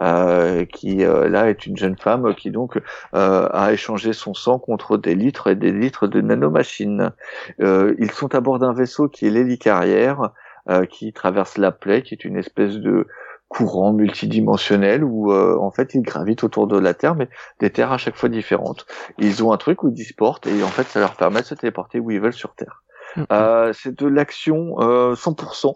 [0.01, 2.77] Euh, qui euh, là est une jeune femme qui donc
[3.13, 7.11] euh, a échangé son sang contre des litres et des litres de nanomachines.
[7.59, 10.31] ils sont à bord d'un vaisseau qui est l'hélicarrière,
[10.89, 13.07] qui traverse la plaie, qui est une espèce de
[13.49, 17.27] courant multidimensionnel où en fait ils gravitent autour de la Terre, mais
[17.59, 18.85] des terres à chaque fois différentes.
[19.17, 21.55] Ils ont un truc où ils disportent et en fait ça leur permet de se
[21.55, 22.83] téléporter où ils veulent sur Terre.
[23.17, 23.73] Mm-hmm.
[23.73, 25.75] c'est de l'action 100%.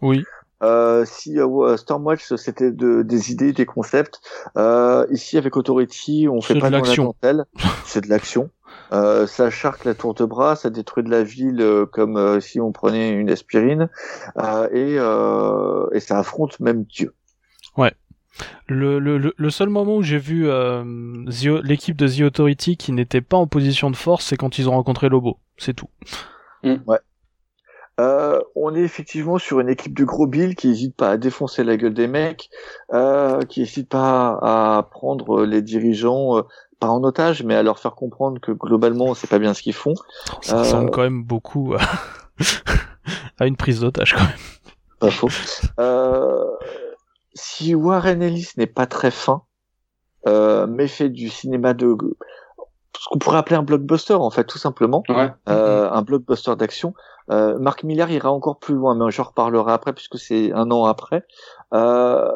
[0.00, 0.24] Oui.
[0.62, 4.20] Euh, si euh, Stormwatch c'était de, des idées, des concepts,
[4.56, 7.14] euh, ici avec Authority on fait pas de l'action,
[7.84, 8.50] c'est de l'action.
[8.92, 12.40] Euh, ça charque la tour de bras, ça détruit de la ville euh, comme euh,
[12.40, 13.88] si on prenait une aspirine
[14.72, 17.14] et, et ça affronte même Dieu.
[17.76, 17.92] Ouais.
[18.66, 20.48] Le, le, le seul moment où j'ai vu
[21.62, 24.72] l'équipe de The Authority qui n'était pas en position de force, c'est quand ils ont
[24.72, 25.38] rencontré Lobo.
[25.56, 25.88] C'est tout.
[26.62, 26.76] Mm.
[26.86, 26.98] Ouais.
[27.98, 31.64] Euh, on est effectivement sur une équipe de gros billes qui n'hésite pas à défoncer
[31.64, 32.48] la gueule des mecs,
[32.92, 36.42] euh, qui n'hésite pas à prendre les dirigeants euh,
[36.78, 39.74] pas en otage, mais à leur faire comprendre que globalement c'est pas bien ce qu'ils
[39.74, 39.94] font.
[40.42, 41.74] Ça ressemble quand même beaucoup
[43.38, 44.30] à, une prise d'otage quand même.
[45.00, 45.28] Pas faux.
[47.34, 49.42] si Warren Ellis n'est pas très fin,
[50.24, 51.96] mais fait du cinéma de
[52.98, 55.30] ce qu'on pourrait appeler un blockbuster en fait tout simplement ouais.
[55.46, 56.94] un blockbuster d'action
[57.30, 60.84] euh, Marc Miller ira encore plus loin, mais j'en reparlerai après puisque c'est un an
[60.84, 61.24] après.
[61.74, 62.30] Euh,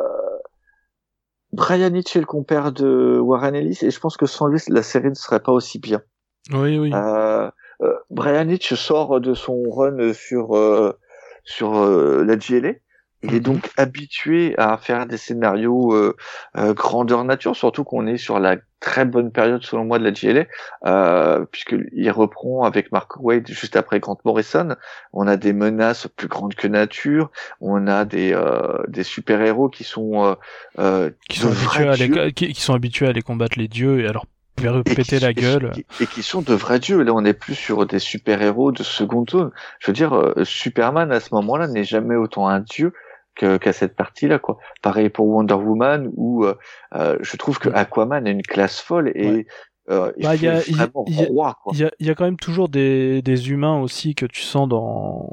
[1.53, 4.83] Brian Hitch est le compère de Warren Ellis et je pense que sans lui la
[4.83, 6.03] série ne serait pas aussi bien.
[6.53, 6.93] Oui, oui.
[6.93, 7.51] Euh,
[7.83, 10.99] euh Brian Hitch sort de son run sur euh,
[11.45, 12.75] sur la GLA
[13.23, 13.55] il est mhm.
[13.55, 16.17] donc habitué à faire des scénarios euh,
[16.57, 20.11] euh, grandeur nature, surtout qu'on est sur la très bonne période selon moi de la
[20.11, 20.45] GLA,
[20.85, 24.77] euh, puisqu'il reprend avec Mark Wade juste après Grant Morrison.
[25.15, 27.31] On a des menaces plus grandes que nature,
[27.61, 30.37] on a des, euh, des super héros qui sont
[30.79, 34.09] euh, qui sont habitués à les, qui, sont habitués à aller combattre les dieux et
[34.09, 34.27] alors
[34.85, 35.73] péter la gueule.
[36.01, 37.03] Et, qui sont de vrais dieux.
[37.03, 39.51] Là, on n'est plus sur des super-héros de seconde zone.
[39.79, 42.93] Je veux dire, Superman, à ce moment-là, n'est jamais autant un dieu
[43.35, 44.59] qu'à cette partie-là, quoi.
[44.83, 46.55] Pareil pour Wonder Woman, où euh,
[46.95, 49.47] euh, je trouve que Aquaman a une classe folle et
[49.91, 54.27] euh, il, bah, y, a, y, a, quand même toujours des, des humains aussi que
[54.27, 55.29] tu sens dans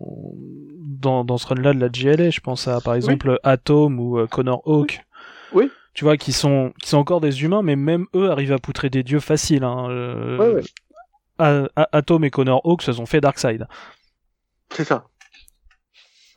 [0.82, 2.32] dans, dans ce run-là de la GLA.
[2.32, 5.02] Je pense à par exemple Atom ou Connor Hawk.
[5.54, 5.70] Oui.
[5.94, 8.90] Tu vois, qui sont qui sont encore des humains, mais même eux arrivent à poutrer
[8.90, 9.64] des dieux faciles.
[9.64, 10.38] Hein.
[10.40, 10.62] Ouais,
[11.76, 13.68] Atom et Connor Hawk se sont fait Darkseid.
[14.72, 15.06] C'est ça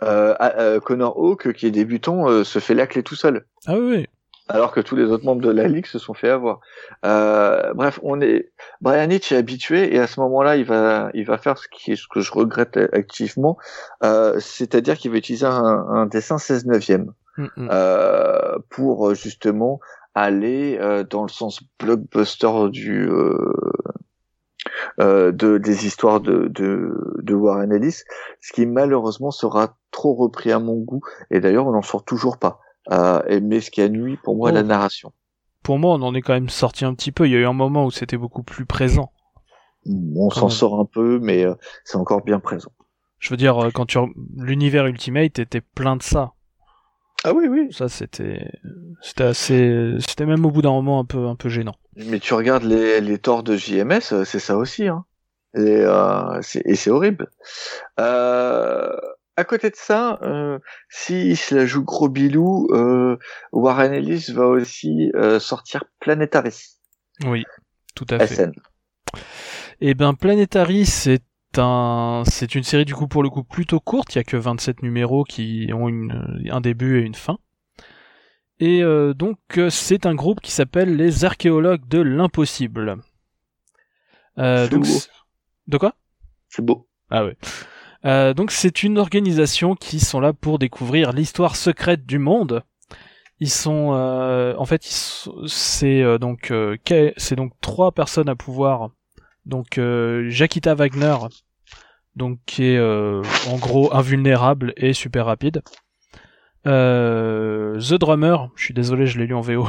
[0.03, 3.45] euh, euh, Connor Hawk, qui est débutant, euh, se fait clé tout seul.
[3.67, 4.07] Ah oui.
[4.49, 6.61] Alors que tous les autres membres de la ligue se sont fait avoir.
[7.07, 8.51] Euh, bref, on est
[8.81, 11.93] Brian Hitch est habitué et à ce moment-là, il va, il va faire ce qui
[11.93, 13.57] est ce que je regrette activement,
[14.03, 18.59] euh, c'est-à-dire qu'il va utiliser un, un dessin 16 neuvième mm -hmm.
[18.69, 19.81] pour justement
[20.15, 23.37] aller dans le sens blockbuster du euh,
[24.99, 28.03] de, des histoires de, de, de, Warren Ellis,
[28.41, 31.01] ce qui malheureusement sera trop repris à mon goût.
[31.31, 32.61] Et d'ailleurs, on n'en sort toujours pas.
[32.91, 35.13] Euh, mais ce qui a nuit pour moi à la narration.
[35.63, 37.27] Pour moi, on en est quand même sorti un petit peu.
[37.27, 39.13] Il y a eu un moment où c'était beaucoup plus présent.
[39.87, 41.55] On s'en sort un peu, mais euh,
[41.85, 42.71] c'est encore bien présent.
[43.19, 43.99] Je veux dire, euh, quand tu
[44.37, 46.33] l'univers Ultimate était plein de ça.
[47.25, 47.69] Ah oui, oui.
[47.73, 48.51] Ça, c'était,
[49.01, 51.77] c'était assez, c'était même au bout d'un moment un peu, un peu gênant.
[51.97, 55.05] Mais tu regardes les, les torts de JMS, euh, c'est ça aussi, hein.
[55.55, 57.31] Et, euh, c'est horrible.
[58.01, 58.97] Euh,
[59.37, 60.59] à côté de ça, euh,
[60.89, 63.19] si se la joue gros bilou, euh,
[63.53, 66.55] Warren Ellis va aussi euh, sortir Planetary.
[67.27, 67.45] Oui,
[67.95, 68.35] tout à fait.
[68.35, 68.53] SN.
[69.81, 71.23] Eh ben, Planetary, c'est
[71.59, 74.15] un, c'est une série du coup pour le coup plutôt courte.
[74.15, 77.39] Il y a que 27 numéros qui ont une, un début et une fin.
[78.61, 78.83] Et
[79.17, 79.39] donc
[79.71, 82.99] c'est un groupe qui s'appelle les archéologues de l'impossible.
[84.37, 84.87] donc
[85.67, 85.95] de quoi?
[86.49, 86.87] C'est beau.
[87.11, 87.37] Ah ouais.
[88.05, 92.63] Euh, donc c'est une organisation qui sont là pour découvrir l'histoire secrète du monde.
[93.41, 94.83] Ils sont, euh, en fait,
[95.47, 96.77] c'est euh, donc euh,
[97.17, 98.91] c'est donc trois personnes à pouvoir.
[99.45, 99.81] Donc
[100.29, 101.17] Jakita Wagner,
[102.17, 105.63] donc qui est en gros invulnérable et super rapide.
[106.65, 109.69] The Drummer, je suis désolé, je l'ai lu en VO.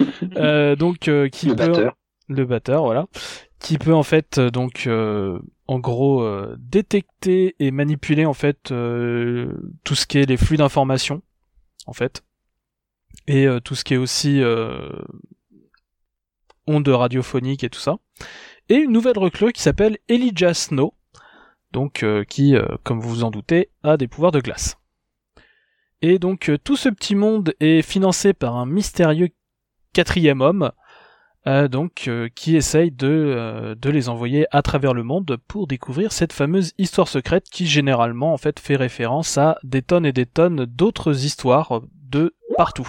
[0.76, 1.96] donc qui le batteur.
[2.28, 3.06] le batteur, voilà,
[3.60, 4.88] qui peut en fait donc
[5.72, 9.54] en gros euh, détecter et manipuler en fait euh,
[9.84, 11.22] tout ce qui est les flux d'informations
[11.86, 12.22] en fait
[13.26, 14.42] et euh, tout ce qui est aussi
[16.66, 17.96] ondes radiophoniques et tout ça
[18.72, 20.94] et une nouvelle recrue qui s'appelle Elijah Snow
[21.72, 22.54] donc qui
[22.84, 24.76] comme vous vous en doutez a des pouvoirs de glace
[26.00, 29.30] et donc tout ce petit monde est financé par un mystérieux
[29.92, 30.72] quatrième homme
[31.48, 35.66] euh, donc euh, qui essaye de, euh, de les envoyer à travers le monde pour
[35.66, 40.12] découvrir cette fameuse histoire secrète qui généralement en fait fait référence à des tonnes et
[40.12, 42.88] des tonnes d'autres histoires de partout.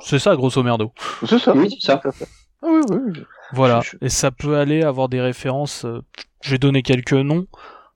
[0.00, 0.92] C'est ça grosso merdo.
[1.24, 1.54] C'est ça.
[1.54, 2.02] Oui, c'est ça.
[2.62, 3.22] Ah oui, oui.
[3.52, 5.86] Voilà, et ça peut aller avoir des références.
[6.42, 7.46] je vais donner quelques noms.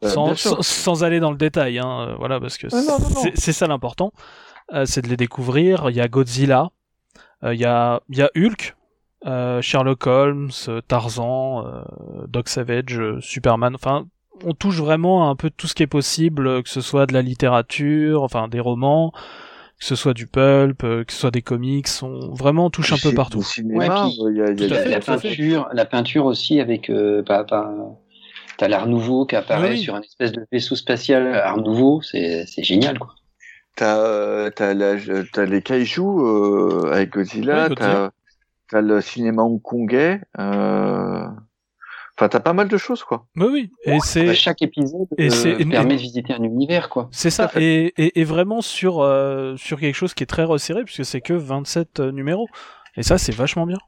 [0.03, 2.69] sans, sans, aller dans le détail, hein, voilà, parce que
[3.35, 4.13] c'est ça l'important,
[4.85, 5.91] c'est de les découvrir.
[5.91, 6.71] Il y a Godzilla,
[7.45, 8.75] il euh, y, a, y a Hulk,
[9.27, 11.65] euh, Sherlock Holmes, euh, Tarzan,
[12.27, 14.07] Doc Savage, Superman, enfin
[14.45, 17.13] on touche vraiment à un peu tout ce qui est possible, que ce soit de
[17.13, 19.13] la littérature, enfin des romans,
[19.85, 23.15] que ce soit du pulp, que ce soit des comics, on vraiment touche un peu
[23.15, 23.43] partout.
[23.43, 27.71] Cinéma, y a, y a, la, peinture, la peinture aussi avec euh, bah, bah,
[28.57, 32.99] t'as l'art nouveau qui apparaît sur un espèce de vaisseau spatial art nouveau, c'est génial
[32.99, 33.15] quoi.
[33.77, 38.11] T'as euh, t'as les kaiju euh, avec Godzilla, t'as
[38.73, 40.23] as le cinéma hongkongais.
[40.39, 41.27] Euh...
[42.17, 43.27] Enfin, t'as pas mal de choses, quoi.
[43.35, 47.09] Mais oui, et c'est chaque épisode et euh, permet de visiter un univers, quoi.
[47.11, 50.85] C'est ça, et, et, et, vraiment sur euh, sur quelque chose qui est très resserré,
[50.85, 52.47] puisque c'est que 27 numéros.
[52.97, 53.79] Et ça, c'est vachement bien.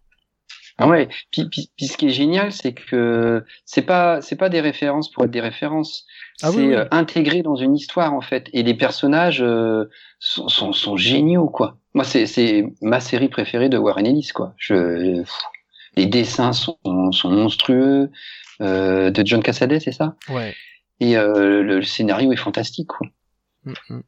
[0.79, 1.09] Ah ouais.
[1.31, 5.11] Puis, puis, puis, ce qui est génial, c'est que c'est pas c'est pas des références
[5.11, 6.05] pour être des références.
[6.43, 8.49] Ah c'est euh, intégré dans une histoire en fait.
[8.53, 9.89] Et les personnages euh,
[10.19, 11.79] sont, sont, sont, géniaux quoi.
[11.95, 14.53] Moi, c'est c'est ma série préférée de Warren Ellis quoi.
[14.59, 15.23] Je
[15.97, 16.79] les dessins sont
[17.13, 18.11] sont monstrueux
[18.61, 20.17] euh, de John Cassaday, c'est ça?
[20.29, 20.55] Ouais.
[21.01, 23.07] Et euh, le, scénario est fantastique quoi.
[23.65, 24.03] Mm, mm.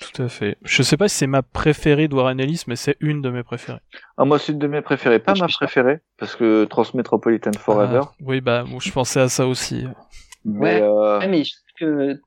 [0.00, 0.58] Tout à fait.
[0.62, 3.42] Je sais pas si c'est ma préférée de Warren Ellis, mais c'est une de mes
[3.42, 3.78] préférées.
[4.18, 5.18] Ah, moi, c'est une de mes préférées.
[5.18, 8.00] Pas ma préférée, parce que Transmetropolitan Forever.
[8.02, 9.86] Ah, oui, bah, je pensais à ça aussi.
[10.44, 11.20] Mais, euh...
[11.20, 11.44] ouais, mais
[11.78, 12.20] que,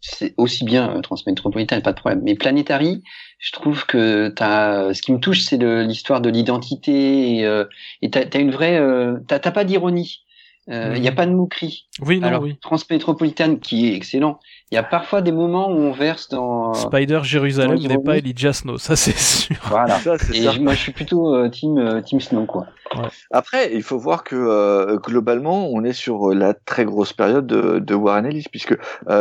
[0.00, 2.20] c'est aussi bien euh, Transmetropolitan, pas de problème.
[2.24, 3.02] Mais Planetary,
[3.42, 7.64] je trouve que t'as, ce qui me touche, c'est l'histoire de l'identité et euh,
[8.10, 10.22] t'as as une vraie, euh, t'as pas d'ironie.
[10.68, 11.16] Il euh, n'y a mhm.
[11.16, 11.88] pas de moquerie.
[12.00, 12.56] Oui, non, Alors, oui.
[12.60, 14.38] Transmétropolitane, qui est excellent,
[14.70, 16.72] il y a parfois des moments où on verse dans...
[16.72, 19.56] Spider Jérusalem n'est pas Elijah Snow, ça c'est sûr.
[19.64, 19.98] Voilà.
[20.32, 22.68] Et moi je suis plutôt euh, team, euh, team Snow, quoi.
[22.94, 23.08] Ouais.
[23.32, 27.94] Après, il faut voir que globalement, on est sur la très grosse période de, de
[27.94, 28.76] Warren Ellis, puisque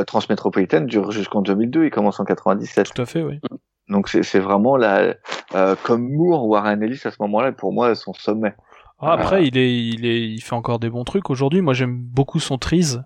[0.06, 2.94] Transmétropolitane dure jusqu'en 2002, il commence en 97.
[2.94, 3.40] Tout à fait, oui.
[3.90, 5.16] Donc c'est vraiment la...
[5.84, 8.54] comme Moore, Warren Ellis à ce moment-là, pour moi, son sommet.
[9.02, 11.62] Ah, après, il est, il est, il fait encore des bons trucs aujourd'hui.
[11.62, 13.00] Moi, j'aime beaucoup son Trees.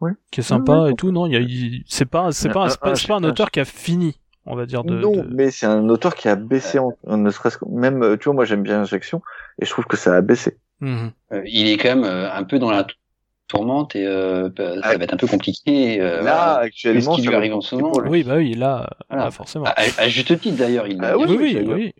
[0.00, 0.12] Ouais.
[0.30, 1.12] Qui est sympa et tout.
[1.12, 4.66] Non, il c'est pas, c'est pas, pas, pas, un auteur qui a fini, on va
[4.66, 4.84] dire.
[4.84, 8.34] De, non, mais c'est un auteur qui a baissé en, ne serait-ce même, tu vois,
[8.34, 9.22] moi j'aime bien Injection
[9.60, 10.58] et je trouve que ça a baissé.
[10.80, 11.12] Mhm.
[11.32, 12.84] Euh, il est quand même euh, un peu dans la
[13.52, 16.00] tourmente et euh, bah, ça va être un peu compliqué.
[16.00, 17.92] Euh, là, actuellement, ce qui lui arrive en ce moment.
[18.08, 19.66] Oui, bah oui, là, là forcément.
[19.66, 20.98] À, à, juste titre d'ailleurs, il.
[21.02, 21.94] Ah, oui, oui, oui, oui.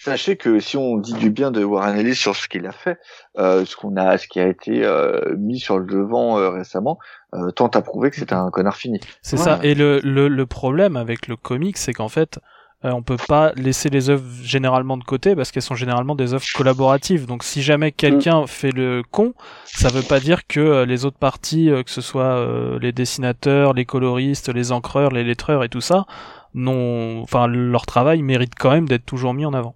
[0.00, 2.98] Sachez que si on dit du bien de Warren Ellis sur ce qu'il a fait,
[3.36, 6.98] euh, ce qu'on a, ce qui a été euh, mis sur le devant euh, récemment,
[7.34, 9.00] euh, tente à prouver que c'est un connard fini.
[9.22, 9.58] C'est ça.
[9.64, 12.38] Et le, le, le, problème avec le comic, c'est qu'en fait,
[12.84, 16.32] euh, on peut pas laisser les œuvres généralement de côté parce qu'elles sont généralement des
[16.32, 17.26] œuvres collaboratives.
[17.26, 19.34] Donc si jamais quelqu'un fait le con,
[19.64, 22.46] ça veut pas dire que euh, les autres parties, que ce soit
[22.80, 26.06] les dessinateurs, les coloristes, les encreurs, les lettreurs et tout ça,
[26.54, 29.74] non, enfin leur travail mérite quand même d'être toujours mis en avant.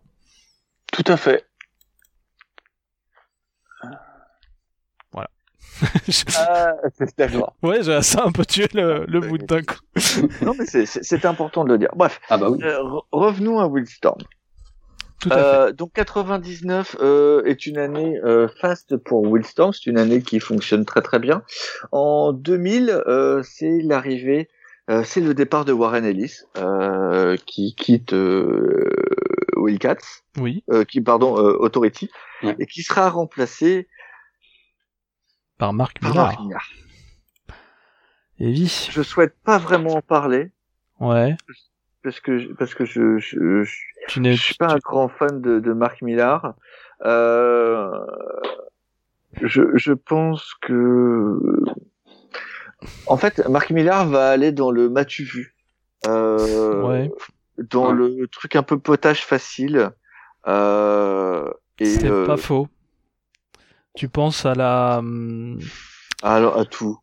[0.93, 1.45] Tout à fait.
[6.39, 6.75] ah,
[7.19, 7.55] d'accord.
[7.63, 9.79] Ouais, j'ai ça un peu tué le, le bout d'un coup.
[10.43, 11.91] non, mais c'est important de le dire.
[11.97, 12.59] Bref, ah bah oui.
[12.63, 12.79] euh,
[13.13, 14.19] revenons à Wildstorm.
[15.21, 15.73] Tout à euh, fait.
[15.75, 20.85] Donc 99 euh, est une année euh, faste pour Wildstorm, c'est une année qui fonctionne
[20.85, 21.43] très très bien.
[21.93, 24.49] En 2000, euh, c'est l'arrivée
[24.91, 28.91] euh, c'est le départ de Warren Ellis euh, qui quitte euh,
[29.57, 30.65] Wildcats, oui.
[30.71, 32.11] euh, qui pardon euh, Authority,
[32.43, 32.57] Ouais.
[32.59, 33.87] et qui sera remplacé
[35.63, 36.27] Par Marc par Millar.
[36.27, 36.67] Mark Millar.
[38.41, 38.89] Et oui.
[38.91, 40.51] Je souhaite pas vraiment en parler
[40.99, 41.37] Ouais.
[42.03, 43.73] parce que parce que je je, je,
[44.09, 46.55] Tu je suis pas un grand fan de, de Mark Millar.
[47.05, 47.89] Euh,
[49.41, 51.39] je je pense que
[53.07, 55.55] en fait Mark Millar va aller dans le m'as-tu vu
[56.09, 57.13] euh, Ouais.
[57.71, 58.09] dans Ouais.
[58.19, 59.91] le truc un peu potage facile
[60.49, 61.49] euh,
[61.79, 62.67] et C'est euh, pas faux.
[63.95, 64.99] Tu penses à la.
[64.99, 65.59] hum,
[66.23, 66.99] alors à tout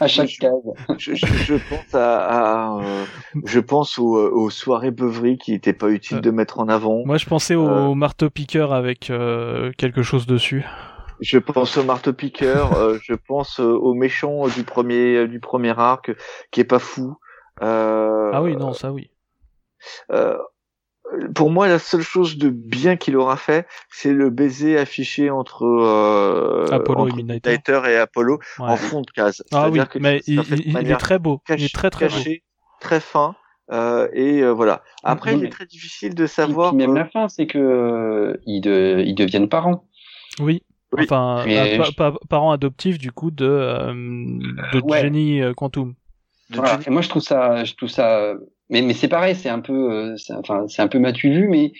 [0.00, 0.52] à chaque case.
[0.98, 3.04] je, je, je pense à, à, euh,
[3.46, 7.02] je pense aux, aux soirées beuveries qui n'étaient pas utiles Euh, de mettre en avant.
[7.06, 7.94] Moi, je pensais au Euh.
[7.94, 10.64] marteau piqueur avec euh, quelque chose dessus.
[11.20, 12.74] Je pense au marteau piqueur.
[12.74, 16.12] euh, je pense euh, au méchant du premier du premier arc
[16.50, 17.16] qui est pas fou.
[17.62, 19.10] Euh, Ah oui, non, ça oui.
[21.34, 25.64] Pour moi, la seule chose de bien qu'il aura fait, c'est le baiser affiché entre,
[25.64, 27.50] euh, Apollo et entre Midnighter.
[27.50, 28.66] Midnighter et Apollo Ouais.
[28.68, 29.42] en fond de case.
[29.52, 31.40] Ah oui, C'est-à-dire que mais il, il- il est très beau.
[31.48, 32.14] il est très très beau.
[32.14, 32.42] caché,
[32.80, 33.34] très fin.
[33.70, 34.82] Euh, et euh, voilà.
[35.02, 36.70] Après, Non, il mais- est très difficile de Et savoir.
[36.70, 39.84] puis même euh, la fin, c'est que euh, ils, de- ils deviennent parents.
[40.40, 40.62] Oui.
[40.92, 41.04] Oui.
[41.04, 43.92] Enfin, Mais euh, je- pa- pa- parents adoptifs du coup de euh,
[44.72, 45.00] de Ouais.
[45.02, 45.94] Jenny Quantum.
[46.50, 46.78] Voilà.
[46.86, 48.32] Et moi, je trouve ça, je trouve ça,
[48.70, 51.48] mais mais c'est pareil, c'est un peu, euh, c'est- enfin, c'est un peu matu vu,
[51.48, 51.72] mais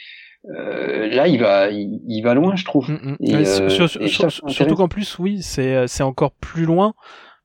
[0.51, 2.90] euh, là, il va, il, il va loin, je trouve.
[2.90, 3.16] Mm, mm.
[3.20, 5.86] Et, Ouais, euh, sur- sur- et sur- ça, c'est surtout qu'en plus, oui, c'est euh,
[5.86, 6.95] c'est encore plus loin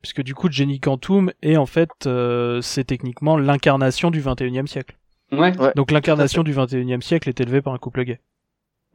[0.01, 4.97] puisque du coup, Jenny Quantum est en fait euh, c'est techniquement l'incarnation du 21e siècle.
[5.31, 5.57] Ouais.
[5.57, 8.19] Ouais, Donc l'incarnation du 21e siècle est élevée par un couple gay.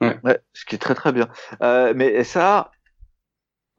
[0.02, 1.28] ouais, ce qui est très très bien.
[1.62, 2.70] Euh, mais ça,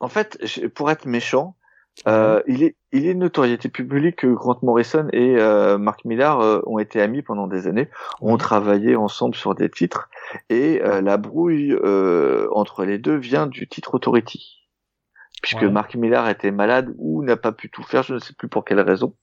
[0.02, 0.38] en fait,
[0.76, 1.56] pour être méchant,
[2.08, 6.42] euh, il est il est de notoriété publique que Grant Morrison et euh, Mark Millar
[6.42, 7.88] euh, ont été amis pendant des années,
[8.22, 10.10] ont travaillé ensemble sur des titres,
[10.50, 14.56] et euh, la brouille euh, entre les deux vient du titre Authority.
[15.42, 15.70] Puisque Ouais.
[15.70, 18.66] Mark Millar était malade ou n'a pas pu tout faire, je ne sais plus pour
[18.66, 19.16] quelle raison,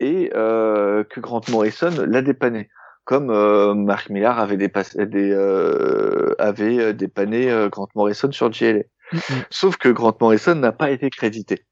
[0.00, 2.68] et euh, que Grant Morrison l'a dépanné,
[3.04, 8.82] comme euh, Mark Millar avait, dépassé, des, euh, avait dépanné Grant Morrison sur GLA.
[9.12, 9.18] Mm.
[9.48, 11.64] Sauf que Grant Morrison n'a pas été crédité,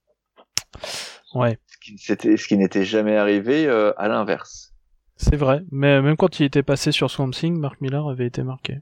[1.34, 4.72] Ouais, ce qui, c'était- ce qui n'était jamais arrivé euh, à l'inverse.
[5.16, 5.62] c'est vrai.
[5.70, 8.78] Mais même quand il était passé sur Swamp Thing, Mark Millar avait été marqué.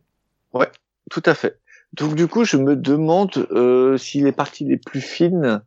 [1.11, 1.61] Tout à fait.
[1.93, 5.61] Donc du coup, je me demande euh, si les parties les plus fines,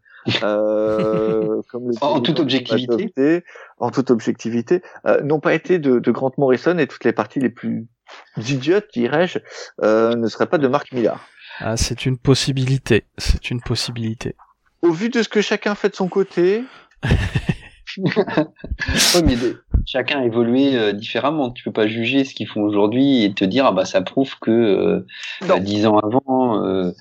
[0.43, 2.93] euh, comme le En toute objectivité.
[2.93, 3.43] Adopté,
[3.77, 7.39] en toute objectivité, euh, n'ont pas été de, de Grant Morrison et toutes les parties
[7.39, 7.87] les plus
[8.37, 9.39] idiotes, dirais-je,
[9.83, 11.23] euh, ne seraient pas de Mark Millar.
[11.59, 13.05] Ah, c'est une possibilité.
[13.17, 14.35] C'est une possibilité.
[14.81, 16.63] Au vu de ce que chacun fait de son côté,
[17.97, 21.49] Ouais, mais de- chacun a évolué euh, différemment.
[21.51, 24.37] Tu peux pas juger ce qu'ils font aujourd'hui et te dire ah bah ça prouve
[24.39, 25.05] que euh,
[25.47, 25.55] Non.
[25.57, 26.91] euh, 10 ans avant, euh,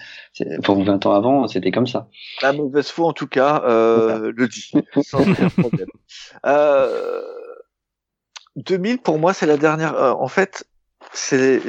[0.61, 2.09] enfin ou 20 ans avant, c'était comme ça.
[2.43, 4.71] la mauvaise foi en tout cas euh, le dit,
[5.03, 5.89] sans problème.
[6.47, 7.21] Euh,
[8.57, 9.95] 2000 pour moi c'est la dernière.
[9.97, 10.65] euh, en fait,
[11.13, 11.61] c'est-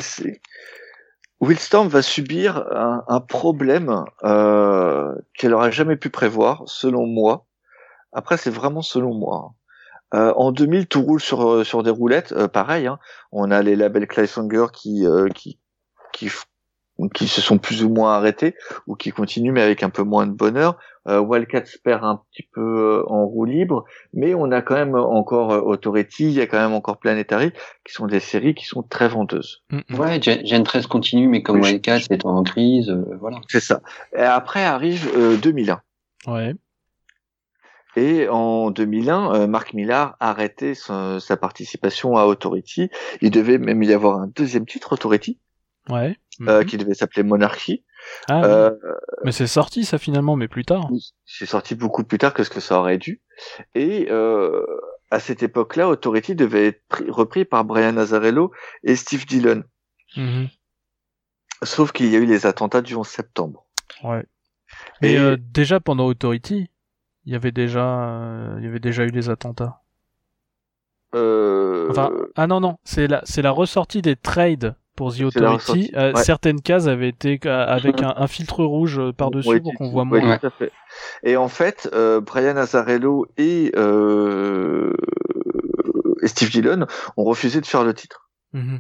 [1.39, 7.45] Willstorm va subir un, un problème euh, qu'elle aurait jamais pu prévoir, selon moi.
[8.13, 9.53] Après, c'est vraiment selon moi.
[10.13, 12.31] Euh, en 2000, tout roule sur euh, sur des roulettes.
[12.33, 12.99] euh, pareil, hein.
[13.31, 15.59] on a les labels Claysonger qui euh, qui
[16.13, 16.45] qui f-
[17.13, 18.55] qui se sont plus ou moins arrêtés
[18.87, 20.77] ou qui continuent mais avec un peu moins de bonheur.
[21.07, 24.93] Euh, Wildcats perd un petit peu euh, en roue libre, mais on a quand même
[24.95, 27.51] encore euh, Authority, il y a quand même encore Planetary,
[27.85, 29.63] qui sont des séries qui sont très vendeuses.
[29.71, 29.99] Mm, mm.
[29.99, 33.39] Ouais, Gen Gen 13 continue, mais comme Oui, je- Wildcat c'est en crise, euh, voilà.
[33.47, 33.81] C'est ça.
[34.13, 35.79] Et après arrive euh, 2001.
[36.27, 36.53] Ouais.
[37.95, 42.89] Et en 2001, euh, Mark Millar a arrêté son- sa participation à Authority.
[43.21, 45.39] Il devait même y avoir un deuxième titre Authority,
[45.89, 46.17] Ouais.
[46.47, 46.65] euh, Mhm.
[46.65, 47.83] qui devait s'appeler Monarchy.
[48.29, 48.45] Ah, oui.
[48.45, 48.71] Euh,
[49.23, 50.87] Mais c'est sorti ça finalement, mais plus tard.
[51.25, 53.21] c'est sorti beaucoup plus tard que ce que ça aurait dû.
[53.75, 54.63] Et euh,
[55.11, 58.51] à cette époque-là, Authority devait être pris- repris par Brian Azzarello
[58.83, 59.63] et Steve Dillon.
[60.15, 60.47] Mhm.
[61.63, 63.65] Sauf qu'il y a eu les attentats du 11 septembre.
[64.03, 64.23] Ouais.
[65.01, 66.69] Mais Et- euh, déjà pendant Authority,
[67.25, 69.81] il y avait déjà, euh, il y avait déjà eu les attentats.
[71.15, 75.91] Euh, Enfin, ah non non, c'est la, c'est la ressortie des trades pour The Authority.
[75.95, 76.23] Euh, ouais.
[76.23, 79.89] Certaines cases avaient été euh, avec un, un filtre rouge euh, par-dessus ouais, pour qu'on
[79.89, 80.37] voit ouais, moins.
[80.37, 80.71] tout à fait.
[81.23, 84.91] Et en fait, euh, Brian Azzarello et, euh,
[86.21, 88.29] et Steve Dillon ont refusé de faire le titre.
[88.53, 88.79] Mhm.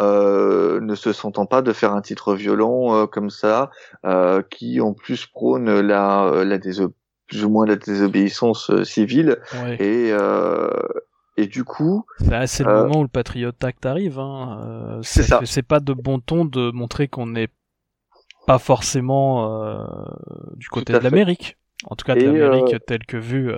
[0.00, 3.70] ne se sentant pas de faire un titre violent comme ça,
[4.50, 6.30] qui en plus prône la,
[7.26, 9.38] plus ou moins la désobéissance civile
[9.80, 10.12] et
[11.38, 14.18] et du coup, c'est le moment où le Patriot Act arrive.
[14.18, 15.00] Hein.
[15.02, 15.40] c'est ça.
[15.44, 17.48] C'est pas de bon ton de montrer qu'on n'est
[18.46, 19.86] pas forcément
[20.56, 21.56] du côté de l'Amérique.
[21.84, 23.52] En tout cas, de l'Amérique telle que vue.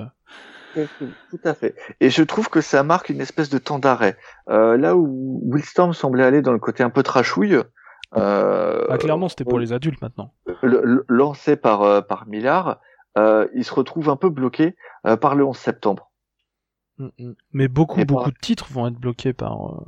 [0.75, 1.75] Tout à fait.
[2.01, 4.17] Et je trouve que ça marque une espèce de temps d'arrêt.
[4.49, 7.59] Euh, là où Willstorm semblait aller dans le côté un peu trashouille.
[8.17, 10.33] Euh, ah, clairement, c'était pour les adultes maintenant.
[10.63, 12.81] lancé par euh, par Millard,
[13.19, 14.77] euh, il se retrouve un peu bloqué
[15.07, 16.10] euh, par le 11 septembre.
[17.01, 17.35] Mm, mm.
[17.53, 19.85] Mais beaucoup, beaucoup de titres vont être bloqués par, euh,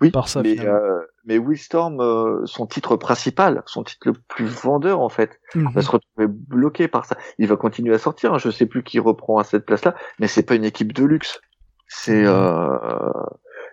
[0.00, 0.42] oui, par ça.
[0.42, 5.40] Mais, euh, mais Willstorm, euh, son titre principal, son titre le plus vendeur en fait,
[5.54, 5.72] mm-hmm.
[5.72, 7.16] va se retrouver bloqué par ça.
[7.38, 8.34] Il va continuer à sortir.
[8.34, 8.38] Hein.
[8.38, 11.40] Je sais plus qui reprend à cette place-là, mais c'est pas une équipe de luxe.
[11.88, 13.26] C'est mm-hmm.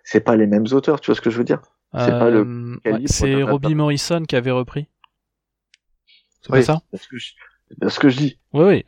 [0.04, 1.02] c'est pas les mêmes auteurs.
[1.02, 1.62] Tu vois ce que je veux dire?
[1.94, 2.80] C'est pas le.
[3.06, 4.88] c'est Robbie Morrison qui avait repris.
[6.42, 6.80] C'est pas ça?
[6.94, 8.40] C'est ce, ce que je dis.
[8.54, 8.86] Oui, oui.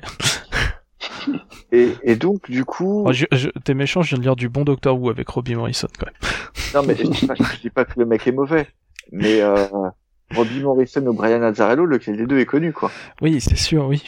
[1.72, 3.04] Et, et, donc, du coup.
[3.08, 5.56] Oh, je, je, T'es méchant, je viens de lire du bon Doctor Who avec Robbie
[5.56, 6.16] Morrison, quand même.
[6.74, 8.68] Non, mais je dis pas, je dis pas que le mec est mauvais.
[9.12, 9.66] Mais euh,
[10.36, 12.92] Robbie Morrison ou Brian Azzarello, lequel des deux est connu, quoi.
[13.22, 14.04] Oui, c'est sûr, oui.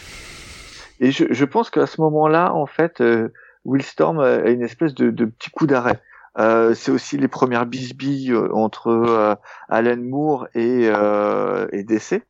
[0.99, 3.29] Et je, je pense qu'à ce moment-là, en fait, euh,
[3.65, 5.99] Will Storm a une espèce de, de petit coup d'arrêt.
[6.39, 9.35] Euh, c'est aussi les premières bisbilles euh, entre euh,
[9.67, 12.23] Alan Moore et, euh, et DC.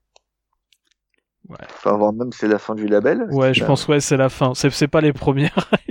[1.52, 1.58] Ouais.
[1.70, 3.28] Enfin, avant même c'est la fin du label.
[3.32, 4.54] Ouais, je pense ouais c'est la fin.
[4.54, 5.70] C'est c'est pas les premières.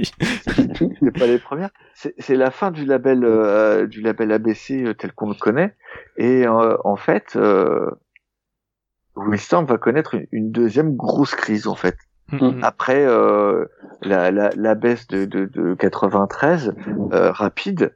[0.57, 1.69] c'est pas les premières.
[1.95, 5.75] C'est la fin du label euh, du label ABC euh, tel qu'on le connaît.
[6.17, 7.91] Et euh, en fait, euh,
[9.17, 11.97] va connaître une, deuxième grosse crise en fait.
[12.33, 12.61] Mm-hmm.
[12.63, 13.67] Après euh,
[14.01, 16.75] la, la, la, baisse de, de, de 93
[17.11, 17.95] rapide.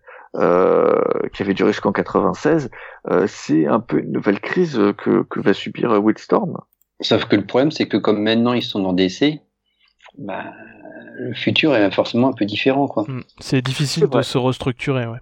[1.33, 2.69] qui avait duré jusqu'en 96,
[3.27, 6.59] c'est un peu une nouvelle crise que, que va subir Wildstorm.
[7.01, 9.41] Sauf que le problème, c'est que comme maintenant ils sont dans DC,
[10.19, 10.53] bah,
[11.19, 12.87] le futur est forcément un peu différent.
[12.87, 13.05] quoi.
[13.07, 13.23] Hmm.
[13.41, 15.19] C'est difficile de se restructurer, ouais.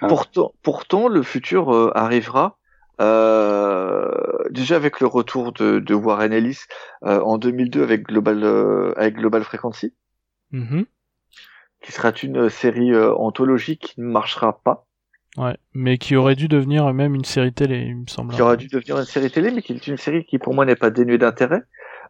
[0.00, 0.06] Ah.
[0.08, 2.58] Pourtant, pourtant, le futur euh, arrivera.
[3.00, 4.10] Euh,
[4.50, 6.58] déjà avec le retour de, de Warren Ellis
[7.04, 9.94] euh, en 2002 avec Global euh, avec Global Frequency,
[10.52, 10.84] mm-hmm.
[11.82, 14.87] qui sera une série euh, anthologique qui ne marchera pas.
[15.38, 18.34] Ouais, mais qui aurait dû devenir même une série télé, il me semble.
[18.34, 20.64] Qui aurait dû devenir une série télé, mais qui est une série qui pour moi
[20.64, 21.62] n'est pas dénuée d'intérêt.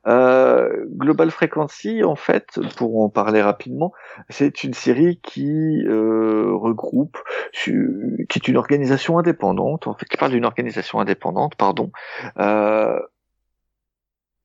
[0.06, 3.92] Euh, Global Frequency, en fait, pour en parler rapidement,
[4.30, 7.18] c'est une série qui euh, regroupe,
[7.52, 11.90] qui est une organisation indépendante, en fait, qui parle d'une organisation indépendante, pardon,
[12.38, 12.98] euh,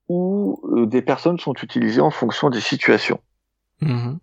[0.09, 3.21] où euh, des personnes sont utilisées en fonction des situations.
[3.79, 4.15] Mmh.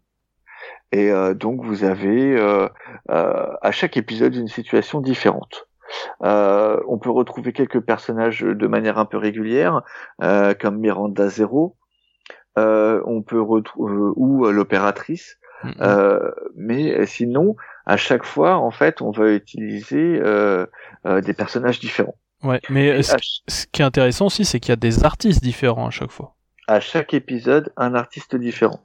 [0.93, 2.69] Et euh, donc vous avez euh,
[3.11, 5.67] euh, à chaque épisode une situation différente.
[6.21, 9.83] on peut retrouver quelques personnages de manière un peu régulière,
[10.19, 11.77] comme Miranda Zero.
[12.57, 15.37] on peut retrouver ou l'opératrice.
[15.62, 16.33] Mm-hmm.
[16.57, 17.55] mais sinon,
[17.85, 20.19] à chaque fois, en fait, on va utiliser
[21.05, 22.17] des personnages différents.
[22.43, 23.17] Ouais, mais ce,
[23.49, 26.35] ce, qui est intéressant aussi, c'est qu'il y a des artistes différents à chaque fois.
[26.67, 28.81] À chaque épisode, un artiste différent.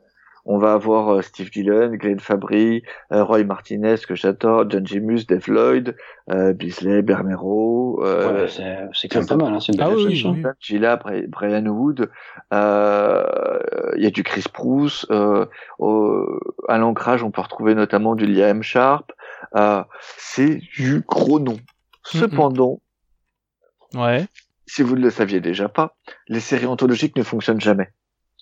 [0.47, 5.25] On va avoir euh, Steve Dillon, Glenn Fabry, euh, Roy Martinez que j'adore, John Jemus,
[5.25, 5.95] Dave Lloyd,
[6.29, 8.03] euh, Bisley, Bernero.
[8.03, 8.47] Euh,
[8.93, 10.43] c'est quand même pas mal, hein, c'est une belle ah, oui, oui.
[10.59, 10.99] Gila,
[11.29, 12.11] Brian Wood.
[12.51, 15.07] Il y a du Chris Bruce.
[15.09, 19.11] à l'ancrage, on peut retrouver notamment du Liam Sharp.
[20.17, 21.57] c'est du gros nom.
[22.03, 22.81] Cependant,
[23.95, 24.27] ouais.
[24.67, 25.95] si vous ne le saviez déjà pas,
[26.27, 27.89] les séries anthologiques ne fonctionnent jamais.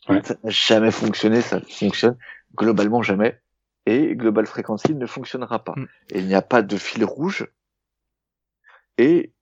[0.08, 2.18] Ça n'a jamais fonctionné, ça fonctionne
[2.56, 3.40] globalement jamais.
[3.86, 5.74] Et Global Frequency ne fonctionnera pas.
[5.76, 5.88] Mm.
[6.12, 7.48] Et il n'y a pas de fil rouge.
[8.98, 9.34] Et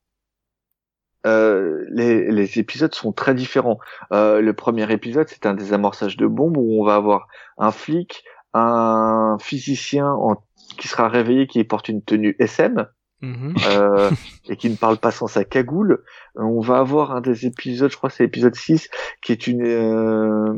[1.27, 3.79] euh, les, les, épisodes sont très différents.
[4.11, 7.27] Euh, le premier épisode, c'est un désamorçage de bombes où on va avoir
[7.57, 8.23] un flic,
[8.53, 10.43] un physicien en,
[10.77, 12.88] qui sera réveillé qui porte une tenue SM,
[13.22, 13.53] Mhm.
[13.69, 14.10] euh,
[14.49, 16.03] et qui ne parle pas sans sa cagoule.
[16.35, 18.89] On va avoir un des épisodes, je crois c'est l'épisode 6,
[19.22, 20.53] qui est une euh,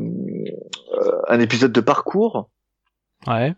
[0.94, 2.50] euh, un épisode de parcours.
[3.26, 3.54] Ouais.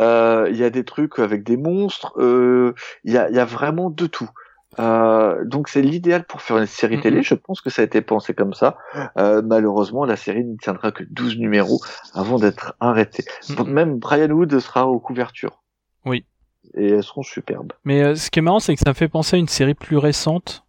[0.00, 3.90] Euh, il y a des trucs avec des monstres, il y a, y, a, vraiment
[3.90, 4.30] de tout.
[4.78, 7.18] donc c'est l'idéal pour faire une série télé.
[7.18, 7.24] Mhm.
[7.24, 8.78] Je pense que ça a été pensé comme ça.
[9.16, 11.80] malheureusement, la série ne tiendra que 12 numéros
[12.14, 13.24] avant d'être arrêtée.
[13.50, 13.70] Mhm.
[13.70, 15.62] Même Brian Wood sera aux couvertures.
[16.06, 16.24] Oui
[16.74, 17.72] et elles seront superbes.
[17.84, 19.74] Mais euh, ce qui est marrant, c'est que ça me fait penser à une série
[19.74, 20.64] plus récente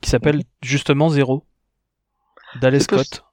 [0.00, 1.44] qui s'appelle justement Zéro
[2.60, 3.24] d'Alex Scott.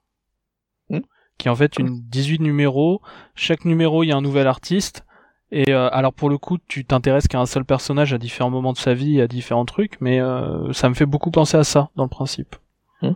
[0.90, 0.99] Hmm
[1.38, 3.02] qui est en fait une 18 numéros.
[3.34, 5.06] Chaque numéro, il y a un nouvel artiste.
[5.52, 8.73] Et euh, alors pour le coup, tu t'intéresses qu'à un seul personnage à différents moments
[8.73, 11.91] de sa vie, à différents trucs, mais euh, ça me fait beaucoup penser à ça
[11.95, 12.57] dans le principe.
[13.02, 13.14] Hmm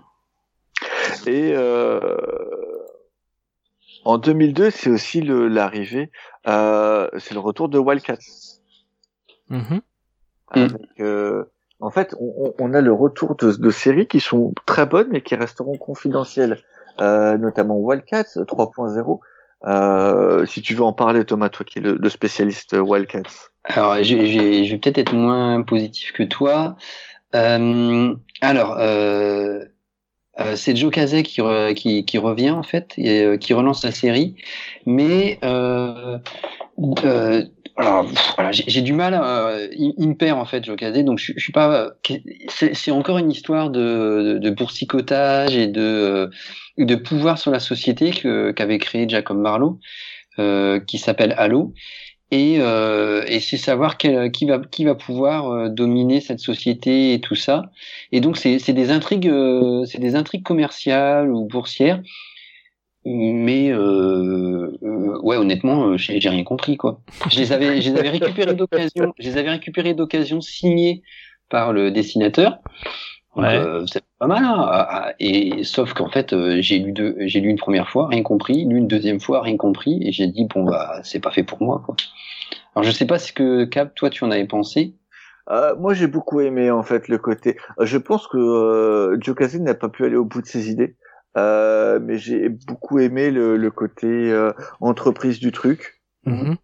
[1.27, 1.53] et
[4.05, 6.09] En 2002, c'est aussi l'arrivée,
[6.45, 8.52] c'est le retour de Wildcats.
[9.49, 9.81] Mm-hmm.
[10.49, 11.43] Avec, euh,
[11.79, 15.21] en fait, on, on, a le retour de, de, séries qui sont très bonnes, mais
[15.21, 16.59] qui resteront confidentielles,
[17.01, 19.19] euh, notamment Wildcats 3.0.
[19.65, 23.49] Euh, si tu veux en parler, Thomas, toi qui es le, le spécialiste Wildcats.
[23.65, 26.75] Alors, je, je, je vais peut-être être moins positif que toi.
[27.35, 29.65] Euh, alors, euh,
[30.39, 31.41] euh, c'est Joe Casey qui,
[31.75, 34.35] qui, qui, revient en fait, et, euh, qui relance la série,
[34.85, 36.17] mais euh,
[37.03, 37.43] euh,
[37.75, 38.07] alors
[38.51, 39.19] j'ai du mal,
[39.75, 41.93] il, il, me perd en fait Casey, donc je, je suis pas,
[42.47, 46.29] c'est encore une histoire de, boursicotage et de
[46.77, 48.11] de pouvoir sur la société
[48.55, 49.79] qu'avait créé Jacob Marlowe,
[50.85, 51.73] qui s'appelle Halo
[52.33, 57.13] et, euh, et c'est savoir quel, qui va qui va pouvoir euh, dominer cette société
[57.13, 57.69] et tout ça.
[58.11, 62.01] Et donc c'est des intrigues euh, c'est des intrigues commerciales ou boursières.
[63.05, 67.01] Mais euh, euh ouais honnêtement j'ai rien compris quoi.
[67.29, 71.03] Je les avais je les avais récupérés d'occasion je les avais récupérés d'occasion signés
[71.49, 72.59] par le dessinateur.
[73.35, 73.55] Ouais.
[73.55, 77.39] Euh, c'est pas mal, hein ah, ah, et sauf qu'en fait j'ai lu deux, j'ai
[77.39, 80.45] lu une première fois, rien compris, lu une deuxième fois, rien compris, et j'ai dit
[80.45, 81.95] bon bah c'est pas fait pour moi quoi.
[82.75, 84.95] Alors je sais pas ce que Cap, toi tu en avais pensé.
[85.49, 87.57] Euh, moi j'ai beaucoup aimé en fait le côté.
[87.79, 90.69] Euh, je pense que euh, Joe Casey n'a pas pu aller au bout de ses
[90.69, 90.95] idées,
[91.37, 94.51] euh, mais j'ai beaucoup aimé le, le côté euh,
[94.81, 96.01] entreprise du truc.
[96.25, 96.55] Mm-hmm.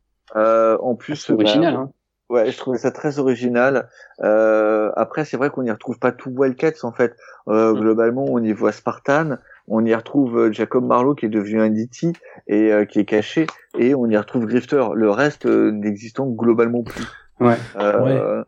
[0.82, 1.74] en plus, c'est original.
[1.74, 1.92] Bah, hein.
[2.30, 3.90] Ouais, je trouvais ça très original.
[4.20, 7.16] après, c'est vrai qu'on n'y retrouve pas tout Wildcats en fait.
[7.48, 7.74] Mm.
[7.74, 9.38] Globalement, on y voit Spartan,
[9.70, 12.14] on y retrouve euh, Jacob Marlowe qui est devenu un DT
[12.48, 13.46] et euh, qui est caché,
[13.78, 14.84] et on y retrouve Grifter.
[14.96, 17.06] Le reste euh, n'existant globalement plus.
[17.40, 17.56] Ouais.
[17.78, 18.44] ouais.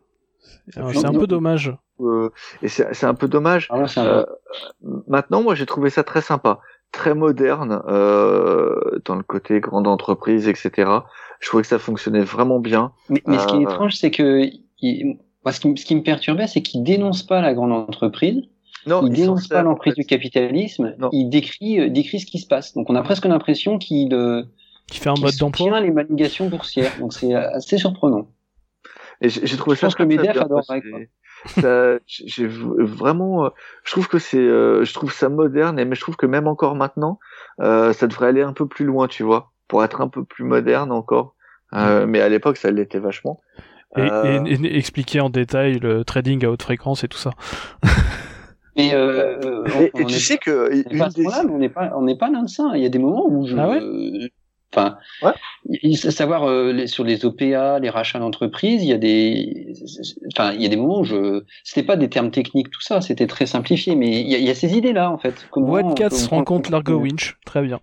[0.68, 1.74] C'est un peu dommage.
[2.62, 3.68] Et c'est un peu dommage.
[3.70, 4.24] Ah
[5.08, 6.60] maintenant, moi, j'ai trouvé ça très sympa,
[6.90, 10.90] très moderne dans le côté grande entreprise, etc.
[11.40, 12.92] Je trouvais que ça fonctionnait vraiment bien.
[13.08, 14.48] Mais, mais ce qui est étrange, c'est que
[14.80, 15.18] il...
[15.46, 18.42] ce, qui, ce qui me perturbait, c'est qu'il dénonce pas la grande entreprise
[18.86, 22.74] non, il dénonce pas l'emprise du capitalisme, il décrit, euh, décrit ce qui se passe.
[22.74, 24.42] Donc on a presque l'impression qu'il euh,
[24.88, 26.92] qui fait un mode d'emploi les manigations boursières.
[26.98, 28.28] Donc c'est assez surprenant.
[29.20, 29.86] Et j'ai trouvé ça.
[29.86, 30.82] Pense que Medef adorerait.
[32.06, 33.48] J'ai vraiment, euh,
[33.84, 36.74] je trouve que c'est, euh, je trouve ça moderne, mais je trouve que même encore
[36.74, 37.18] maintenant,
[37.60, 40.44] euh, ça devrait aller un peu plus loin, tu vois, pour être un peu plus
[40.44, 41.34] moderne encore.
[41.74, 43.40] Euh, mais à l'époque, ça l'était vachement.
[43.96, 47.30] Et, et, et, expliquer en détail le trading à haute fréquence et tout ça.
[48.76, 51.26] Mais euh, et, et tu sais que des...
[51.50, 52.70] on n'est pas on n'est pas dans ça.
[52.74, 54.30] Il y a des moments où je, ah ouais?
[54.74, 55.94] Enfin, ouais.
[55.94, 59.74] savoir euh, les, sur les OPA, les rachats d'entreprise, il y a des,
[60.34, 63.00] enfin, il y a des moments où je, c'était pas des termes techniques tout ça,
[63.00, 65.46] c'était très simplifié, mais il y a, il y a ces idées là en fait.
[65.50, 67.80] Comment se rencontre Largo Winch, très bien.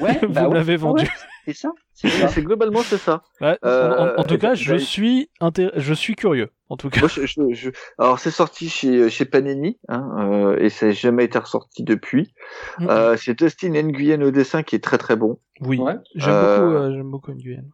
[0.00, 1.06] Ouais, Vous bah l'avez vendu.
[1.44, 1.70] c'est ça.
[1.94, 3.22] C'est globalement c'est ça.
[3.40, 5.30] Ouais, euh, en, en, tout cas, je suis
[5.76, 6.50] je suis curieux.
[6.68, 7.00] En tout cas.
[7.00, 7.70] Moi, je, je, je...
[7.98, 12.34] Alors c'est sorti chez chez Panini hein, euh, et ça n'a jamais été ressorti depuis.
[12.78, 12.90] Mm -hmm.
[12.90, 15.38] euh, c'est Dustin Nguyen au dessin qui est très très bon.
[15.60, 15.78] Oui.
[15.78, 15.96] Ouais.
[16.14, 17.64] J'aime beaucoup euh, j'aime beaucoup Nguyen.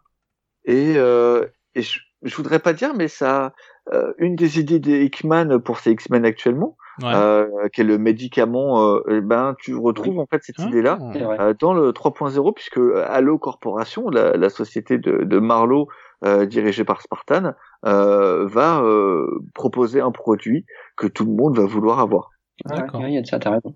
[0.64, 3.54] Et euh, et je, je voudrais pas dire mais ça
[3.92, 7.12] euh, une des idées des Hickman pour ces X-Men actuellement ouais.
[7.14, 10.98] euh, qui est le médicament, euh, eh ben tu retrouves en fait cette Ah, idée-là
[11.40, 15.88] euh, dans le 3.0 puisque Halo Corporation, la, la société de, de Marlowe
[16.24, 17.54] euh, dirigée par Spartan,
[17.86, 20.66] euh, va euh, proposer un produit
[20.96, 22.30] que tout le monde va vouloir avoir.
[22.66, 23.00] D'accord.
[23.06, 23.74] Il y a de ça, t'as raison.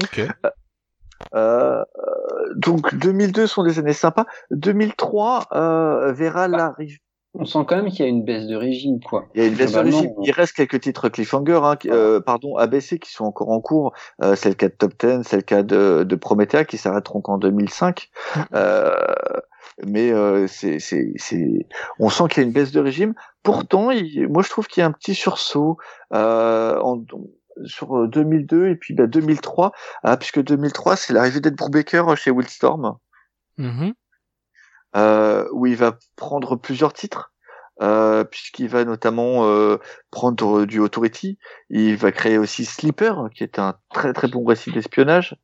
[0.00, 0.28] Ok.
[1.34, 1.82] Euh,
[2.56, 4.26] donc 2002 sont des années sympas.
[4.50, 6.56] 2003 euh, verra Bah.
[6.56, 6.98] l'arrivée.
[7.38, 9.26] On sent quand même qu'il y a une baisse de régime, quoi.
[9.34, 10.10] Il y a une baisse de régime.
[10.22, 13.92] Il reste quelques titres cliffhanger, hein, qui- euh, pardon, ABC qui sont encore en cours.
[14.22, 17.20] Euh, c'est le cas de Top Ten, c'est le cas de, de Promethea qui s'arrêteront
[17.20, 18.08] qu'en 2005.
[18.54, 18.90] Euh,
[19.86, 21.66] mais euh, c'est, c'est, c'est,
[21.98, 23.12] on sent qu'il y a une baisse de régime.
[23.42, 25.76] Pourtant, il- moi je trouve qu'il y a un petit sursaut
[26.14, 26.96] euh, en,
[27.64, 29.72] sur 2002 et puis bah, 2003,
[30.02, 32.96] ah, puisque 2003 c'est l'arrivée d'Ed Brubaker chez Wildstorm
[33.58, 33.94] Mhm.
[34.96, 37.32] euh, où il va prendre plusieurs titres,
[37.82, 39.76] euh, puisqu'il va notamment euh,
[40.10, 41.38] prendre du Authority.
[41.70, 45.36] Il va créer aussi Sleeper, qui est un très très bon récit d'espionnage.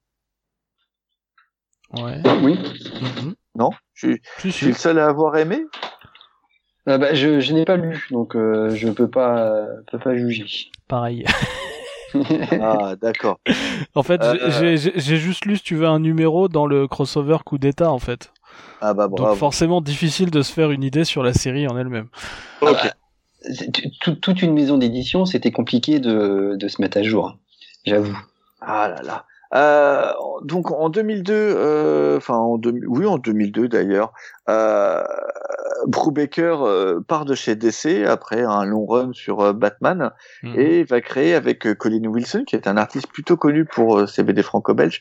[1.93, 2.20] Ouais.
[2.43, 2.59] Oui.
[3.01, 3.34] Mhm.
[3.55, 5.64] Non, je, suis- je le seul à avoir aimé?
[6.89, 10.16] Euh, bah, je, je n'ai pas lu, donc euh, je peux pas, euh, peux pas
[10.16, 10.47] juger.
[10.89, 11.24] Pareil.
[12.60, 13.40] Ah, d'accord.
[13.94, 17.59] En fait, Euh, j'ai- juste lu, si tu veux, un numéro dans le crossover coup
[17.59, 18.32] d'état, en fait.
[18.80, 19.36] Ah bah Donc bravo.
[19.36, 22.09] forcément difficile de se faire une idée sur la série en elle-même.
[22.60, 22.90] Ok.
[23.40, 23.70] C'est-
[24.01, 27.28] tout- toute une maison d'édition, c'était compliqué de, de se mettre à jour.
[27.28, 27.34] hein.
[27.86, 28.16] J'avoue.
[28.60, 29.24] Ah là là.
[29.55, 30.12] Euh,
[30.45, 34.12] donc en 2002, euh, enfin en oui en 2002 d'ailleurs,
[34.49, 35.03] euh,
[35.87, 40.11] Brubaker euh, part de chez DC après un long run sur euh, Batman
[40.43, 40.59] mhm.
[40.59, 44.43] et va créer avec Colin Wilson qui est un artiste plutôt connu pour ses BD
[44.43, 45.01] franco-belges,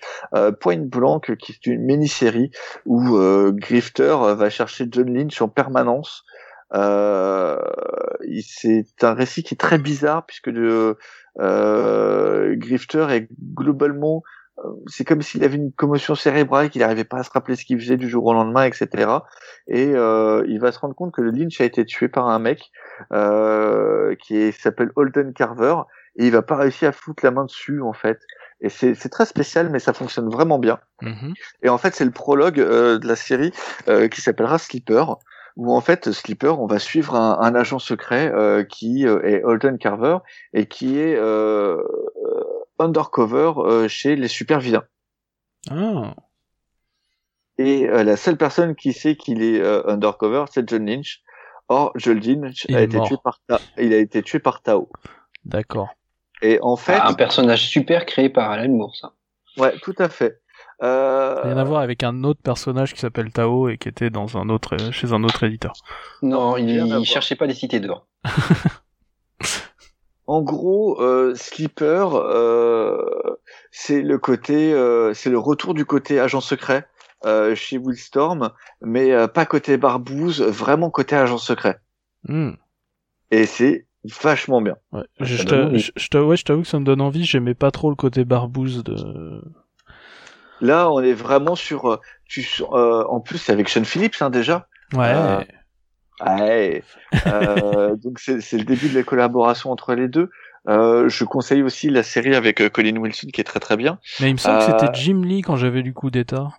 [0.60, 2.52] Point Blank qui est une mini-série
[2.86, 3.18] où
[3.52, 6.26] Grifter va chercher John Lynch en permanence.
[6.72, 6.80] c'est
[9.02, 10.98] un récit qui est très bizarre puisque de,
[12.56, 14.24] Grifter est globalement
[14.88, 17.80] c'est comme s'il avait une commotion cérébrale, qu'il n'arrivait pas à se rappeler ce qu'il
[17.80, 18.88] faisait du jour au lendemain, etc.
[19.68, 22.40] Et euh, il va se rendre compte que le Lynch a été tué par un
[22.40, 22.72] mec
[23.14, 25.76] euh, qui s'appelle Holden Carver,
[26.18, 28.20] et il va pas réussir à foutre la main dessus en fait.
[28.64, 30.80] Et c'est très spécial, mais ça fonctionne vraiment bien.
[31.02, 31.34] Mm-hmm.
[31.64, 33.52] Et en fait, c'est le prologue euh, de la série
[33.88, 35.18] euh, qui s'appellera Sleeper,
[35.58, 39.44] où en fait Sleeper, on va suivre un, un agent secret euh, qui euh, est
[39.44, 40.18] Holden Carver
[40.54, 41.78] et qui est euh,
[42.82, 44.84] undercover euh, chez les super vilains.
[45.70, 46.16] Ah.
[47.58, 51.22] Et euh, la seule personne qui sait qu'il est euh, undercover, c'est John Lynch.
[51.68, 53.40] Or, John Lynch a été, tué par
[53.78, 54.90] il a été tué par Tao.
[55.46, 55.90] D'accord.
[56.42, 59.14] Et en fait, ah, un personnage super créé par Alan Moore, ça.
[59.58, 60.42] Ouais, tout à fait.
[60.82, 61.40] Euh...
[61.44, 64.50] Rien à voir avec un autre personnage qui s'appelle Tao et qui était dans un
[64.50, 65.74] autre chez un autre éditeur.
[66.24, 68.08] Non, il, il cherchait pas les cités dehors.
[70.32, 73.36] En gros, euh, Sleeper, euh,
[73.70, 76.88] c'est le côté, euh, c'est le retour du côté agent secret
[77.26, 81.82] euh, chez Willstorm, mais euh, pas côté barbouze, vraiment côté agent secret.
[82.30, 82.52] Hmm.
[83.30, 83.88] Et c'est
[84.24, 84.78] vachement bien.
[84.94, 85.44] Ouais, je,
[86.40, 87.26] t'avoue que ça me donne envie.
[87.26, 89.42] J'aimais pas trop le côté barbouze de.
[90.62, 92.00] Là, on est vraiment sur.
[92.24, 94.70] Tu, en plus, c'est avec Sean Phillips hein, déjà.
[94.94, 95.46] Ouais.
[96.26, 96.84] Ouais.
[97.28, 100.30] Euh, donc c'est le début de la collaboration entre les deux.
[100.68, 104.00] Euh, je conseille aussi la série avec euh, Colin Wilson qui est très très bien.
[104.20, 106.50] Mais il me semble que c'était euh, Jim Lee quand j'avais lu Coup d'État.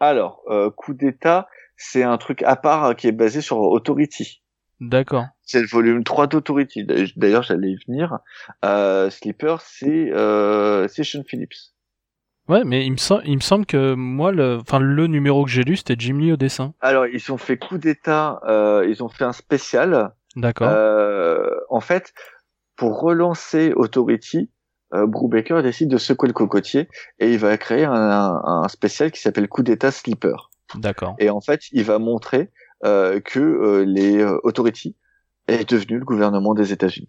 [0.00, 1.46] Alors, euh, Coup d'État,
[1.76, 4.42] c'est un truc à part qui est basé sur Authority.
[4.80, 5.26] D'accord.
[5.42, 6.86] C'est le volume 3 d'Authority.
[7.16, 8.18] D'ailleurs, j'allais y venir.
[8.64, 11.74] Euh, Sleeper, c'est euh, Sean Phillips.
[12.50, 15.62] Ouais, mais il me, il me semble que moi, le, enfin, le numéro que j'ai
[15.62, 16.74] lu, c'était Jim Lee au dessin.
[16.80, 20.12] Alors, ils ont fait coup d'état, euh, ils ont fait un spécial.
[20.34, 20.68] D'accord.
[20.68, 22.12] Euh, en fait,
[22.74, 24.50] pour relancer Authority,
[24.92, 26.88] euh, Brubaker décide de secouer le cocotier
[27.20, 30.50] et il va créer un, un, spécial qui s'appelle Coup d'état Sleeper.
[30.74, 31.14] D'accord.
[31.20, 32.50] Et en fait, il va montrer
[32.84, 34.96] euh, que euh, les Authority
[35.46, 37.08] est devenu le gouvernement des États-Unis.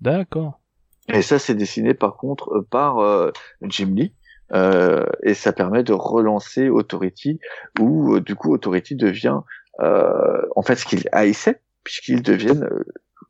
[0.00, 0.60] D'accord.
[1.06, 4.14] Et ça, c'est dessiné par contre par Jim Lee.
[4.52, 7.38] Euh, et ça permet de relancer Authority,
[7.78, 9.40] où euh, du coup Authority devient
[9.80, 12.68] euh, en fait ce qu'il haïssait, puisqu'ils deviennent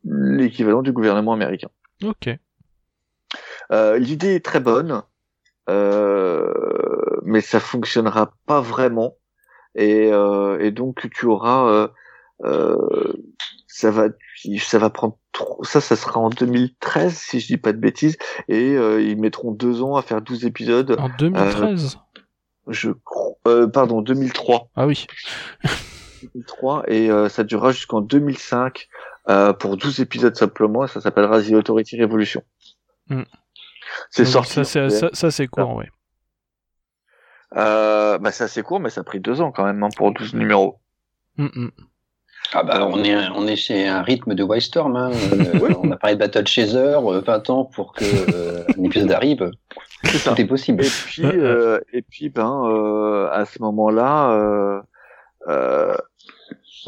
[0.03, 1.69] l'équivalent du gouvernement américain.
[2.03, 2.29] Ok.
[3.71, 5.03] L'idée est très bonne,
[5.67, 9.15] mais ça fonctionnera pas vraiment,
[9.75, 10.09] et,
[10.59, 11.89] et donc tu auras
[13.67, 14.07] ça va
[14.59, 15.17] ça va prendre
[15.63, 18.17] ça ça sera en 2013 si je dis pas de bêtises
[18.47, 20.95] et euh, ils mettront deux ans à faire 12 épisodes.
[20.99, 22.21] En 2013 euh,
[22.67, 25.07] je crois euh, pardon 2003 ah oui.
[26.35, 28.87] 2003 et ça durera jusqu'en 2005
[29.59, 32.43] pour 12 épisodes simplement ça s'appellera The Authority Revolution.
[33.07, 33.23] Hmm.
[34.09, 35.85] c'est sorti ça c'est ça, c'est court oui
[37.53, 40.35] bah c'est assez court mais ça a pris deux ans quand même hein, pour 12
[40.35, 40.79] numéros.
[41.37, 41.69] Hmm, hmm.
[42.53, 44.95] Ah bah on est on est chez un rythme de Wildstorm.
[44.95, 45.11] Hein.
[45.61, 49.11] Euh, on a parlé de Battle Chaser, 20 euh, ans pour que euh, un épisode
[49.11, 49.49] arrive.
[50.03, 50.83] Tout est possible.
[50.83, 51.23] Et puis
[51.93, 54.81] et puis ben à ce moment-là,
[55.47, 55.95] euh,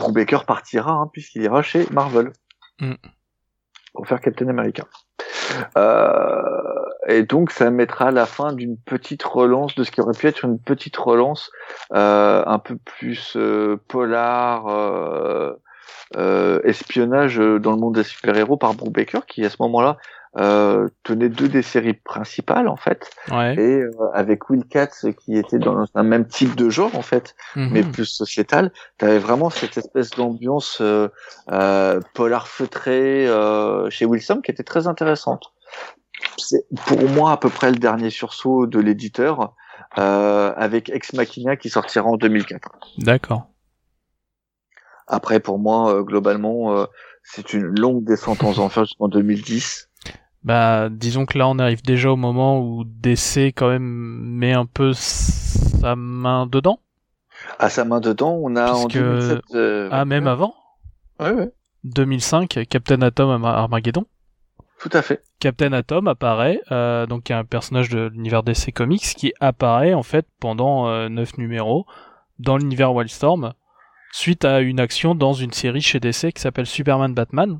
[0.09, 2.31] Baker partira hein, puisqu'il ira chez Marvel
[2.79, 2.93] mm.
[3.93, 4.83] pour faire Captain America.
[7.07, 10.45] Et donc ça mettra la fin d'une petite relance de ce qui aurait pu être
[10.45, 11.51] une petite relance
[11.93, 15.53] euh, un peu plus euh, polar, euh,
[16.15, 19.97] euh, espionnage dans le monde des super-héros par Brubaker, qui à ce moment-là
[21.03, 23.53] tenait deux des séries principales en fait, ouais.
[23.55, 23.83] et
[24.15, 27.69] avec Will Katz qui était dans un même type de genre en fait, mhm.
[27.71, 28.71] mais plus sociétal.
[28.97, 30.81] T'avais vraiment cette espèce d'ambiance
[32.15, 33.27] polar feutré
[33.91, 35.53] chez Wilson qui était très intéressante
[36.37, 39.53] c'est pour moi à peu près le dernier sursaut de l'éditeur
[39.97, 42.69] euh, avec Ex Machina qui sortira en 2004.
[42.97, 43.47] D'accord.
[45.07, 46.85] Après, pour moi, euh, globalement, euh,
[47.23, 49.89] c'est une longue descente en enfer jusqu'en 2010.
[50.43, 54.65] Bah, disons que là, on arrive déjà au moment où DC quand même met un
[54.65, 56.79] peu sa main dedans.
[57.59, 60.55] À sa main dedans, on a en 2007, Ah, même avant.
[61.19, 61.51] Ouais, ouais.
[61.83, 64.05] 2005, Captain Atom Armageddon.
[64.79, 65.23] Tout à fait.
[65.43, 70.25] Captain Atom apparaît, euh, donc un personnage de l'univers DC Comics qui apparaît en fait
[70.39, 71.85] pendant euh, 9 numéros
[72.39, 73.53] dans l'univers Wildstorm
[74.13, 77.59] suite à une action dans une série chez DC qui s'appelle Superman Batman.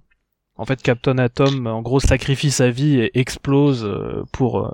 [0.56, 4.72] En fait, Captain Atom en gros sacrifie sa vie et explose euh, pour euh,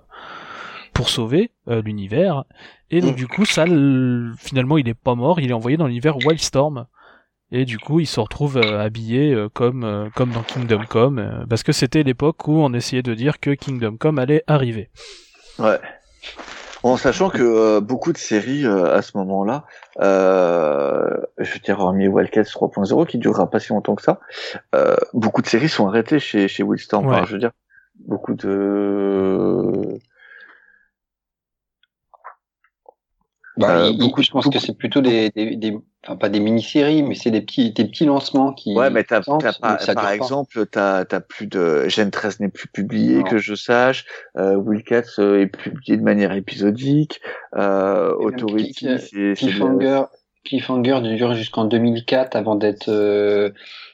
[0.93, 2.43] pour sauver euh, l'univers.
[2.91, 3.65] Et donc du coup, ça,
[4.37, 6.85] finalement, il est pas mort, il est envoyé dans l'univers Wildstorm.
[7.51, 11.45] Et du coup, il se retrouve euh, habillé euh, comme euh, comme dans Kingdom Come,
[11.49, 14.89] parce que c'était l'époque où on essayait de dire que Kingdom Come allait arriver.
[15.57, 15.79] Ouais.
[16.83, 19.65] En sachant que beaucoup de séries à ce moment-là,
[19.99, 24.21] je veux dire hormis Wildcats 3.0 qui durera pas si longtemps que ça,
[25.13, 27.05] beaucoup de séries sont arrêtées chez chez Wildstorm.
[27.07, 27.51] Enfin, je veux dire,
[28.07, 29.99] beaucoup de
[33.59, 37.03] Bah, euh, beaucoup, je pense que c'est plutôt des, des, des, enfin pas des mini-séries,
[37.03, 38.73] mais c'est des petits, des petits lancements qui.
[38.73, 43.37] Ouais, mais t'as, par exemple, t'as, t'as plus de, Gen 13 n'est plus publié que
[43.37, 44.05] je sache.
[44.37, 47.19] Euh, Wildcats euh, est publié de manière épisodique.
[47.55, 50.03] Euh, Authority, c'est, Cliffhanger,
[50.45, 53.51] Cliffhanger dure jusqu'en 2004 avant d'être, euh,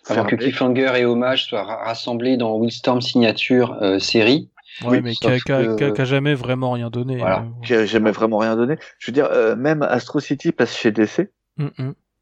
[0.08, 4.50] avant que Cliffhanger et Hommage soient rassemblés dans Wildstorm Signature euh, série.
[4.82, 7.18] Ouais, oui, mais qui a, jamais vraiment rien donné.
[7.18, 7.40] Voilà.
[7.40, 8.78] Euh, qui a jamais vraiment rien donné.
[9.00, 11.30] Je veux dire, euh, même Astro City passe chez DC.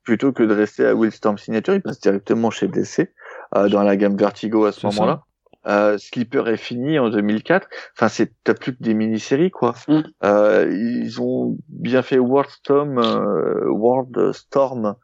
[0.04, 3.10] Plutôt que de rester à Willstorm Signature, il passe directement chez DC,
[3.56, 5.24] euh, dans la gamme Vertigo à ce moment-là.
[5.66, 7.68] Euh, Sleeper est fini en 2004.
[7.96, 9.76] Enfin, c'est t'as plus que des mini-séries quoi.
[9.88, 10.02] Mm.
[10.24, 14.96] Euh, ils ont bien fait Worldstorm, euh, World Storm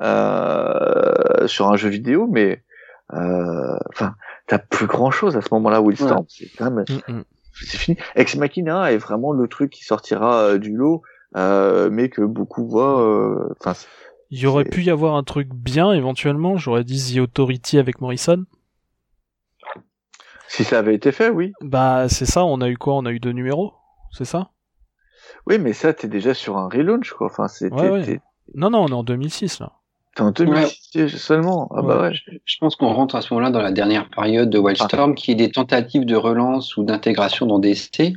[0.00, 2.64] euh, sur un jeu vidéo, mais
[3.10, 4.14] enfin,
[4.46, 6.24] t'as plus grand chose à ce moment-là, Willstorm.
[6.28, 7.24] C'est quand même, mm, mm.
[7.52, 7.98] c'est fini.
[8.16, 11.02] Ex Machina est vraiment le truc qui sortira euh, du lot,
[11.36, 13.02] euh, mais que beaucoup voient.
[13.02, 13.74] Euh, enfin,
[14.30, 16.56] il y aurait pu y avoir un truc bien éventuellement.
[16.56, 18.44] J'aurais dit The Authority avec Morrison.
[20.48, 21.52] Si ça avait été fait, oui.
[21.60, 22.44] Bah c'est ça.
[22.44, 22.94] On a eu quoi?
[22.94, 23.74] On a eu deux numéros,
[24.12, 24.50] c'est ça?
[25.46, 27.26] Oui, mais ça t'es déjà sur un relaunch quoi.
[27.26, 27.74] Enfin, c'était.
[27.74, 28.20] Ouais,
[28.54, 29.72] Non, non, on est en 2006 là.
[30.18, 31.68] En 2006 seulement.
[31.74, 32.12] Ah bah ouais.
[32.44, 35.36] Je, pense qu'on rentre à ce moment-là dans la dernière période de Wildstorm, qui est
[35.36, 38.12] des tentatives de relance ou d'intégration dans DC,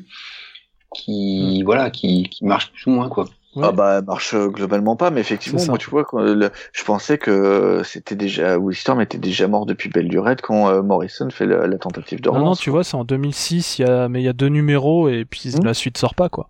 [0.96, 1.66] qui hmm.
[1.66, 3.26] voilà, qui, qui marchent plus ou moins quoi.
[3.62, 7.82] Ah bah marche euh, globalement pas, mais effectivement, moi tu vois, quand je pensais que
[7.84, 12.22] c'était déjà Wildstorm était déjà mort depuis Belle Lurette quand euh, Morrison fait la, tentative
[12.22, 12.44] de relance.
[12.44, 14.48] Non, non, tu vois, c'est en 2006, il y a, mais il y a deux
[14.48, 15.66] numéros et puis hmm.
[15.66, 16.48] la suite sort pas quoi.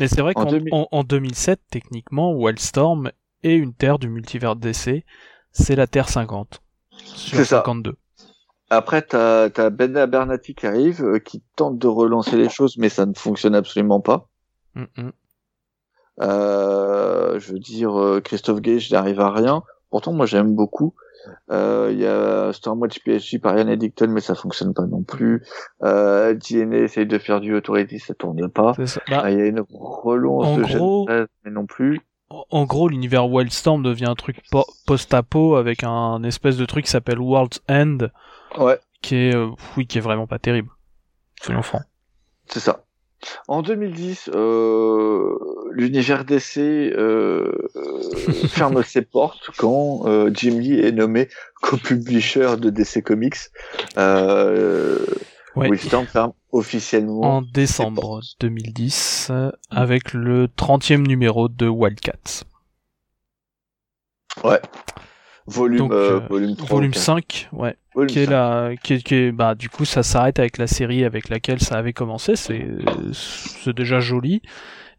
[0.00, 3.10] Mais c'est vrai qu'en en, 2007, techniquement, Wildstorm
[3.42, 5.04] et une Terre du multivers DC,
[5.52, 6.62] c'est la Terre 50
[6.92, 7.96] sur 52.
[8.70, 12.88] Après, t'as as Ben Abernathy qui arrive, euh, qui tente de relancer les choses, mais
[12.88, 14.28] ça ne fonctionne absolument pas.
[16.20, 19.64] Euh, je veux dire, euh, Christophe Gage n'arrive à rien.
[19.90, 20.94] Pourtant, moi, j'aime beaucoup.
[21.26, 25.42] Il euh, y a Stormwatch PSG par Ian Eddington, mais ça fonctionne pas non plus.
[25.82, 28.72] Euh, DNA essaye de faire du Authority, ça tourne pas.
[29.08, 31.08] Bah, il y a une relance de gros...
[31.44, 32.00] mais non plus
[32.30, 34.40] en gros, l'univers Wildstorm devient un truc
[34.86, 37.98] post-apo avec un espèce de truc qui s'appelle World's End.
[38.56, 38.78] Ouais.
[39.02, 40.70] Qui est, euh, oui, qui est vraiment pas terrible.
[41.42, 41.82] Soyons francs.
[42.46, 42.84] C'est ça.
[43.48, 45.36] En 2010, euh,
[45.72, 47.52] l'univers DC euh,
[48.48, 51.28] ferme ses portes quand euh, Jim Lee est nommé
[51.60, 53.50] co-publisher de DC Comics.
[55.56, 55.76] Euh, Ouais.
[55.76, 57.38] ferme officiellement.
[57.38, 59.32] En décembre 2010,
[59.70, 62.44] avec le 30e numéro de Wildcats.
[64.44, 64.60] Ouais.
[65.46, 67.76] Volume, euh, volume, 3, volume 5, ouais.
[68.06, 71.04] qui est la, qui est, qui est, bah, du coup, ça s'arrête avec la série
[71.04, 72.36] avec laquelle ça avait commencé.
[72.36, 72.68] C'est,
[73.12, 74.42] c'est déjà joli.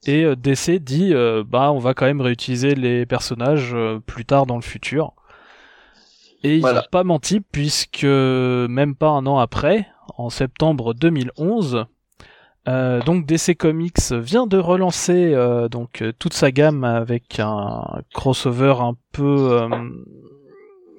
[0.06, 3.76] Et euh, DC dit, euh, bah, on va quand même réutiliser les personnages
[4.06, 5.14] plus tard dans le futur.
[6.44, 9.88] Et ils n'ont pas menti puisque même pas un an après,
[10.18, 11.86] en septembre 2011.
[12.68, 18.04] Euh, donc DC Comics vient de relancer euh, donc euh, toute sa gamme avec un
[18.14, 19.68] crossover un peu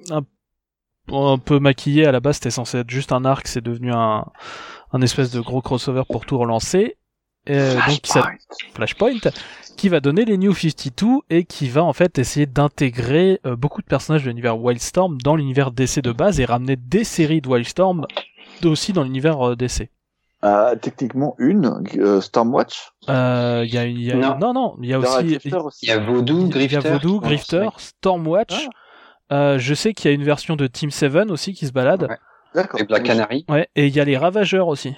[0.09, 4.25] un, peu maquillé à la base c'était censé être juste un arc c'est devenu un,
[4.91, 6.97] un espèce de gros crossover pour tout relancer
[7.45, 8.21] Flashpoint.
[8.21, 8.31] donc
[8.73, 9.31] Flashpoint
[9.77, 13.87] qui va donner les New 52 et qui va en fait essayer d'intégrer beaucoup de
[13.87, 18.05] personnages de l'univers Wildstorm dans l'univers DC de base et ramener des séries de Wildstorm
[18.69, 19.89] aussi dans l'univers euh, DC.
[20.43, 22.91] Euh, techniquement une euh, Stormwatch.
[23.07, 24.37] Euh, y a, y a, non.
[24.39, 24.53] non.
[24.53, 25.39] non, il y a aussi
[25.83, 28.67] il y a Voodoo, Grifter, il y a Voodoo, Grifter, Stormwatch.
[28.67, 28.69] Ah.
[29.31, 32.07] Euh, je sais qu'il y a une version de Team 7 aussi qui se balade.
[32.09, 32.17] Ouais.
[32.53, 32.79] D'accord.
[32.79, 33.45] Et Black Canary.
[33.47, 34.95] Ouais, et il y a les Ravageurs aussi.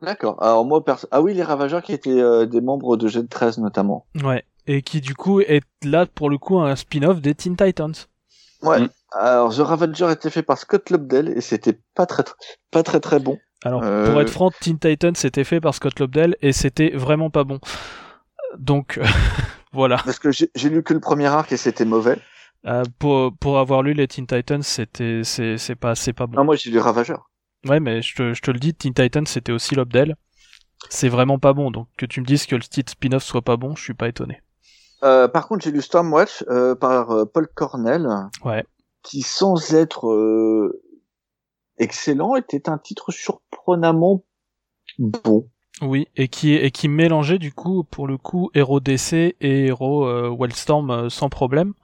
[0.00, 0.42] D'accord.
[0.42, 1.06] Alors moi perso...
[1.10, 4.06] ah oui, les Ravageurs qui étaient euh, des membres de Gen 13 notamment.
[4.22, 7.94] Ouais, et qui du coup est là pour le coup un spin-off des Teen Titans.
[8.62, 8.80] Ouais.
[8.80, 8.88] Mm.
[9.14, 12.24] Alors, The Ravager était fait par Scott Lobdell et c'était pas très,
[12.70, 13.38] pas très très bon.
[13.64, 17.44] Alors, pour être franc, Teen Titans c'était fait par Scott Lobdell et c'était vraiment pas
[17.44, 17.60] bon.
[18.58, 19.00] Donc,
[19.72, 19.96] voilà.
[20.04, 22.18] Parce que j'ai lu que le premier arc et c'était mauvais.
[22.66, 26.38] Euh, pour, pour avoir lu les Teen Titans, c'était c'est pas c'est pas bon.
[26.38, 27.30] Non, moi j'ai lu Ravageur.
[27.66, 30.16] Ouais, mais je te, je te le dis, Teen Titans c'était aussi Lobdell.
[30.90, 33.56] C'est vraiment pas bon, donc que tu me dises que le titre spin-off soit pas
[33.56, 34.42] bon, je suis pas étonné.
[35.02, 38.08] Euh, par contre, j'ai lu Stormwatch euh, par euh, Paul Cornell,
[38.44, 38.64] ouais.
[39.04, 40.82] Qui sans être euh,
[41.78, 44.24] excellent était un titre surprenamment
[44.98, 45.48] bon.
[45.82, 50.06] Oui, et qui et qui mélangeait du coup pour le coup héros DC et héros
[50.06, 51.74] euh, Wellstorm sans problème.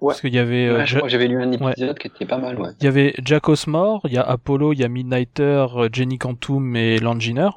[0.00, 0.08] Ouais.
[0.08, 0.70] Parce qu'il y avait.
[0.70, 2.60] Ouais, j'avais lu un épisode qui était pas mal.
[2.60, 2.70] Ouais.
[2.80, 6.76] Il y avait Jack Osmore, il y a Apollo, il y a Midnighter, Jenny Cantum
[6.76, 7.50] et Langiner.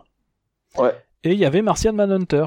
[0.78, 0.94] Ouais.
[1.24, 2.45] Et il y avait Martian Manhunter.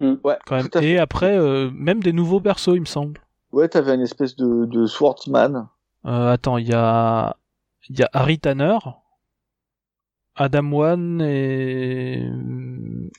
[0.00, 0.14] Mm.
[0.24, 0.38] Ouais.
[0.46, 0.68] Quand même.
[0.82, 3.20] Et après, euh, même des nouveaux persos, il me semble.
[3.52, 5.68] Ouais, t'avais une espèce de, de Swordsman.
[6.06, 7.36] Euh, attends, il y a,
[7.88, 8.78] il y a Harry Tanner,
[10.34, 12.28] Adam Wan et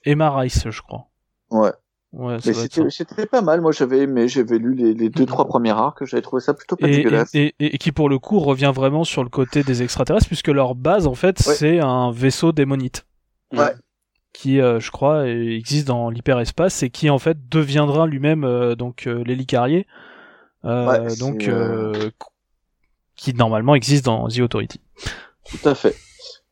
[0.05, 1.07] Emma Rice, je crois.
[1.49, 1.72] Ouais.
[2.39, 3.61] C'était pas mal.
[3.61, 6.76] Moi, j'avais aimé, j'avais lu les, les deux trois premiers arcs, j'avais trouvé ça plutôt
[6.77, 7.35] pas et, dégueulasse.
[7.35, 10.47] Et, et, et, qui pour le coup revient vraiment sur le côté des extraterrestres, puisque
[10.47, 11.53] leur base en fait Ouais.
[11.53, 13.05] c'est un vaisseau démonite.
[13.53, 13.73] Ouais.
[14.34, 19.07] qui euh, je crois existe dans l'hyperespace et qui en fait deviendra lui-même euh, donc
[19.07, 19.88] euh, l'hélicarié
[20.65, 21.49] euh, Ouais, donc
[23.18, 24.80] qui normalement existe dans The Authority.
[25.49, 25.95] Tout à fait.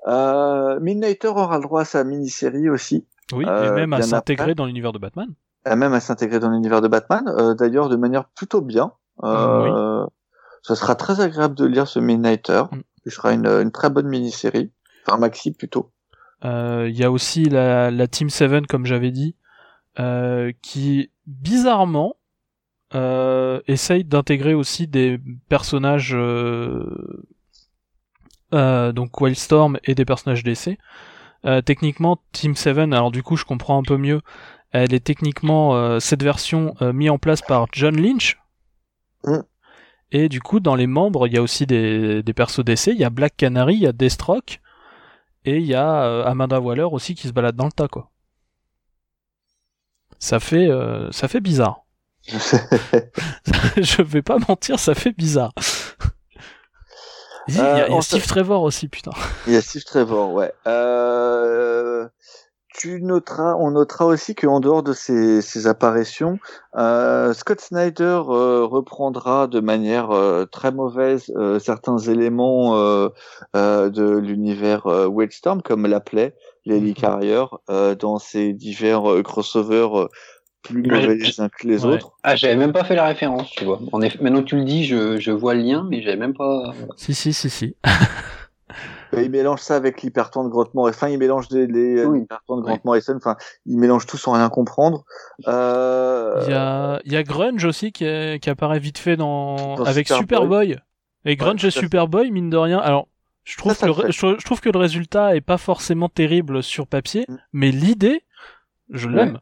[0.08, 4.54] Euh, Midnighter aura le droit à sa mini-série aussi, Oui, Euh, et même à s'intégrer
[4.56, 5.30] dans l'univers de Batman.
[5.68, 7.24] euh, même à s'intégrer dans l'univers de Batman.
[7.28, 8.92] euh, D'ailleurs, de manière plutôt bien.
[9.24, 10.06] Euh,
[10.64, 12.64] Ça sera très agréable de lire ce Midnighter.
[12.72, 12.82] Mm.
[13.06, 14.72] Ce sera une, une très bonne mini-série,
[15.08, 15.92] enfin maxi plutôt.
[16.44, 19.36] Euh, Il y a aussi la, la Team 7 comme j'avais dit,
[20.00, 22.16] euh, qui bizarrement
[22.96, 25.20] euh, essaye d'intégrer aussi des
[25.50, 27.28] personnages euh,
[28.54, 30.78] euh, donc Wildstorm et des personnages DC.
[31.46, 34.22] Euh, techniquement, Team 7, alors du coup je comprends un peu mieux,
[34.72, 38.40] elle est techniquement euh, cette version euh, mise en place par John Lynch.
[39.24, 39.40] Mm.
[40.12, 42.88] Et du coup, dans les membres, il y a aussi des, des persos DC.
[42.88, 44.62] Il y a Black Canary, il y a Deathstroke,
[45.44, 48.12] et il y a Amanda Waller aussi qui se balade dans le tas, quoi.
[50.20, 51.85] Ça fait, euh, ça fait bizarre.
[53.78, 55.54] Je vais pas mentir, ça fait bizarre.
[57.48, 59.12] Il y a, il y a Euh, Steve Trevor aussi, putain.
[59.46, 60.52] Il y a Steve Trevor, ouais.
[60.68, 62.08] Euh,
[62.78, 66.40] tu noteras, on notera aussi qu'en dehors de ces, ces apparitions,
[66.76, 70.10] euh, Scott Snyder euh, reprendra de manière
[70.52, 71.32] très mauvaise
[71.64, 72.76] certains éléments
[73.54, 76.36] de l'univers euh, Wildstorm, comme l'appelait
[76.66, 76.94] Lily Mhm.
[76.96, 77.46] Carrier,
[78.00, 80.10] dans ses divers crossovers
[80.66, 81.94] plus Ouais, mauvais je- les uns que les Ouais.
[81.96, 82.12] autres.
[82.24, 83.80] Ah, j'avais même pas fait la référence, tu vois.
[83.92, 86.34] En effet, maintenant que tu le dis, je, je vois le lien, mais j'avais même
[86.34, 86.74] pas.
[86.98, 87.76] Si, si, si, si.
[89.14, 90.98] Euh, Il mélange ça avec l'hyperton de Grant Morrison.
[90.98, 92.20] Enfin, il mélange les, les Oui.
[92.22, 92.82] l'hyperton de Grant Ouais.
[92.84, 93.14] Morrison.
[93.16, 95.06] Enfin, il mélange tout sans rien comprendre.
[95.48, 96.42] Euh...
[96.46, 99.76] Il y a, il y a Grunge aussi qui, est- qui apparaît vite fait dans,
[99.76, 100.70] Dans avec Superboy.
[100.72, 100.76] Superboy.
[101.26, 101.72] Et Grunge et.
[101.72, 102.80] Superboy, mine de rien.
[102.80, 103.08] Alors,
[103.46, 106.10] je trouve, Ça, ça que le je, je trouve que le résultat est pas forcément
[106.10, 107.36] terrible sur papier, Mm.
[107.54, 108.24] mais l'idée,
[108.90, 109.40] je l'aime.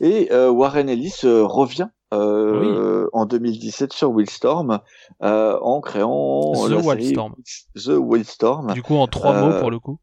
[0.00, 4.78] Et euh, Warren Ellis euh, revient euh, en 2017 sur Wildstorm
[5.22, 7.34] euh, en créant The la série Wildstorm.
[7.76, 9.98] The Wildstorm, Du coup, en trois Euh, mots pour le coup.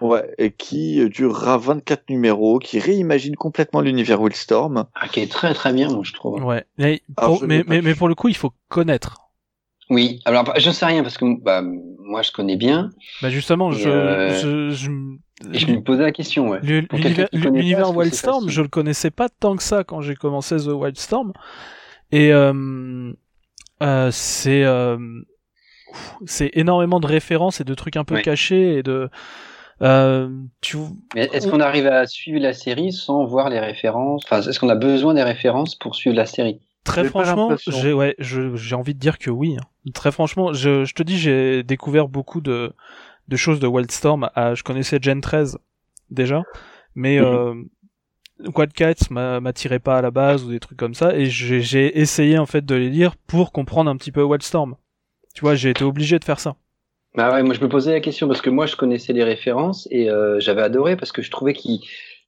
[0.00, 4.86] ouais, et qui durera 24 numéros, qui réimagine complètement l'univers Wildstorm.
[4.94, 6.42] Ah, qui est très très bien, moi, je trouve.
[6.44, 6.64] Ouais.
[6.78, 9.16] Mais, Alors, pour, mais, mais, pour le coup, il faut connaître.
[9.90, 11.60] Oui, alors bah, je sais rien parce que bah,
[11.98, 12.88] moi je connais bien
[13.20, 16.48] Bah justement, je, euh, je, je, et je me posais la question.
[16.50, 16.60] Ouais.
[17.32, 21.32] L'univers Wildstorm, je le connaissais pas tant que ça quand j'ai commencé The Wildstorm.
[22.10, 23.12] Et euh,
[23.82, 24.98] euh, c'est euh,
[26.26, 28.22] c'est énormément de références et de trucs un peu Ouais.
[28.22, 29.08] cachés et de
[29.82, 30.28] euh,
[30.60, 30.76] tu
[31.14, 34.22] Mais est-ce qu'on arrive à suivre la série sans voir les références?
[34.24, 36.60] Enfin, est-ce qu'on a besoin des références pour suivre la série?
[36.84, 39.56] Très franchement, j'ai ouais, j'ai envie de dire que oui.
[39.58, 39.64] hein.
[39.94, 42.72] Très franchement, je, je te dis, j'ai découvert beaucoup de
[43.28, 44.30] de choses de Wildstorm.
[44.34, 45.58] Ah, je connaissais Gen 13
[46.10, 46.42] déjà,
[46.94, 47.26] mais Mhm.
[47.26, 47.54] euh,
[48.54, 52.38] Quadcats m'a m'attirait pas à la base ou des trucs comme ça, et j'ai essayé
[52.38, 54.74] en fait de les lire pour comprendre un petit peu Wildstorm.
[55.34, 56.56] Tu vois, j'ai été obligé de faire ça.
[57.14, 59.86] Bah ouais, moi je me posais la question parce que moi je connaissais les références
[59.90, 61.80] et euh, j'avais adoré parce que je trouvais qu'il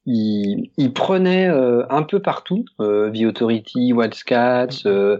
[0.07, 5.16] il, il prenait euh, un peu partout, euh, The Authority, Wildcats, euh,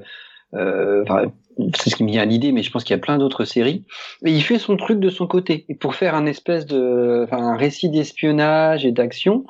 [0.55, 1.32] euh, enfin,
[1.76, 3.44] c'est ce qui me vient à l'idée, mais je pense qu'il y a plein d'autres
[3.44, 3.85] séries.
[4.24, 7.39] Et il fait son truc de son côté et pour faire un espèce de, enfin,
[7.39, 9.44] un récit d'espionnage et d'action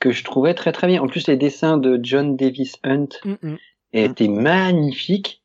[0.00, 1.02] que je trouvais très très bien.
[1.02, 3.08] En plus les dessins de John Davis Hunt
[3.92, 5.42] étaient magnifiques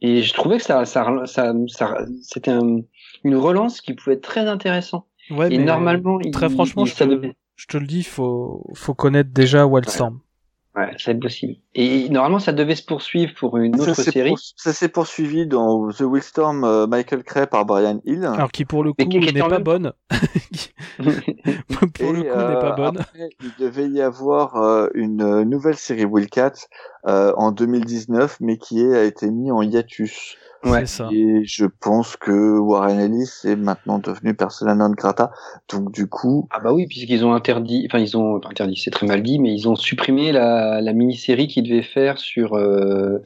[0.00, 2.80] et je trouvais que ça, ça, ça, ça c'était un-
[3.24, 5.06] une relance qui pouvait être très intéressant.
[5.30, 7.86] Ouais, et mais normalement, très il- franchement, il- je ça te, devait- je te le
[7.86, 10.14] dis, faut, faut connaître déjà Wildstorm.
[10.14, 10.20] Ouais,
[10.98, 11.54] c'est possible.
[11.74, 14.30] Et normalement, ça devait se poursuivre pour une autre Ça série.
[14.30, 18.24] pour- ça s'est poursuivi dans The Willstorm euh, Michael Cray par Brian Hill.
[18.24, 19.92] Alors qui pour le coup n'est pas même bonne.
[20.98, 22.98] pour le coup n'est pas bonne.
[22.98, 26.52] après, il devait y avoir euh, une euh, nouvelle série Wildcat
[27.06, 30.36] euh, en 2019, mais qui est- a été mis en hiatus.
[30.64, 30.86] Ouais.
[30.86, 31.08] Ça.
[31.12, 35.32] Et je pense que Warren Ellis est maintenant devenu persona non grata.
[35.72, 38.90] Donc du coup, Ah bah oui, puisqu'ils ont interdit, enfin ils ont pas interdit, c'est
[38.90, 43.18] très mal dit, mais ils ont supprimé la, la mini-série qu'ils devaient faire sur euh,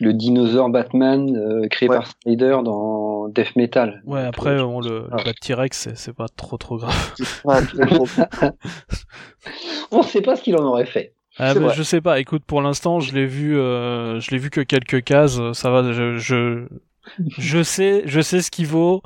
[0.00, 1.96] le dinosaure Batman euh, créé Ouais.
[1.96, 4.02] par Snyder dans Death Metal.
[4.04, 5.16] Ouais, après, euh, on le, Ah.
[5.24, 7.14] le T-Rex, c'est- pas trop trop grave.
[7.44, 8.06] ouais, trop-
[9.90, 11.14] on sait pas ce qu'il en aurait fait.
[11.38, 12.20] Ah, bah, je sais pas.
[12.20, 15.38] Écoute, pour l'instant, je l'ai vu, euh, je l'ai vu que quelques cases.
[15.52, 15.92] Ça va.
[15.92, 16.66] Je, je,
[17.38, 19.02] je sais, je sais ce qu'il vaut.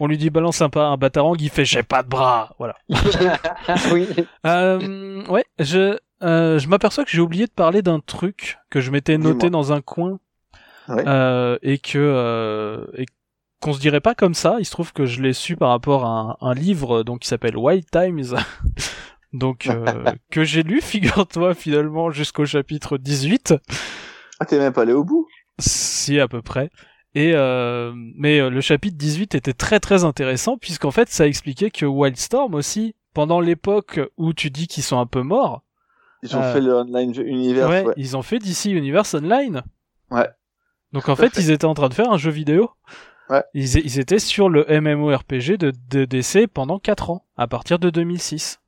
[0.00, 2.54] On lui dit balance un pas un batarang, il fait j'ai pas de bras.
[2.58, 2.74] Voilà.
[3.92, 4.08] oui.
[4.44, 8.90] Euh, ouais, je, euh, je m'aperçois que j'ai oublié de parler d'un truc que je
[8.90, 10.18] m'étais noté dans un coin
[10.88, 11.02] Ouais.
[11.06, 13.06] euh, et que euh, et
[13.62, 14.56] qu'on se dirait pas comme ça.
[14.58, 17.28] Il se trouve que je l'ai su par rapport à un, un livre donc qui
[17.28, 18.34] s'appelle Wild Times.
[19.34, 19.84] Donc euh,
[20.30, 23.54] que j'ai lu, figure-toi finalement jusqu'au chapitre 18,
[24.40, 25.26] Ah, t'es même pas allé au bout
[25.60, 26.70] si à peu près.
[27.14, 31.70] Et euh, mais euh, le chapitre 18 était très très intéressant puisqu'en fait ça expliquait
[31.70, 35.62] que Wildstorm aussi pendant l'époque où tu dis qu'ils sont un peu morts,
[36.24, 37.68] Ils ont Euh, fait le online univers.
[37.68, 37.94] ouais, ouais.
[37.96, 39.62] ils ont fait DC Universe Online.
[40.10, 40.28] Ouais.
[40.92, 41.40] Donc en fait, fait.
[41.42, 42.70] ils étaient en train de faire un jeu vidéo.
[43.30, 43.42] Ouais.
[43.54, 47.90] Ils, ils étaient sur le MMORPG de, de DC pendant 4 ans, à partir de
[47.90, 48.58] 2006.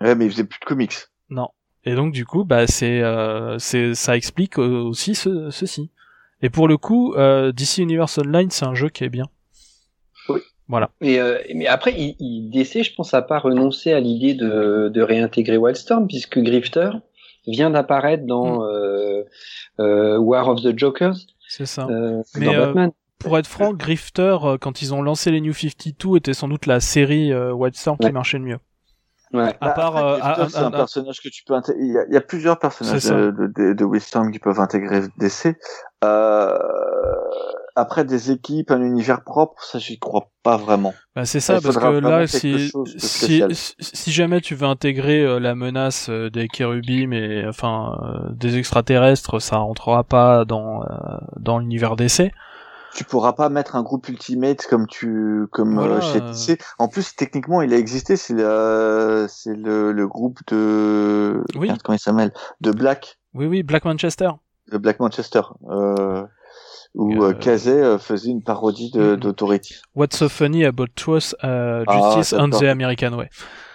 [0.00, 0.94] Ouais, mais ils faisaient plus de comics.
[1.30, 1.48] Non.
[1.84, 5.90] Et donc du coup, bah c'est, euh, c'est, ça explique euh, aussi ce, ceci.
[6.42, 9.26] Et pour le coup, euh, DC Universe Online, c'est un jeu qui est bien.
[10.28, 10.40] Oui.
[10.68, 10.90] Voilà.
[11.00, 14.90] Et, euh, mais après, il, il, DC, je pense, a pas renoncé à l'idée de,
[14.92, 16.90] de réintégrer Wildstorm, puisque Grifter
[17.46, 19.22] vient d'apparaître dans euh,
[19.78, 21.14] euh, War of the Jokers,
[21.48, 21.86] C'est ça.
[21.88, 22.90] euh, Mais, dans euh, Batman.
[23.20, 26.80] Pour être franc, Grifter, quand ils ont lancé les New 52, était sans doute la
[26.80, 28.58] série euh, Wildstorm qui marchait le mieux.
[29.32, 29.56] Ouais.
[29.60, 31.80] À Bah, part, après, euh, à- c'est un personnage que tu peux intégrer.
[31.82, 34.60] Il y a, il y a plusieurs personnages de, de, de, de Wisdom qui peuvent
[34.60, 35.56] intégrer DC.
[36.04, 36.56] Euh,
[37.74, 40.94] après, des équipes, un univers propre, ça, j'y crois pas vraiment.
[41.14, 45.38] Bah, c'est ça, parce que là, si, si, si, si jamais tu veux intégrer euh,
[45.38, 50.86] la menace euh, des kérubim et enfin euh, des extraterrestres, ça rentrera pas dans euh,
[51.38, 52.32] dans l'univers d'essai.
[52.96, 56.30] Tu pourras pas mettre un groupe Ultimate comme tu, comme Voilà, euh, chez euh.
[56.32, 56.58] DC.
[56.78, 58.16] En plus, techniquement, il a existé.
[58.16, 61.66] C'est le, c'est le, le groupe de, Oui.
[61.68, 62.32] Merde, comment il s'appelle,
[62.62, 64.30] de Black, Oui, oui, Black Manchester.
[64.72, 66.24] de Black Manchester, euh,
[66.94, 69.16] où Euh, euh, euh, faisait une parodie de, Mhm.
[69.16, 69.74] d'Authority.
[69.94, 72.60] What's so funny about truth, uh, Ah, justice and d'accord.
[72.62, 73.28] the American way.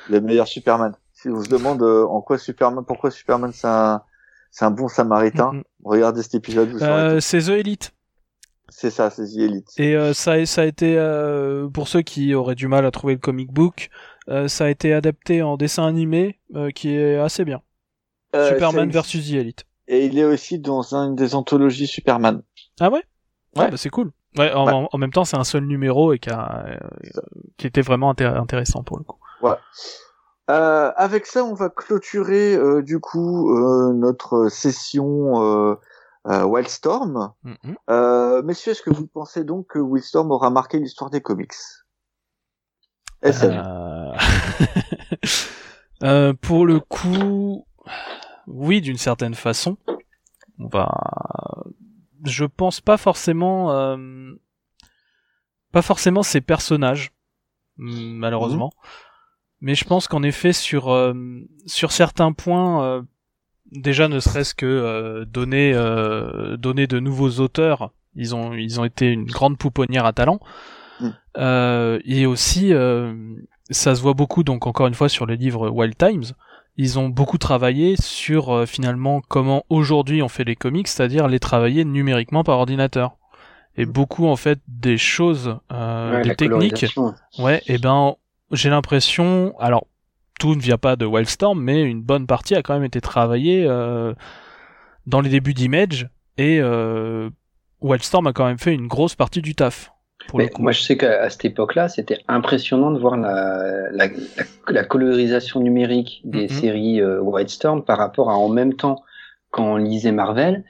[0.09, 0.93] le meilleur Superman.
[1.13, 4.01] Si on se demande euh, en quoi Superman, pourquoi Superman c'est un,
[4.49, 5.63] c'est un bon Samaritain, Mhm.
[5.85, 6.75] regardez cet épisode.
[6.81, 7.93] Euh, c'est The Elite.
[8.73, 9.67] C'est ça, c'est The Elite.
[9.77, 12.91] Et euh, ça, a- ça a été euh, pour ceux qui auraient du mal à
[12.91, 13.89] trouver le comic book,
[14.29, 16.39] euh, ça a été adapté en dessin animé
[16.73, 17.61] qui est assez bien.
[18.33, 19.65] Superman versus The Elite.
[19.87, 22.43] Et il est aussi dans une des anthologies Superman.
[22.79, 23.03] Ah ouais?
[23.57, 23.65] Ouais.
[23.65, 24.11] Ah bah c'est cool.
[24.37, 24.71] Ouais, en, Ouais.
[24.73, 26.79] en- en même temps, c'est un seul numéro et qui, a,
[27.57, 29.17] qui était vraiment intér- intéressant pour le coup.
[30.49, 33.53] Euh, avec ça, on va clôturer du coup
[33.93, 35.77] notre session
[36.25, 37.33] Wildstorm.
[37.43, 37.75] Mhm.
[37.89, 41.53] Euh, messieurs, est-ce que vous pensez donc que Wildstorm aura marqué l'histoire des comics?
[43.21, 43.51] SM.
[43.51, 44.13] Euh...
[46.03, 47.65] euh, pour le coup,
[48.47, 49.77] oui, d'une certaine façon.
[50.59, 50.89] On va.
[52.25, 54.33] Je pense pas forcément, euh,
[55.71, 57.11] pas forcément ces personnages,
[57.77, 58.71] mm, malheureusement.
[59.61, 61.13] Mais je pense qu'en effet, sur euh,
[61.65, 63.01] sur certains points, euh,
[63.71, 68.85] déjà ne serait-ce que euh, donner euh, donner de nouveaux auteurs, ils ont ils ont
[68.85, 70.39] été une grande pouponnière à talent.
[70.99, 71.09] Mm.
[71.37, 73.13] Euh, et aussi, euh,
[73.69, 76.23] ça se voit beaucoup, donc encore une fois sur les livres Wild Times,
[76.77, 81.39] ils ont beaucoup travaillé sur euh, finalement comment aujourd'hui on fait les comics, c'est-à-dire les
[81.39, 83.17] travailler numériquement par ordinateur.
[83.77, 86.85] Et beaucoup en fait des choses, euh, Ouais, des techniques,
[87.39, 88.15] ouais, et ben
[88.51, 89.87] j'ai l'impression, alors
[90.41, 93.63] tout ne vient pas de Wildstorm, mais une bonne partie a quand même été travaillée
[93.67, 94.15] euh,
[95.05, 96.09] dans les débuts d'Image
[96.39, 97.29] et euh,
[97.81, 99.91] Wildstorm a quand même fait une grosse partie du taf.
[100.27, 104.43] Pour Mais moi, je sais qu'à cette époque-là, c'était impressionnant de voir la, la, la,
[104.67, 106.49] la colorisation numérique des Mhm.
[106.49, 109.03] séries euh, Wildstorm par rapport à en même temps
[109.51, 110.63] quand on lisait Marvel.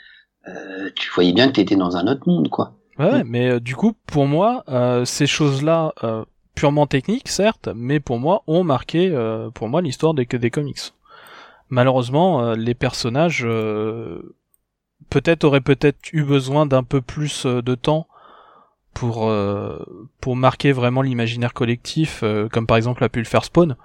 [0.49, 2.73] Euh, tu voyais bien que tu étais dans un autre monde, quoi.
[2.99, 4.65] Ouais, ouais, mais euh, du coup, pour moi,
[5.05, 5.93] ces choses-là,
[6.55, 10.93] purement techniques, certes, mais pour moi ont marqué, euh, pour moi, l'histoire des, des comics.
[11.69, 14.35] Malheureusement, euh, les personnages euh,
[15.09, 18.07] peut-être auraient peut-être eu besoin d'un peu plus de temps
[18.93, 19.33] pour
[20.19, 23.77] pour marquer vraiment l'imaginaire collectif, comme par exemple a pu le faire Spawn.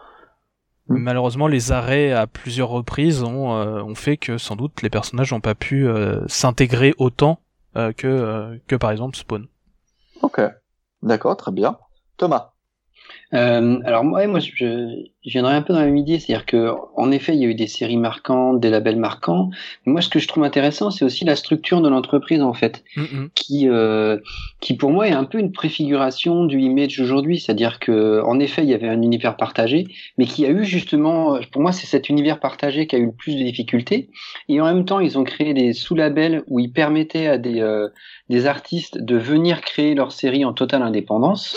[0.88, 0.96] Mm.
[0.98, 5.40] Malheureusement, les arrêts à plusieurs reprises ont, ont fait que sans doute les personnages n'ont
[5.40, 5.86] pas pu
[6.26, 7.38] s'intégrer autant
[7.74, 9.46] que que par exemple Spawn.
[10.22, 10.40] Ok,
[11.02, 11.78] d'accord, très bien.
[12.16, 12.55] Thomas.
[13.34, 16.70] Euh, alors moi, moi je, je, viendrai un peu dans la même idée, c'est-à-dire que
[16.96, 19.50] en effet, il y a eu des séries marquantes, des labels marquants.
[19.84, 22.84] Mais moi, ce que je trouve intéressant, c'est aussi la structure de l'entreprise en fait,
[23.34, 24.18] qui, euh,
[24.60, 28.62] qui pour moi est un peu une préfiguration du image aujourd'hui, c'est-à-dire que en effet,
[28.62, 29.88] il y avait un univers partagé,
[30.18, 33.12] mais qui a eu justement, pour moi, c'est cet univers partagé qui a eu le
[33.12, 34.08] plus de difficultés.
[34.48, 37.88] Et en même temps, ils ont créé des sous-labels où ils permettaient à des euh,
[38.28, 41.56] des artistes de venir créer leur série en totale indépendance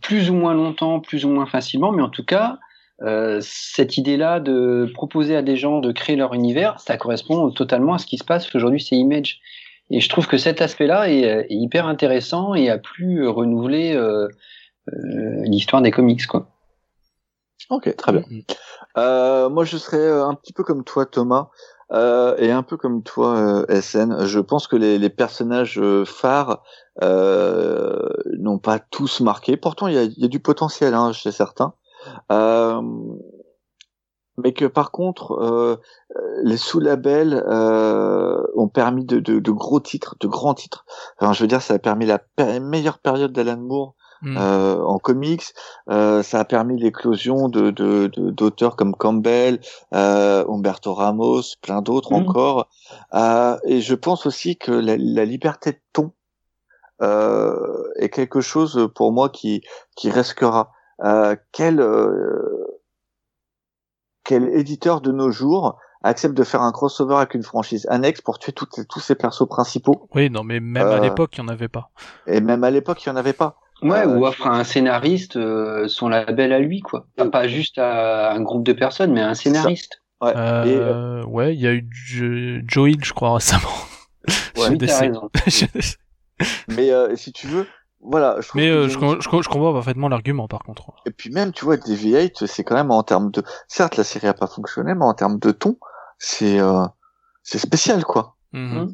[0.00, 2.58] plus ou moins longtemps, plus ou moins facilement, mais en tout cas,
[3.02, 7.94] euh, cette idée-là de proposer à des gens de créer leur univers, ça correspond totalement
[7.94, 9.40] à ce qui se passe aujourd'hui, c'est Image.
[9.90, 14.28] Et je trouve que cet aspect-là est, hyper intéressant et a plus renouvelé euh,
[14.88, 16.48] euh, l'histoire des comics, quoi.
[17.70, 18.22] Ok, très bien.
[18.96, 21.48] Moi, je serais un petit peu comme toi, Thomas.
[21.92, 23.36] Euh, et un peu comme toi,
[23.68, 26.62] euh, SN, je pense que les, les personnages euh, phares
[27.02, 28.08] euh,
[28.38, 29.56] n'ont pas tous marqué.
[29.56, 31.74] Pourtant, il y a, y a, du potentiel hein, chez certains.
[32.30, 32.80] Euh,
[34.36, 35.78] mais que par contre,
[36.44, 37.44] les sous-labels
[38.54, 40.86] ont permis de, de, de, gros titres, de grands titres.
[41.18, 42.20] Enfin, je veux dire, ça a permis la
[42.60, 44.36] meilleure période d'Alan Moore Mm.
[44.36, 45.54] Euh, en comics.
[45.88, 47.70] Euh, ça a permis l'éclosion de,
[48.30, 49.60] d'auteurs comme Campbell,
[49.94, 52.16] euh, Humberto Ramos, plein d'autres mm.
[52.16, 52.68] encore.
[53.64, 56.12] et je pense aussi que la, liberté de ton
[57.98, 59.62] est quelque chose pour moi qui,
[59.96, 60.72] qui restera.
[61.52, 61.86] quel,
[64.24, 68.38] quel éditeur de nos jours accepte de faire un crossover avec une franchise annexe pour
[68.38, 70.08] tuer tous ces persos principaux?
[70.14, 71.90] Oui, non, mais même à l'époque, il n'y en avait pas.
[72.26, 73.59] Et même à l'époque, il n'y en avait pas.
[73.82, 77.06] Ouais, ou offre à un scénariste euh, son label à lui, quoi.
[77.32, 80.02] pas juste à un groupe de personnes, mais à un scénariste.
[80.20, 81.88] Ouais, euh, ouais, il y a eu
[82.66, 83.68] Joe Hill, je crois, récemment.
[84.56, 85.30] Ouais, raison.
[86.68, 87.66] mais euh, si tu veux,
[88.00, 88.36] voilà.
[88.40, 90.92] Je mais je, je, je, comprends parfaitement l'argument, par contre.
[91.06, 93.42] Et puis même, tu vois, DV8, c'est quand même en termes de.
[93.66, 95.78] Certes, la série a pas fonctionné, mais en termes de ton,
[96.18, 96.58] c'est
[97.42, 98.36] c'est spécial, quoi.
[98.52, 98.88] Mm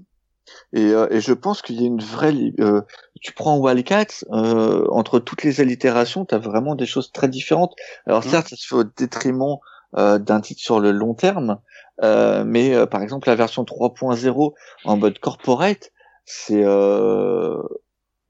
[0.72, 2.34] et, euh, et, je pense qu'il y a une vraie.
[2.60, 2.82] Euh,
[3.20, 7.74] tu prends Wildcats, euh, entre toutes les allitérations, tu as vraiment des choses très différentes.
[8.06, 8.28] Alors mmh.
[8.28, 9.58] certes, ça se fait au détriment
[9.96, 11.58] euh, d'un titre sur le long terme,
[12.02, 14.52] euh, mais euh, par exemple la version 3.0
[14.84, 15.92] en mode corporate,
[16.26, 17.62] c'est, je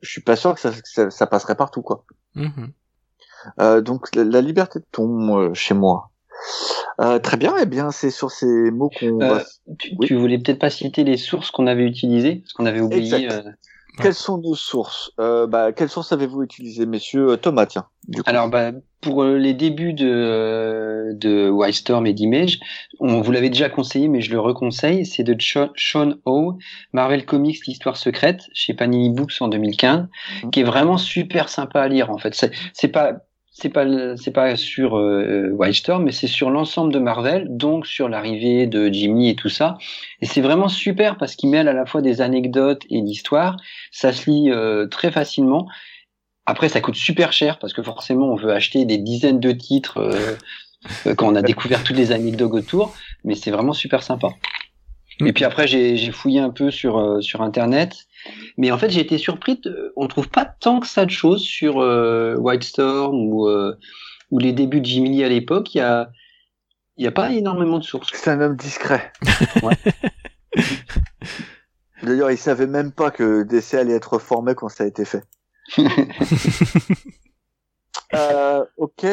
[0.03, 2.05] suis pas sûr que ça, ça, ça passerait partout quoi.
[2.35, 3.81] Mmh.
[3.81, 6.11] donc la, la, liberté de ton chez moi,
[7.01, 9.21] euh, très bien, et eh bien c'est sur ces mots qu'on.
[9.21, 9.41] Euh,
[9.79, 13.31] tu, voulais peut-être pas citer les sources qu'on avait utilisées, parce qu'on avait oublié.
[13.31, 13.43] Euh,
[13.99, 15.11] quelles sont nos sources?
[15.17, 17.87] Bah, Quelles sources avez-vous utilisées, messieurs Thomas, tiens.
[18.27, 22.61] Alors, bah, pour les débuts de, de Wildstorm et d'Image,
[23.01, 26.59] on vous l'avait déjà conseillé, mais je le reconseille, c'est de Sean O,
[26.93, 30.03] Marvel Comics, l'histoire secrète, chez Panini Books en 2015,
[30.45, 30.51] mmh.
[30.51, 32.35] qui est vraiment super sympa à lire, en fait.
[32.75, 33.15] C'est pas
[33.59, 33.87] c'est pas
[34.19, 38.93] c'est pas sur euh, Wildstorm, mais c'est sur l'ensemble de Marvel, donc sur l'arrivée de
[38.93, 39.79] Jimmy et tout ça.
[40.21, 43.57] Et c'est vraiment super parce qu'il mêle à la fois des anecdotes et l'histoire.
[43.91, 45.67] Ça se lit euh, très facilement.
[46.45, 50.01] Après, ça coûte super cher parce que forcément, on veut acheter des dizaines de titres
[50.01, 52.95] euh, quand on a découvert toutes les anecdotes autour.
[53.25, 54.29] Mais c'est vraiment super sympa.
[55.25, 58.07] Et puis après, j'ai fouillé un peu sur euh, sur internet
[58.57, 59.61] mais en fait, j'ai été surpris.
[59.61, 63.77] De, on trouve pas tant que ça de choses sur euh, Whitestorm ou, euh,
[64.31, 65.75] ou les débuts de Jimmy Lee à l'époque.
[65.75, 66.11] Il y a,
[66.97, 68.09] y a pas énormément de sources.
[68.13, 69.13] C'est un homme discret.
[72.03, 75.25] D'ailleurs, il savait même pas que DC allait être formé quand ça a été fait.
[78.15, 79.05] euh, ok,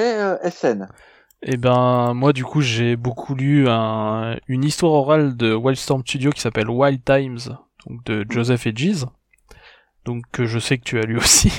[0.52, 0.88] SN.
[1.46, 6.32] Eh ben, moi, du coup, j'ai beaucoup lu un, une histoire orale de Wildstorm Studio
[6.32, 9.06] qui s'appelle Wild Times, donc de Joseph Edges.
[10.06, 11.52] Donc que je sais que tu as lu aussi.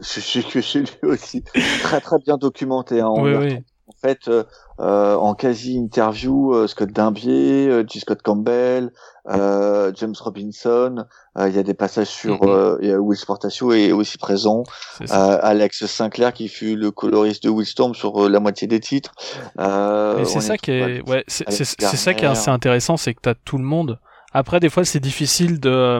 [0.00, 1.42] je sais que j'ai lu aussi.
[1.82, 3.00] Très très bien documenté.
[3.00, 3.58] Hein, oui, oui.
[3.90, 4.44] En fait, euh,
[4.78, 7.98] euh, en quasi interview, euh, Scott Dimbier, euh, J.
[8.00, 8.92] Scott Campbell,
[9.28, 11.04] euh, James Robinson.
[11.38, 14.62] Il y a des passages sur mm Will Sportatio est aussi présent.
[15.10, 19.12] Alex Sinclair qui fut le coloriste de Willstorm sur la moitié des titres.
[19.58, 23.34] Et c'est ça qui est, ouais, c'est ça qui est assez intéressant, c'est que t'as
[23.34, 23.98] tout le monde
[24.32, 25.98] après, des fois, c'est difficile de.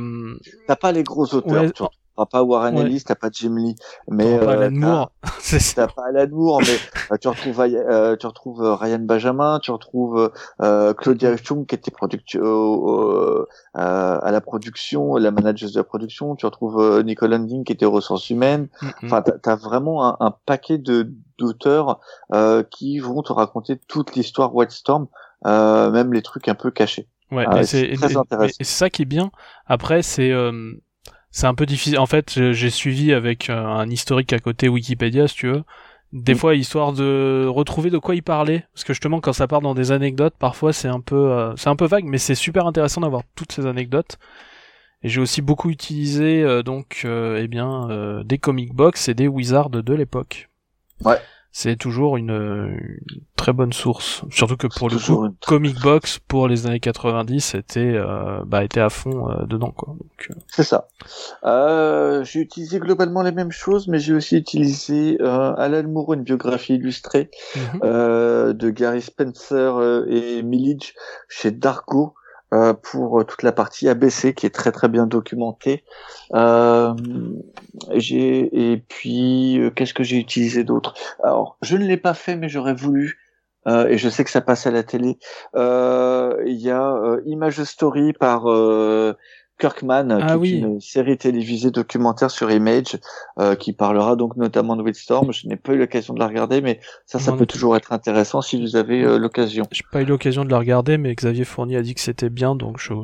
[0.69, 1.91] T'as pas les gros auteurs.
[2.21, 3.75] T'auras pas Warren Ellis, t'as pas Jim Lee,
[4.09, 5.13] mais pas Alan Moore,
[5.75, 7.67] t'as pas Alan Moore, mais tu retrouves
[8.19, 11.93] tu retrouves Ryan Benjamin, tu retrouves Claudia Chung qui était
[13.75, 17.91] à la production, la manager de la production, tu retrouves Nicole Landing qui était aux
[17.93, 18.69] ressources humaines.
[19.03, 22.01] Enfin, t'as as vraiment un, un paquet de d'auteurs
[22.71, 25.07] qui vont te raconter toute l'histoire White Storm,
[25.45, 27.09] même les trucs un peu cachés.
[27.31, 29.31] Ouais, ah, c'est c'est ça qui est bien.
[29.67, 30.73] Après, c'est euh,
[31.31, 31.99] c'est un peu difficile.
[31.99, 35.63] En fait, j'ai suivi avec euh, un historique à côté Wikipédia, si tu veux.
[36.13, 36.39] Des mm.
[36.39, 39.75] fois, histoire de retrouver de quoi il parlait, parce que justement, quand ça part dans
[39.75, 43.01] des anecdotes, parfois c'est un peu euh, c'est un peu vague, mais c'est super intéressant
[43.01, 44.19] d'avoir toutes ces anecdotes.
[45.03, 47.89] Et j'ai aussi beaucoup utilisé donc eh bien
[48.23, 50.51] des comic box et des wizards de l'époque.
[51.03, 51.17] Ouais
[51.53, 53.01] c'est toujours une,
[53.41, 54.23] très bonne source.
[54.31, 58.81] Surtout que pour le coup, Comic Box pour les années 90 c'était euh, bah, était
[58.81, 59.95] à fond euh, dedans quoi.
[59.99, 60.35] Euh.
[60.49, 60.89] C'est ça.
[61.45, 66.75] Euh, j'ai utilisé globalement les mêmes choses, mais j'ai aussi utilisé Alan Moore, une biographie
[66.75, 68.53] illustrée mhm.
[68.53, 70.95] de Gary Spencer et Millage
[71.29, 72.15] chez Dargo.
[72.53, 75.85] Euh, pour toute la partie ABC qui est très très bien documentée.
[76.35, 76.93] Euh,
[77.95, 80.95] j'ai et puis euh, qu'est-ce que j'ai utilisé d'autre?
[81.23, 83.21] Alors je ne l'ai pas fait mais j'aurais voulu.
[83.69, 85.17] Euh, et je sais que ça passe à la télé.
[85.55, 88.47] Il y a Image Story par
[89.61, 92.99] Kirkman, ah qui est une série télévisée documentaire sur Image,
[93.39, 95.33] euh, qui parlera donc notamment de Wildstorm.
[95.33, 98.43] Je n'ai pas eu l'occasion de la regarder, mais ça, ça peut toujours être intéressant
[98.43, 99.65] si vous avez euh, l'occasion.
[99.71, 102.55] J'ai pas eu l'occasion de la regarder, mais Xavier Fournier a dit que c'était bien,
[102.55, 102.95] donc je,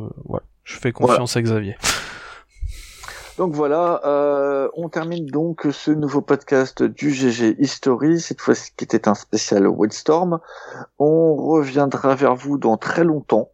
[0.65, 1.77] je fais confiance à Xavier.
[3.39, 8.85] Donc voilà, euh, on termine donc ce nouveau podcast du GG History, cette fois-ci qui
[8.85, 10.41] était un spécial Wildstorm.
[10.99, 13.51] On reviendra vers vous dans très longtemps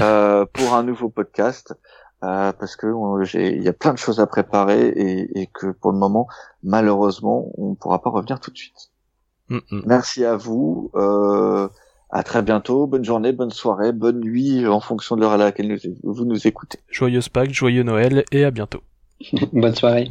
[0.00, 1.74] euh, pour un nouveau podcast.
[2.22, 2.86] Euh, parce que
[3.34, 6.28] il y a plein de choses à préparer et, et, que pour le moment,
[6.62, 8.90] malheureusement, on ne pourra pas revenir tout de suite.
[9.48, 9.82] Mm, mm.
[9.86, 10.92] Merci à vous.
[10.94, 11.68] Euh,
[12.10, 12.86] à très bientôt.
[12.86, 16.78] Bonne journée, bonne soirée, bonne nuit en fonction de l'heure à laquelle vous nous écoutez.
[16.88, 18.82] Joyeuse Pâques, joyeux Noël et à bientôt.
[19.52, 20.10] bonne soirée.